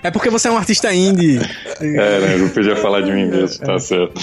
[0.04, 1.40] É porque você é um artista indie.
[1.82, 4.20] É, né, eu podia falar de mim mesmo, tá certo.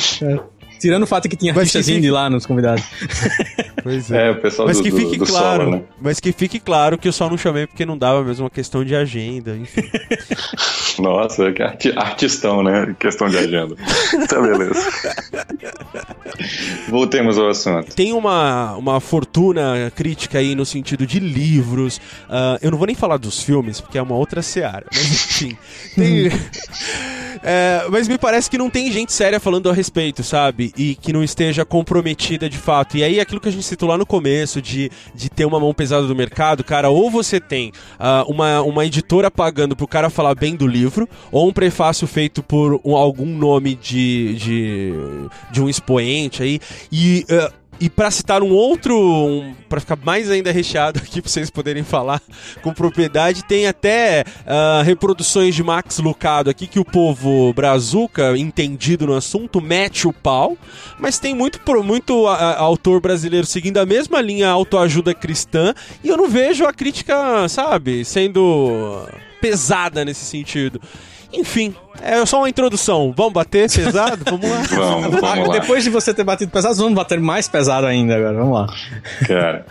[0.81, 2.11] Tirando o fato que tinha artistas que fique...
[2.11, 2.83] lá nos convidados.
[3.83, 4.29] Pois é.
[4.29, 5.83] é, o pessoal mas do, que fique do, do claro, solo, né?
[6.01, 8.85] Mas que fique claro que eu só não chamei porque não dava mesmo uma questão
[8.85, 9.83] de agenda, enfim.
[11.01, 12.95] Nossa, que arti artistão, né?
[12.99, 13.75] Questão de agenda.
[14.29, 14.75] tá beleza.
[16.89, 17.95] Voltemos ao assunto.
[17.95, 21.97] Tem uma, uma fortuna crítica aí no sentido de livros.
[22.29, 24.85] Uh, eu não vou nem falar dos filmes, porque é uma outra seara.
[24.93, 25.57] Mas enfim.
[25.95, 26.31] Tem.
[27.43, 30.73] É, mas me parece que não tem gente séria falando a respeito, sabe?
[30.77, 32.97] E que não esteja comprometida de fato.
[32.97, 35.73] E aí, aquilo que a gente citou lá no começo, de, de ter uma mão
[35.73, 40.35] pesada do mercado, cara, ou você tem uh, uma, uma editora pagando pro cara falar
[40.35, 44.93] bem do livro, ou um prefácio feito por um, algum nome de, de,
[45.51, 46.61] de um expoente aí,
[46.93, 51.31] e uh, e para citar um outro, um, para ficar mais ainda recheado aqui para
[51.31, 52.21] vocês poderem falar
[52.63, 59.07] com propriedade, tem até uh, reproduções de Max Lucado aqui que o povo brazuca, entendido
[59.07, 60.59] no assunto, mete o pau,
[60.99, 62.29] mas tem muito, muito uh,
[62.59, 65.75] autor brasileiro seguindo a mesma linha autoajuda cristã
[66.05, 69.09] e eu não vejo a crítica, sabe, sendo
[69.41, 70.81] pesada nesse sentido.
[71.33, 73.13] Enfim, é só uma introdução.
[73.17, 74.25] Vamos bater pesado?
[74.25, 74.63] Vamos lá.
[74.71, 75.59] vamos, vamos lá.
[75.61, 78.37] Depois de você ter batido pesado, vamos bater mais pesado ainda agora.
[78.37, 78.67] Vamos lá.
[79.27, 79.67] Cara,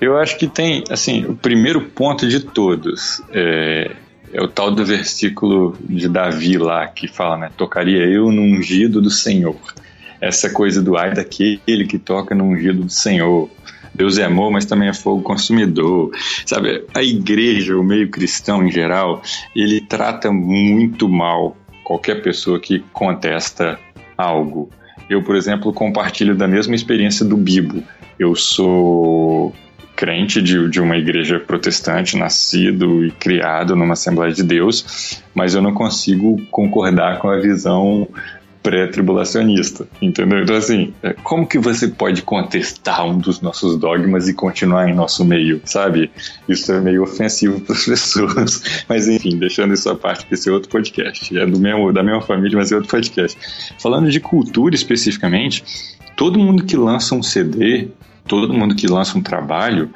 [0.00, 3.90] eu acho que tem, assim, o primeiro ponto de todos é,
[4.32, 7.50] é o tal do versículo de Davi lá, que fala, né?
[7.56, 9.56] Tocaria eu no ungido do Senhor.
[10.20, 13.48] Essa coisa do ai daquele que toca no ungido do Senhor.
[13.94, 16.10] Deus é amor, mas também é fogo consumidor.
[16.46, 19.22] Sabe, a igreja, o meio cristão em geral,
[19.54, 23.78] ele trata muito mal qualquer pessoa que contesta
[24.16, 24.70] algo.
[25.08, 27.82] Eu, por exemplo, compartilho da mesma experiência do Bibo.
[28.18, 29.52] Eu sou
[29.96, 35.60] crente de, de uma igreja protestante, nascido e criado numa Assembleia de Deus, mas eu
[35.60, 38.08] não consigo concordar com a visão
[38.62, 40.42] pré-tribulacionista, entendeu?
[40.42, 44.94] Então, assim, é, como que você pode contestar um dos nossos dogmas e continuar em
[44.94, 46.10] nosso meio, sabe?
[46.48, 48.84] Isso é meio ofensivo para as pessoas.
[48.88, 51.36] Mas, enfim, deixando isso à parte, que esse é outro podcast.
[51.36, 53.38] É do mesmo, da mesma família, mas é outro podcast.
[53.78, 55.64] Falando de cultura especificamente,
[56.16, 57.88] todo mundo que lança um CD,
[58.26, 59.90] todo mundo que lança um trabalho,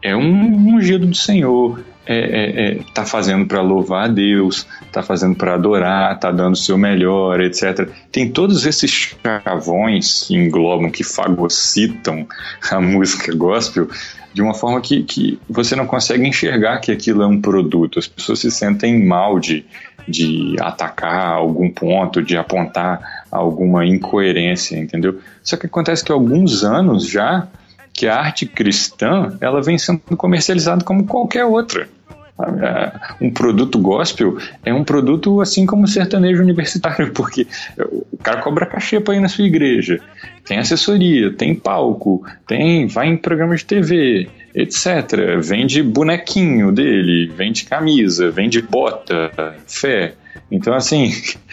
[0.00, 5.02] é um ungido do Senhor, é, é, é, tá fazendo para louvar a Deus, tá
[5.02, 7.88] fazendo para adorar, tá dando o seu melhor, etc.
[8.12, 12.26] Tem todos esses chavões que englobam, que fagocitam
[12.70, 13.88] a música gospel
[14.34, 18.00] de uma forma que, que você não consegue enxergar que aquilo é um produto.
[18.00, 19.64] As pessoas se sentem mal de,
[20.08, 25.20] de atacar algum ponto, de apontar alguma incoerência, entendeu?
[25.42, 27.46] Só que acontece que há alguns anos já
[27.94, 31.88] que a arte cristã ela vem sendo comercializada como qualquer outra.
[32.36, 37.46] É, um produto gospel é um produto assim como sertanejo universitário, porque
[37.78, 40.00] o cara cobra cachê para ir na sua igreja,
[40.44, 45.40] tem assessoria, tem palco, tem vai em programa de TV, etc.
[45.40, 49.32] Vende bonequinho dele, vende camisa, vende bota,
[49.66, 50.14] fé.
[50.50, 51.10] Então, assim,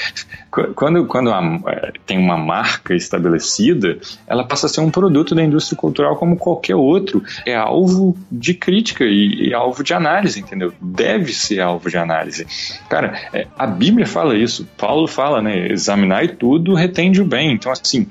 [0.76, 3.98] quando, quando é, tem uma marca estabelecida,
[4.28, 7.24] ela passa a ser um produto da indústria cultural como qualquer outro.
[7.46, 10.74] É alvo de crítica e, e alvo de análise, entendeu?
[10.82, 12.46] Deve ser alvo de análise.
[12.90, 14.68] Cara, é, a Bíblia fala isso.
[14.78, 15.70] Paulo fala, né?
[15.70, 17.54] Examinar e tudo retende o bem.
[17.54, 18.08] Então, assim,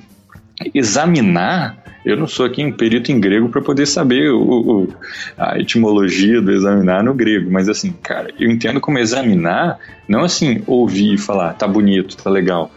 [0.74, 4.88] examinar eu não sou aqui um perito em grego para poder saber o, o,
[5.36, 9.78] a etimologia do examinar no grego, mas assim, cara, eu entendo como examinar,
[10.08, 12.70] não assim ouvir e falar, tá bonito, tá legal,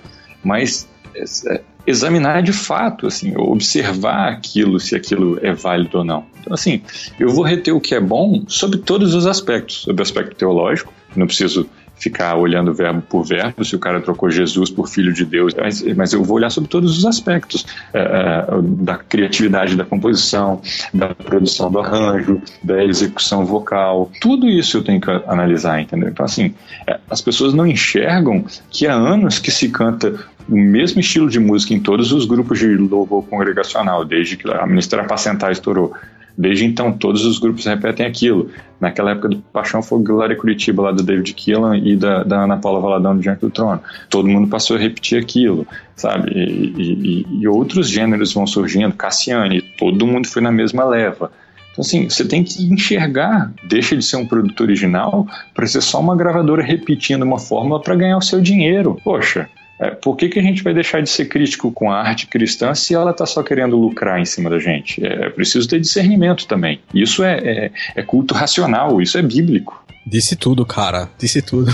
[0.44, 6.26] mas é, examinar de fato, assim, observar aquilo, se aquilo é válido ou não.
[6.40, 6.82] Então, assim,
[7.20, 10.94] eu vou reter o que é bom sobre todos os aspectos, sobre o aspecto teológico,
[11.16, 11.70] não preciso
[12.04, 15.82] ficar olhando verbo por verbo, se o cara trocou Jesus por filho de Deus, mas,
[15.96, 20.62] mas eu vou olhar sobre todos os aspectos é, é, da criatividade da composição,
[20.94, 26.10] da produção do arranjo, da execução vocal, tudo isso eu tenho que analisar, entendeu?
[26.10, 26.54] Então, assim,
[26.86, 30.14] é, as pessoas não enxergam que há anos que se canta
[30.50, 34.68] o mesmo estilo de música em todos os grupos de louvor congregacional, desde que a
[34.68, 35.94] ministra Apacentar estourou.
[36.38, 38.50] Desde então, todos os grupos repetem aquilo.
[38.80, 42.58] Naquela época do Paixão foi Glória Curitiba, lá do David Keelan e da, da Ana
[42.58, 43.82] Paula Valadão Diante do Trono.
[44.10, 46.32] Todo mundo passou a repetir aquilo, sabe?
[46.32, 51.32] E, e, e outros gêneros vão surgindo, Cassiane, todo mundo foi na mesma leva.
[51.72, 56.00] Então, assim, você tem que enxergar, deixa de ser um produto original para ser só
[56.00, 58.98] uma gravadora repetindo uma fórmula para ganhar o seu dinheiro.
[59.04, 59.50] Poxa,
[59.80, 62.74] é, por que, que a gente vai deixar de ser crítico com a arte cristã
[62.76, 65.06] se ela está só querendo lucrar em cima da gente?
[65.06, 66.80] É, é preciso ter discernimento também.
[66.94, 69.84] Isso é, é, é culto racional, isso é bíblico.
[70.06, 71.10] Disse tudo, cara.
[71.18, 71.74] Disse tudo.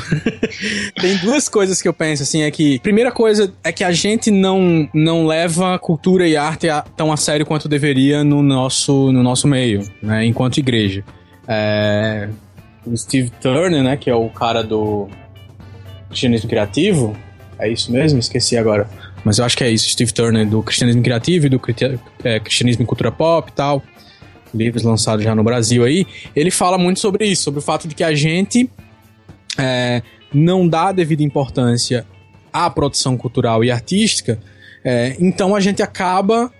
[1.01, 2.79] Tem duas coisas que eu penso, assim, é que...
[2.79, 7.17] Primeira coisa é que a gente não, não leva cultura e arte a, tão a
[7.17, 10.25] sério quanto deveria no nosso, no nosso meio, né?
[10.25, 11.03] Enquanto igreja.
[11.47, 12.29] É,
[12.85, 13.97] o Steve Turner, né?
[13.97, 15.09] Que é o cara do
[16.07, 17.17] cristianismo criativo,
[17.59, 18.17] é isso mesmo?
[18.19, 18.89] Esqueci agora.
[19.23, 19.89] Mas eu acho que é isso.
[19.89, 21.61] Steve Turner, do Cristianismo Criativo e do
[22.23, 23.83] é, Cristianismo em Cultura Pop e tal.
[24.53, 26.07] Livros lançados já no Brasil aí.
[26.35, 28.69] Ele fala muito sobre isso, sobre o fato de que a gente
[29.57, 30.01] é,
[30.33, 32.05] não dá devida importância
[32.51, 34.39] à produção cultural e artística.
[34.83, 36.51] É, então a gente acaba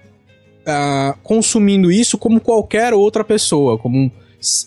[0.65, 3.77] é, consumindo isso como qualquer outra pessoa.
[3.77, 4.11] Como,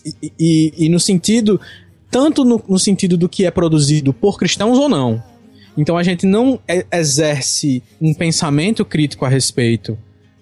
[0.03, 1.61] e, e, e no sentido.
[2.09, 5.32] Tanto no, no sentido do que é produzido por cristãos ou não.
[5.77, 6.59] Então a gente não
[6.91, 9.97] exerce um pensamento crítico a respeito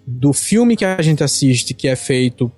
[0.05, 2.51] do filme que a gente assiste, que é feito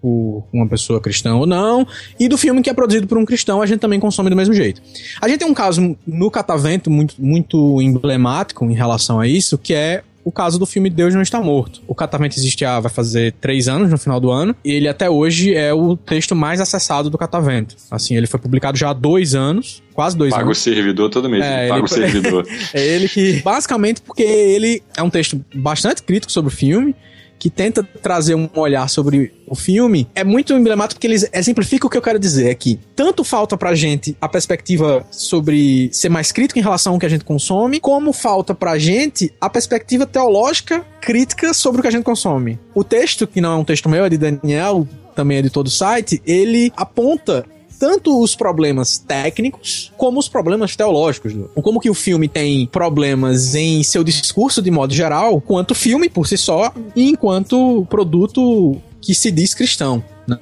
[0.00, 1.86] por uma pessoa cristã ou não,
[2.18, 4.54] e do filme que é produzido por um cristão, a gente também consome do mesmo
[4.54, 4.82] jeito.
[5.20, 9.74] A gente tem um caso no Catavento muito, muito emblemático em relação a isso, que
[9.74, 11.80] é o caso do filme Deus Não Está Morto.
[11.86, 15.08] O Catavento existe há, vai fazer três anos no final do ano, e ele até
[15.08, 17.76] hoje é o texto mais acessado do Catavento.
[17.92, 20.58] Assim, ele foi publicado já há dois anos, quase dois Paga anos.
[20.58, 21.84] Paga o servidor todo mês, é, paga ele...
[21.84, 22.44] o servidor.
[22.74, 26.92] é ele que, basicamente, porque ele é um texto bastante crítico sobre o filme,
[27.38, 31.90] que tenta trazer um olhar sobre o filme, é muito emblemático porque eles exemplificam o
[31.90, 32.80] que eu quero dizer aqui.
[32.94, 37.08] Tanto falta pra gente a perspectiva sobre ser mais crítico em relação ao que a
[37.08, 42.04] gente consome, como falta pra gente a perspectiva teológica crítica sobre o que a gente
[42.04, 42.58] consome.
[42.74, 45.68] O texto, que não é um texto meu, é de Daniel, também é de todo
[45.68, 47.44] o site, ele aponta
[47.78, 51.32] tanto os problemas técnicos como os problemas teológicos.
[51.54, 56.26] Como que o filme tem problemas em seu discurso de modo geral, quanto filme por
[56.26, 60.02] si só, e enquanto produto que se diz cristão.
[60.26, 60.38] Né?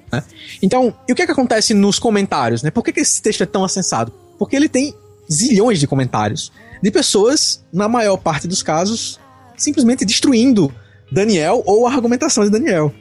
[0.63, 2.63] Então, e o que é que acontece nos comentários?
[2.63, 2.71] Né?
[2.71, 4.13] Por que, que esse texto é tão acessado?
[4.39, 4.95] Porque ele tem
[5.31, 6.53] zilhões de comentários
[6.83, 9.19] de pessoas, na maior parte dos casos,
[9.57, 10.75] simplesmente destruindo
[11.11, 12.93] Daniel ou a argumentação de Daniel.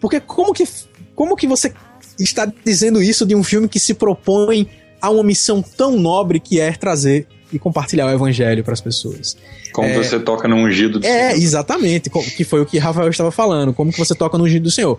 [0.00, 0.66] Porque como que,
[1.14, 1.72] como que você
[2.18, 4.68] está dizendo isso de um filme que se propõe
[5.00, 9.36] a uma missão tão nobre que é trazer e compartilhar o evangelho para as pessoas?
[9.72, 11.30] Como é, você toca no ungido do é, Senhor.
[11.30, 13.72] É, exatamente, que foi o que Rafael estava falando.
[13.72, 14.98] Como que você toca no ungido do Senhor?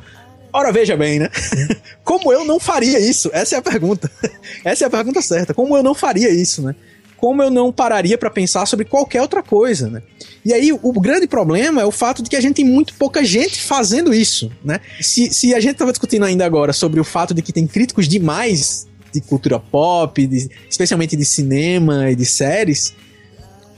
[0.51, 1.29] Ora, veja bem, né?
[2.03, 3.29] Como eu não faria isso?
[3.33, 4.09] Essa é a pergunta.
[4.65, 5.53] Essa é a pergunta certa.
[5.53, 6.75] Como eu não faria isso, né?
[7.19, 10.01] Como eu não pararia para pensar sobre qualquer outra coisa, né?
[10.45, 13.23] E aí, o grande problema é o fato de que a gente tem muito pouca
[13.25, 14.79] gente fazendo isso, né?
[15.01, 18.07] Se, se a gente estava discutindo ainda agora sobre o fato de que tem críticos
[18.07, 22.93] demais de cultura pop, de, especialmente de cinema e de séries,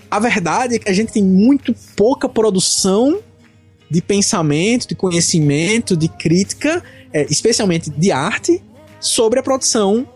[0.09, 3.19] a verdade é que a gente tem muito pouca produção
[3.89, 8.61] de pensamento, de conhecimento, de crítica, é, especialmente de arte,
[8.99, 10.07] sobre a produção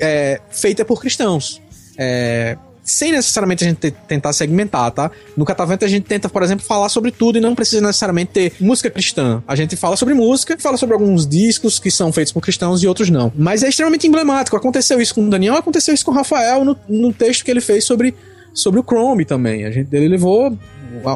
[0.00, 1.60] é, feita por cristãos.
[1.96, 5.10] É, sem necessariamente a gente tentar segmentar, tá?
[5.36, 8.52] No Catavento a gente tenta, por exemplo, falar sobre tudo e não precisa necessariamente ter
[8.60, 9.42] música cristã.
[9.48, 12.86] A gente fala sobre música, fala sobre alguns discos que são feitos por cristãos e
[12.86, 13.32] outros não.
[13.34, 14.56] Mas é extremamente emblemático.
[14.56, 17.62] Aconteceu isso com o Daniel, aconteceu isso com o Rafael no, no texto que ele
[17.62, 18.14] fez sobre,
[18.52, 19.64] sobre o Chrome também.
[19.64, 20.56] A gente, ele levou.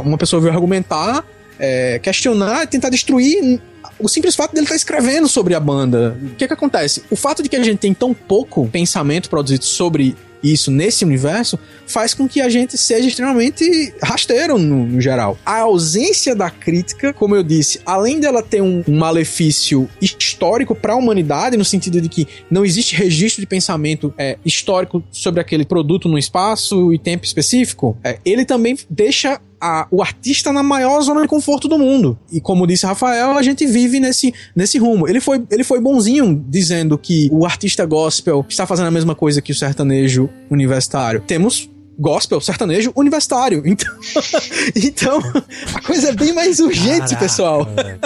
[0.04, 1.24] Uma pessoa veio argumentar
[1.58, 3.60] é, questionar, tentar destruir
[3.98, 6.16] o simples fato dele estar tá escrevendo sobre a banda.
[6.22, 7.02] O que que acontece?
[7.10, 11.58] O fato de que a gente tem tão pouco pensamento produzido sobre isso nesse universo
[11.86, 15.38] faz com que a gente seja extremamente rasteiro no, no geral.
[15.44, 20.92] A ausência da crítica, como eu disse, além dela ter um, um malefício histórico para
[20.92, 25.64] a humanidade, no sentido de que não existe registro de pensamento é, histórico sobre aquele
[25.64, 31.00] produto no espaço e tempo específico, é, ele também deixa a, o artista na maior
[31.00, 32.18] zona de conforto do mundo.
[32.30, 35.08] E como disse Rafael, a gente vive nesse, nesse rumo.
[35.08, 39.42] Ele foi, ele foi bonzinho dizendo que o artista gospel está fazendo a mesma coisa
[39.42, 41.22] que o sertanejo universitário.
[41.26, 41.68] Temos
[41.98, 43.62] gospel, sertanejo, universitário.
[43.64, 43.92] Então,
[44.76, 45.18] então
[45.74, 47.64] a coisa é bem mais urgente, Caraca, pessoal.
[47.64, 47.98] Velho.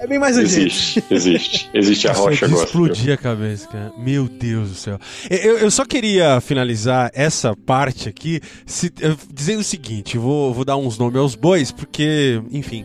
[0.00, 0.64] É bem mais urgente.
[0.64, 1.70] Existe, existe.
[1.72, 2.64] Existe a rocha gospel.
[2.64, 3.92] explodir a cabeça, cara.
[3.96, 4.98] Meu Deus do céu.
[5.30, 8.92] Eu, eu só queria finalizar essa parte aqui se,
[9.32, 12.84] dizendo o seguinte, vou, vou dar uns nomes aos bois, porque, enfim...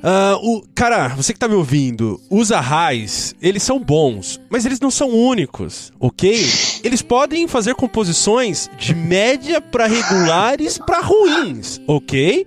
[0.00, 4.80] Uh, o, cara, você que tá me ouvindo, os arrais, eles são bons, mas eles
[4.80, 6.42] não são únicos, ok?
[6.82, 12.46] Eles podem fazer composições de média para regulares para ruins, ok?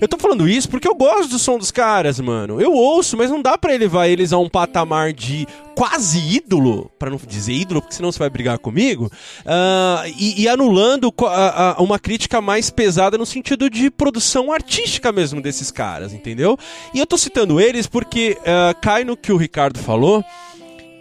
[0.00, 2.60] Eu tô falando isso porque eu gosto do som dos caras, mano.
[2.60, 5.46] Eu ouço, mas não dá para elevar eles a um patamar de
[5.76, 9.12] quase ídolo, para não dizer ídolo, porque senão você vai brigar comigo,
[9.44, 15.12] uh, e, e, anulando a, a, uma crítica mais pesada no sentido de produção artística
[15.12, 16.58] mesmo desses caras, entendeu?
[16.94, 20.24] E eu tô citando eles porque uh, cai no que o Ricardo falou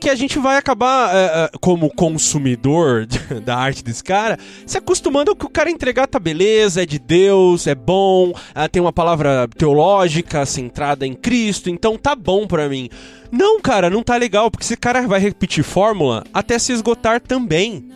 [0.05, 3.07] que a gente vai acabar, uh, uh, como consumidor
[3.43, 6.99] da arte desse cara, se acostumando ao que o cara entregar tá beleza, é de
[6.99, 12.69] Deus, é bom, uh, tem uma palavra teológica centrada em Cristo, então tá bom pra
[12.69, 12.87] mim.
[13.31, 17.89] Não, cara, não tá legal, porque esse cara vai repetir fórmula até se esgotar também.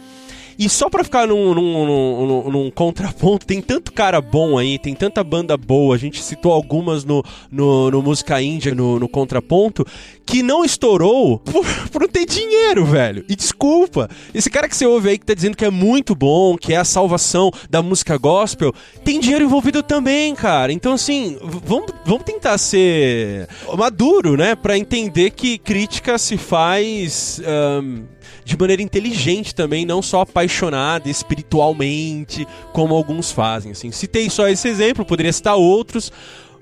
[0.59, 4.93] E só pra ficar num, num, num, num, contraponto, tem tanto cara bom aí, tem
[4.93, 9.85] tanta banda boa, a gente citou algumas no, no, no Música Índia, no, no contraponto,
[10.25, 13.23] que não estourou por, por não ter dinheiro, velho.
[13.29, 16.57] E desculpa, esse cara que você ouve aí que tá dizendo que é muito bom,
[16.57, 20.73] que é a salvação da música gospel, tem dinheiro envolvido também, cara.
[20.73, 24.55] Então, assim, vamos, vamos tentar ser maduro, né?
[24.55, 27.39] Pra entender que crítica se faz.
[27.81, 28.18] Um
[28.49, 33.73] de maneira inteligente também, não só apaixonada espiritualmente, como alguns fazem.
[33.73, 33.91] Assim.
[33.91, 36.11] Citei só esse exemplo, poderia citar outros,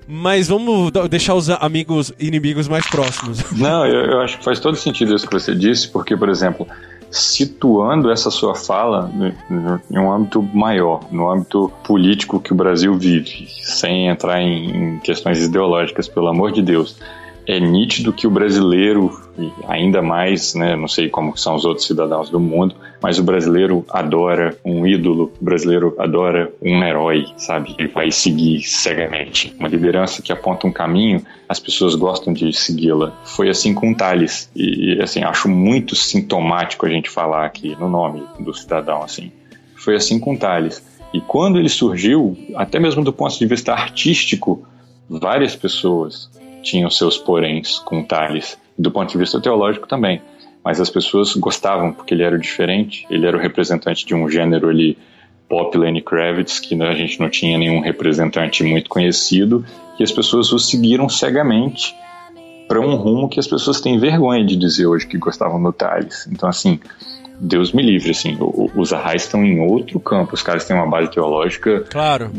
[0.06, 3.42] mas vamos deixar os amigos inimigos mais próximos.
[3.56, 6.68] Não, eu, eu, acho que faz todo sentido isso que você disse, porque, por exemplo,
[7.10, 9.10] situando essa sua fala
[9.90, 14.98] em um âmbito maior, no âmbito político que o Brasil vive, sem entrar em, em
[14.98, 16.98] questões ideológicas, pelo amor de Deus
[17.48, 19.10] é nítido que o brasileiro,
[19.66, 23.86] ainda mais, né, não sei como são os outros cidadãos do mundo, mas o brasileiro
[23.88, 27.74] adora um ídolo, o brasileiro adora um herói, sabe?
[27.78, 29.56] Ele vai seguir cegamente.
[29.58, 33.14] Uma liderança que aponta um caminho, as pessoas gostam de segui-la.
[33.24, 34.50] Foi assim com Thales.
[34.54, 39.32] E, assim, acho muito sintomático a gente falar aqui no nome do cidadão, assim.
[39.74, 40.82] Foi assim com Thales.
[41.14, 44.68] E quando ele surgiu, até mesmo do ponto de vista artístico,
[45.08, 46.28] várias pessoas
[46.62, 50.20] tinham seus poréns com Tales, do ponto de vista teológico também.
[50.64, 54.68] mas as pessoas gostavam porque ele era diferente, ele era o representante de um gênero
[54.68, 54.98] ali
[55.48, 59.64] pop Lenny Kravitz, que a gente não tinha nenhum representante muito conhecido,
[59.98, 61.94] e as pessoas o seguiram cegamente
[62.68, 66.28] para um rumo que as pessoas têm vergonha de dizer hoje que gostavam do Thales.
[66.30, 66.78] Então, assim,
[67.40, 68.36] Deus me livre, assim,
[68.76, 72.30] os arrais estão em outro campo, os caras têm uma base teológica claro.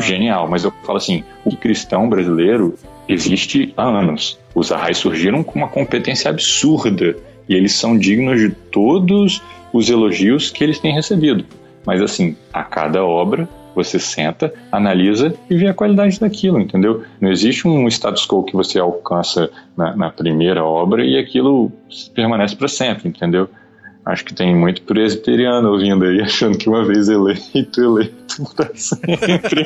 [0.00, 4.38] genial, mas eu falo assim, o cristão brasileiro existe há anos.
[4.54, 7.16] Os arrais surgiram com uma competência absurda
[7.48, 11.44] e eles são dignos de todos os elogios que eles têm recebido.
[11.84, 17.02] Mas assim, a cada obra você senta, analisa e vê a qualidade daquilo, entendeu?
[17.20, 21.72] Não existe um status quo que você alcança na, na primeira obra e aquilo
[22.14, 23.48] permanece para sempre, entendeu?
[24.06, 29.64] Acho que tem muito presbiteriano ouvindo aí, achando que uma vez eleito, eleito para sempre,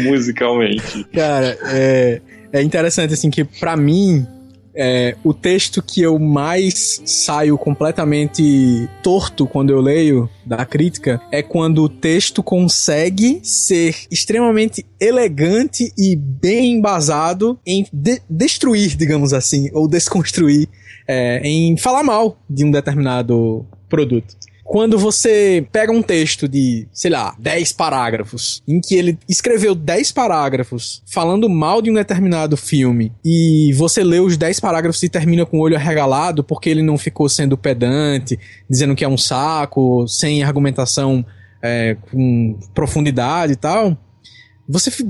[0.08, 1.04] musicalmente.
[1.12, 2.22] Cara, é,
[2.52, 4.26] é interessante assim que para mim
[4.74, 11.42] é, o texto que eu mais saio completamente torto quando eu leio da crítica é
[11.42, 19.68] quando o texto consegue ser extremamente elegante e bem embasado em de destruir, digamos assim,
[19.72, 20.68] ou desconstruir,
[21.06, 24.36] é, em falar mal de um determinado produto
[24.70, 30.12] quando você pega um texto de, sei lá, 10 parágrafos, em que ele escreveu 10
[30.12, 35.44] parágrafos falando mal de um determinado filme, e você lê os 10 parágrafos e termina
[35.44, 38.38] com o olho arregalado porque ele não ficou sendo pedante,
[38.70, 41.26] dizendo que é um saco, sem argumentação
[41.60, 43.98] é, com profundidade e tal,
[44.68, 45.04] você.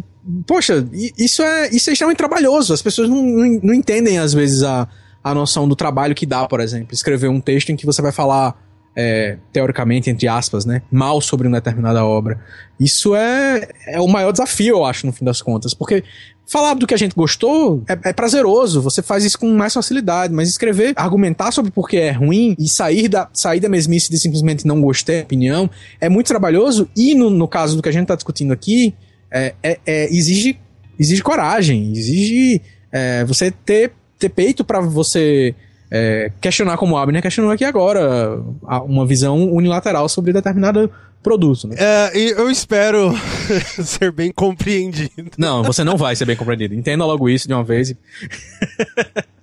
[0.46, 0.88] Poxa,
[1.18, 2.72] isso é, isso é extremamente trabalhoso.
[2.72, 4.88] As pessoas não, não, não entendem, às vezes, a,
[5.22, 6.94] a noção do trabalho que dá, por exemplo.
[6.94, 11.46] Escrever um texto em que você vai falar é, teoricamente, entre aspas, né, mal sobre
[11.46, 12.40] uma determinada obra.
[12.78, 16.02] Isso é, é o maior desafio, eu acho, no fim das contas, porque
[16.46, 20.34] falar do que a gente gostou é, é, prazeroso, você faz isso com mais facilidade,
[20.34, 24.18] mas escrever, argumentar sobre por que é ruim e sair da, sair da mesmice de
[24.18, 28.02] simplesmente não gostei, opinião, é muito trabalhoso e no, no caso do que a gente
[28.02, 28.94] está discutindo aqui,
[29.30, 30.58] é, é, é, exige,
[30.98, 32.60] exige coragem, exige
[32.90, 35.54] é, você ter, ter peito para você
[35.90, 38.40] é, questionar como o Abner questionou aqui agora,
[38.84, 40.90] uma visão unilateral sobre determinado
[41.22, 41.68] produto.
[41.68, 41.76] Né?
[41.78, 43.12] É, eu espero
[43.84, 45.30] ser bem compreendido.
[45.36, 46.74] Não, você não vai ser bem compreendido.
[46.74, 47.94] Entenda logo isso de uma vez.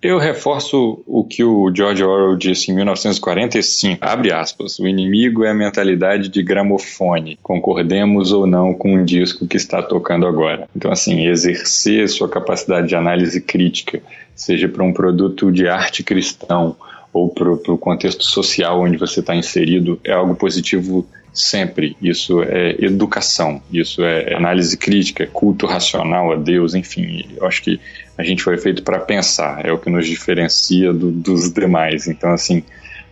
[0.02, 5.52] eu reforço o que o George Orwell disse em 1945, abre aspas, o inimigo é
[5.52, 10.68] a mentalidade de gramofone, concordemos ou não com o disco que está tocando agora.
[10.76, 14.02] Então, assim, exercer sua capacidade de análise crítica
[14.36, 16.76] seja para um produto de arte cristão
[17.12, 21.08] ou para o contexto social onde você está inserido, é algo positivo
[21.38, 21.96] sempre.
[22.02, 27.26] Isso é educação, isso é análise crítica, é culto racional a Deus, enfim.
[27.38, 27.80] Eu acho que
[28.18, 32.08] a gente foi feito para pensar, é o que nos diferencia do, dos demais.
[32.08, 32.64] Então, assim,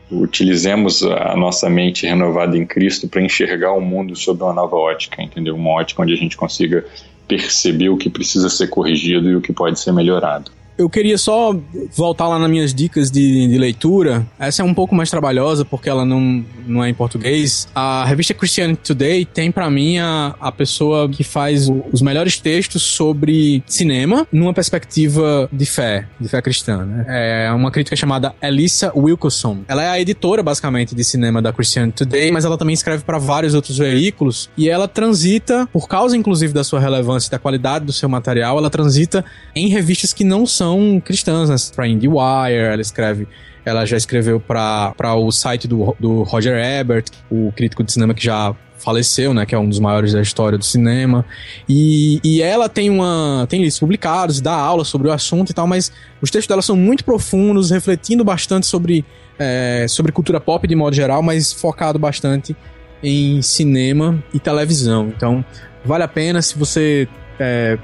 [0.10, 5.22] utilizemos a nossa mente renovada em Cristo para enxergar o mundo sob uma nova ótica,
[5.22, 5.56] entendeu?
[5.56, 6.84] Uma ótica onde a gente consiga
[7.28, 10.52] perceber o que precisa ser corrigido e o que pode ser melhorado.
[10.78, 11.56] Eu queria só
[11.96, 14.28] voltar lá nas minhas dicas de, de, leitura.
[14.38, 17.66] Essa é um pouco mais trabalhosa porque ela não, não é em português.
[17.74, 22.38] A revista Christianity Today tem para mim a, a pessoa que faz o, os melhores
[22.40, 26.86] textos sobre cinema numa perspectiva de fé, de fé cristã.
[26.86, 27.06] Né?
[27.48, 29.60] É uma crítica chamada Elissa Wilkerson.
[29.70, 33.18] Ela é a editora, basicamente, de cinema da Christianity Today, mas ela também escreve para
[33.18, 37.86] vários outros veículos e ela transita, por causa inclusive da sua relevância e da qualidade
[37.86, 39.24] do seu material, ela transita
[39.56, 41.56] em revistas que não são são cristãs, né?
[41.76, 43.28] Pra IndieWire, ela escreve
[43.66, 48.24] ela já escreveu para o site do, do Roger Ebert, o crítico de cinema que
[48.24, 51.26] já faleceu, né, que é um dos maiores da história do cinema.
[51.68, 55.66] E, e ela tem uma tem livros publicados, dá aula sobre o assunto e tal,
[55.66, 59.04] mas os textos dela são muito profundos, refletindo bastante sobre,
[59.40, 62.56] é, sobre cultura pop de modo geral, mas focado bastante
[63.02, 65.08] em cinema e televisão.
[65.08, 65.44] Então,
[65.84, 67.08] vale a pena se você
[67.40, 67.80] é,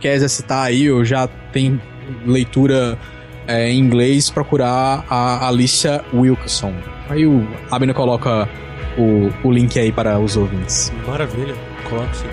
[0.00, 1.80] quer exercitar aí ou já tem
[2.26, 2.98] leitura
[3.46, 6.74] é, em inglês, procurar a Alicia Wilkerson.
[7.08, 8.48] Aí o Abner coloca
[8.96, 10.92] o, o link aí para os ouvintes.
[11.06, 11.54] Maravilha,
[11.88, 12.28] coloco sim.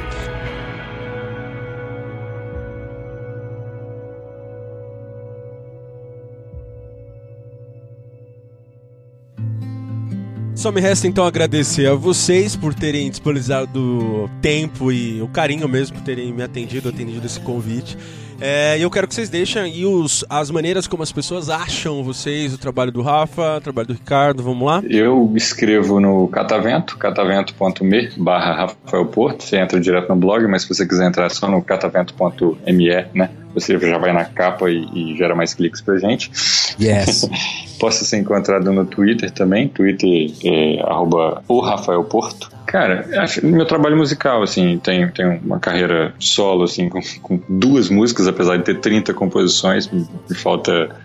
[10.62, 15.98] Só me resta então agradecer a vocês por terem disponibilizado tempo e o carinho mesmo
[15.98, 17.98] por terem me atendido, atendido esse convite.
[18.42, 22.04] É, e eu quero que vocês deixem aí os, as maneiras como as pessoas acham
[22.04, 24.82] vocês, o trabalho do Rafa, o trabalho do Ricardo, vamos lá?
[24.90, 30.70] Eu escrevo no Catavento, catavento.me barra Rafael Porto, você entra direto no blog, mas se
[30.70, 35.36] você quiser entrar só no catavento.me, né, você já vai na capa e, e gera
[35.36, 36.32] mais cliques pra gente.
[36.80, 37.30] Yes.
[37.80, 42.50] Posso ser encontrado no Twitter também, Twitter é, arroba o Rafael Porto.
[42.68, 47.90] Cara, acho meu trabalho musical, assim, tem, tem uma carreira solo, assim, com, com duas
[47.90, 50.06] músicas, apesar de ter 30 composições, me,
[50.36, 50.96] falta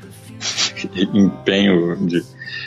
[1.15, 2.25] empenho de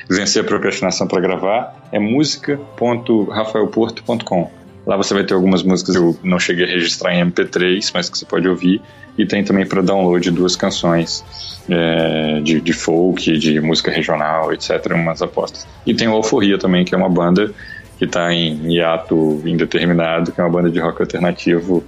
[0.10, 1.90] vencer a procrastinação para gravar.
[1.92, 4.52] É música.rafaelporto.com.
[4.86, 8.10] Lá você vai ter algumas músicas que eu não cheguei a registrar em MP3, mas
[8.10, 8.82] que você pode ouvir.
[9.18, 11.26] E tem também para download duas canções
[11.70, 14.94] é, de, de folk, de música regional, etc.
[14.96, 15.68] Umas apostas.
[15.86, 17.54] E tem o Alforria também, que é uma banda
[18.00, 21.84] que está em hiato indeterminado, que é uma banda de rock alternativo.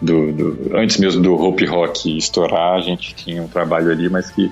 [0.00, 4.30] Do, do, antes mesmo do Hope Rock estourar, a gente tinha um trabalho ali, mas
[4.30, 4.50] que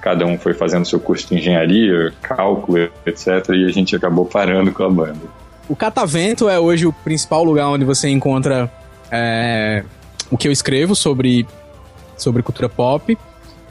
[0.00, 3.26] cada um foi fazendo seu curso de engenharia, cálculo, etc.
[3.50, 5.22] E a gente acabou parando com a banda.
[5.68, 8.72] O Catavento é hoje o principal lugar onde você encontra
[9.10, 9.84] é,
[10.30, 11.46] o que eu escrevo sobre,
[12.16, 13.18] sobre cultura pop,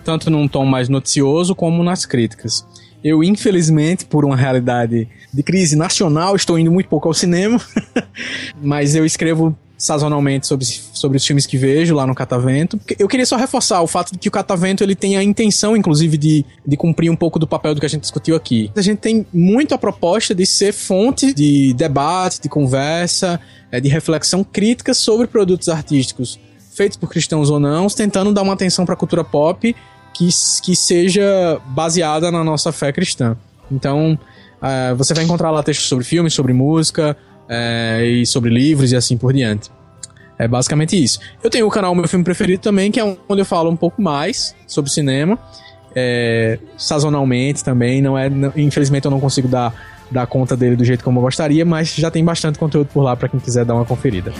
[0.03, 2.65] tanto num tom mais noticioso como nas críticas.
[3.03, 7.61] Eu, infelizmente, por uma realidade de crise nacional, estou indo muito pouco ao cinema,
[8.61, 12.79] mas eu escrevo sazonalmente sobre, sobre os filmes que vejo lá no Catavento.
[12.97, 16.17] Eu queria só reforçar o fato de que o Catavento ele tem a intenção, inclusive,
[16.17, 18.71] de, de cumprir um pouco do papel do que a gente discutiu aqui.
[18.75, 23.39] A gente tem muito a proposta de ser fonte de debate, de conversa,
[23.71, 26.39] é, de reflexão crítica sobre produtos artísticos
[26.75, 29.73] feitos por cristãos ou não, tentando dar uma atenção para a cultura pop
[30.13, 30.27] que,
[30.61, 33.37] que seja baseada na nossa fé cristã.
[33.71, 34.19] Então,
[34.61, 37.17] uh, você vai encontrar lá textos sobre filmes, sobre música
[37.49, 39.69] uh, e sobre livros e assim por diante.
[40.37, 41.19] É basicamente isso.
[41.41, 44.01] Eu tenho o canal Meu Filme Preferido também, que é onde eu falo um pouco
[44.01, 45.39] mais sobre cinema.
[45.95, 48.29] É, sazonalmente também, não é.
[48.29, 49.73] Não, infelizmente eu não consigo dar,
[50.11, 53.15] dar conta dele do jeito como eu gostaria, mas já tem bastante conteúdo por lá
[53.15, 54.33] para quem quiser dar uma conferida.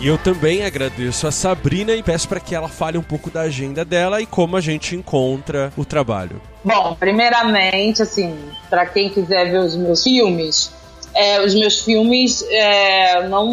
[0.00, 3.42] E eu também agradeço a Sabrina e peço para que ela fale um pouco da
[3.42, 6.40] agenda dela e como a gente encontra o trabalho.
[6.64, 8.34] Bom, primeiramente, assim,
[8.70, 10.72] para quem quiser ver os meus filmes,
[11.14, 13.52] é, os meus filmes é, não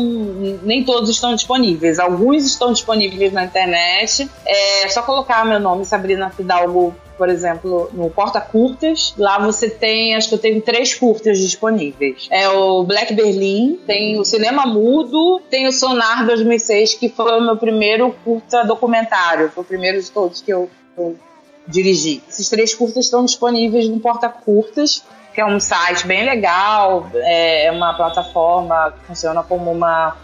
[0.64, 2.00] nem todos estão disponíveis.
[2.00, 4.30] Alguns estão disponíveis na internet.
[4.46, 9.14] É só colocar meu nome, Sabrina Fidalgo, por exemplo, no Porta Curtas.
[9.18, 12.28] Lá você tem, acho que eu tenho três curtas disponíveis.
[12.32, 17.42] É o Black Berlin, tem o Cinema Mudo, tem o Sonar 2006, que foi o
[17.42, 19.50] meu primeiro curta documentário.
[19.50, 21.16] Foi o primeiro de todos que eu, eu
[21.68, 22.22] dirigi.
[22.30, 25.04] Esses três curtas estão disponíveis no Porta Curtas
[25.38, 30.18] que é um site bem legal, é uma plataforma que funciona como uma,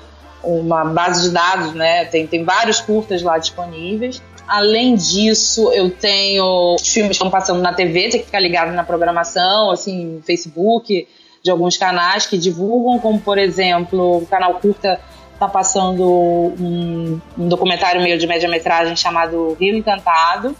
[0.43, 2.05] uma base de dados, né?
[2.05, 4.19] Tem, tem vários curtas lá disponíveis.
[4.47, 8.83] Além disso, eu tenho filmes que estão passando na TV, tem que ficar ligado na
[8.83, 11.07] programação, assim, Facebook,
[11.41, 14.99] de alguns canais que divulgam, como por exemplo, o canal Curta
[15.33, 20.55] está passando um, um documentário meu de média-metragem chamado Rio Encantado,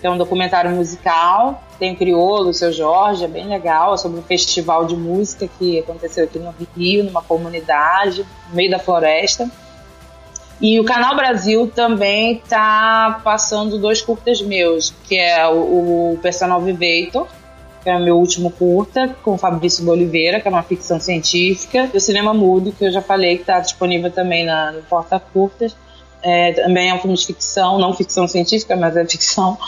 [0.00, 1.62] que é um documentário musical.
[1.78, 5.48] Tem o Criolo, o Seu Jorge, é bem legal, é sobre um festival de música
[5.58, 9.50] que aconteceu aqui no Rio, numa comunidade, no meio da floresta.
[10.60, 16.60] E o Canal Brasil também está passando dois curtas meus, que é o, o Personal
[16.60, 17.26] Vivator,
[17.82, 21.90] que é o meu último curta, com o Fabrício Oliveira, que é uma ficção científica,
[21.92, 25.20] e o Cinema Mudo, que eu já falei que está disponível também na, no Porta
[25.20, 25.76] Curtas,
[26.22, 29.58] é, também é um filme de ficção, não ficção científica, mas é ficção.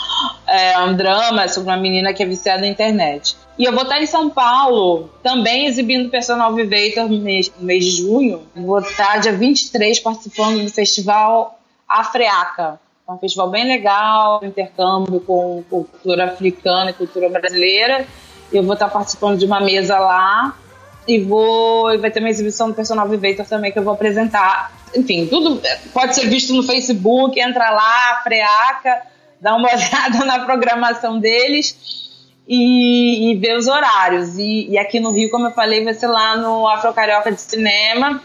[0.47, 3.37] É um drama sobre uma menina que é viciada na internet.
[3.57, 7.83] E eu vou estar em São Paulo, também exibindo Personal Vivator no mês, no mês
[7.85, 8.43] de junho.
[8.55, 12.79] Vou estar dia 23 participando do festival Afreaca.
[13.07, 18.05] É um festival bem legal, intercâmbio com cultura africana e cultura brasileira.
[18.53, 20.55] Eu vou estar participando de uma mesa lá
[21.07, 25.27] e vou vai ter uma exibição do Personal Vivator também que eu vou apresentar enfim,
[25.27, 25.61] tudo
[25.93, 29.01] pode ser visto no Facebook, entra lá, Freaca,
[29.39, 32.06] dá uma olhada na programação deles
[32.47, 34.37] e, e vê os horários.
[34.37, 37.41] E, e, aqui no Rio, como eu falei, vai ser lá no Afro Carioca de
[37.41, 38.21] Cinema.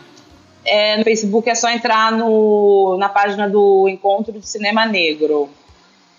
[0.64, 5.50] É, no Facebook é só entrar no, na página do Encontro de Cinema Negro,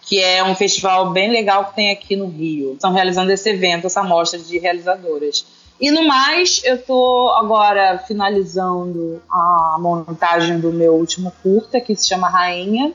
[0.01, 2.73] que é um festival bem legal que tem aqui no Rio.
[2.73, 5.45] Estão realizando esse evento, essa mostra de realizadoras.
[5.79, 12.07] E no mais, eu tô agora finalizando a montagem do meu último curta, que se
[12.07, 12.93] chama Rainha,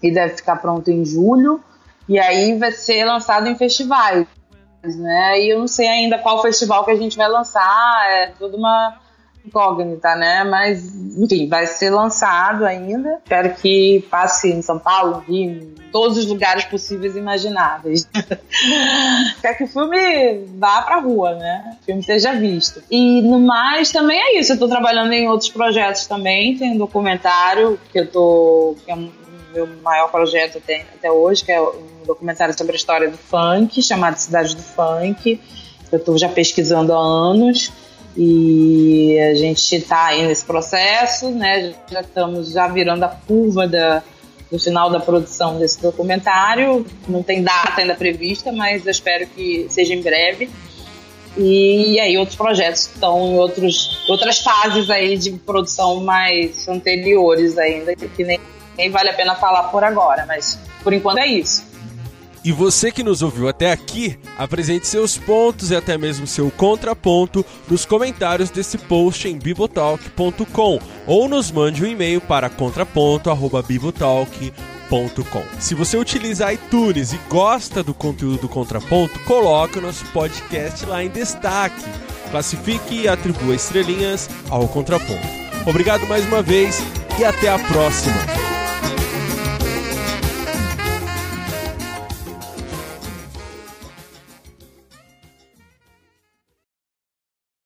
[0.00, 1.60] e deve ficar pronto em julho.
[2.08, 4.26] E aí vai ser lançado em festivais,
[4.84, 5.40] né?
[5.40, 8.98] E eu não sei ainda qual festival que a gente vai lançar, é toda uma
[9.44, 10.44] incógnita, né?
[10.44, 13.18] Mas, enfim, vai ser lançado ainda.
[13.22, 18.08] Espero que passe em São Paulo, Rio, em todos os lugares possíveis e imagináveis.
[19.40, 21.76] Quer que o filme vá pra rua, né?
[21.82, 22.82] O filme seja visto.
[22.90, 24.52] E no mais, também é isso.
[24.52, 26.56] Eu tô trabalhando em outros projetos também.
[26.56, 28.76] Tem um documentário que eu tô.
[28.84, 29.10] Que é um
[29.52, 33.82] meu maior projeto até, até hoje, que é um documentário sobre a história do funk,
[33.82, 35.40] chamado Cidade do Funk.
[35.90, 37.70] Eu estou já pesquisando há anos
[38.16, 41.74] e a gente está aí nesse processo, né?
[41.90, 44.02] Já estamos já virando a curva da,
[44.50, 46.84] do final da produção desse documentário.
[47.08, 50.50] Não tem data ainda prevista, mas eu espero que seja em breve.
[51.36, 57.56] E, e aí outros projetos estão em outros, outras fases aí de produção mais anteriores
[57.56, 58.38] ainda, que nem,
[58.76, 61.72] nem vale a pena falar por agora, mas por enquanto é isso.
[62.44, 67.46] E você que nos ouviu até aqui, apresente seus pontos e até mesmo seu contraponto
[67.68, 75.44] nos comentários desse post em bibotalk.com ou nos mande um e-mail para contraponto@bibotalk.com.
[75.60, 81.04] Se você utiliza iTunes e gosta do conteúdo do Contraponto, coloque o nosso podcast lá
[81.04, 81.84] em destaque.
[82.30, 85.28] Classifique e atribua estrelinhas ao Contraponto.
[85.64, 86.82] Obrigado mais uma vez
[87.18, 88.16] e até a próxima.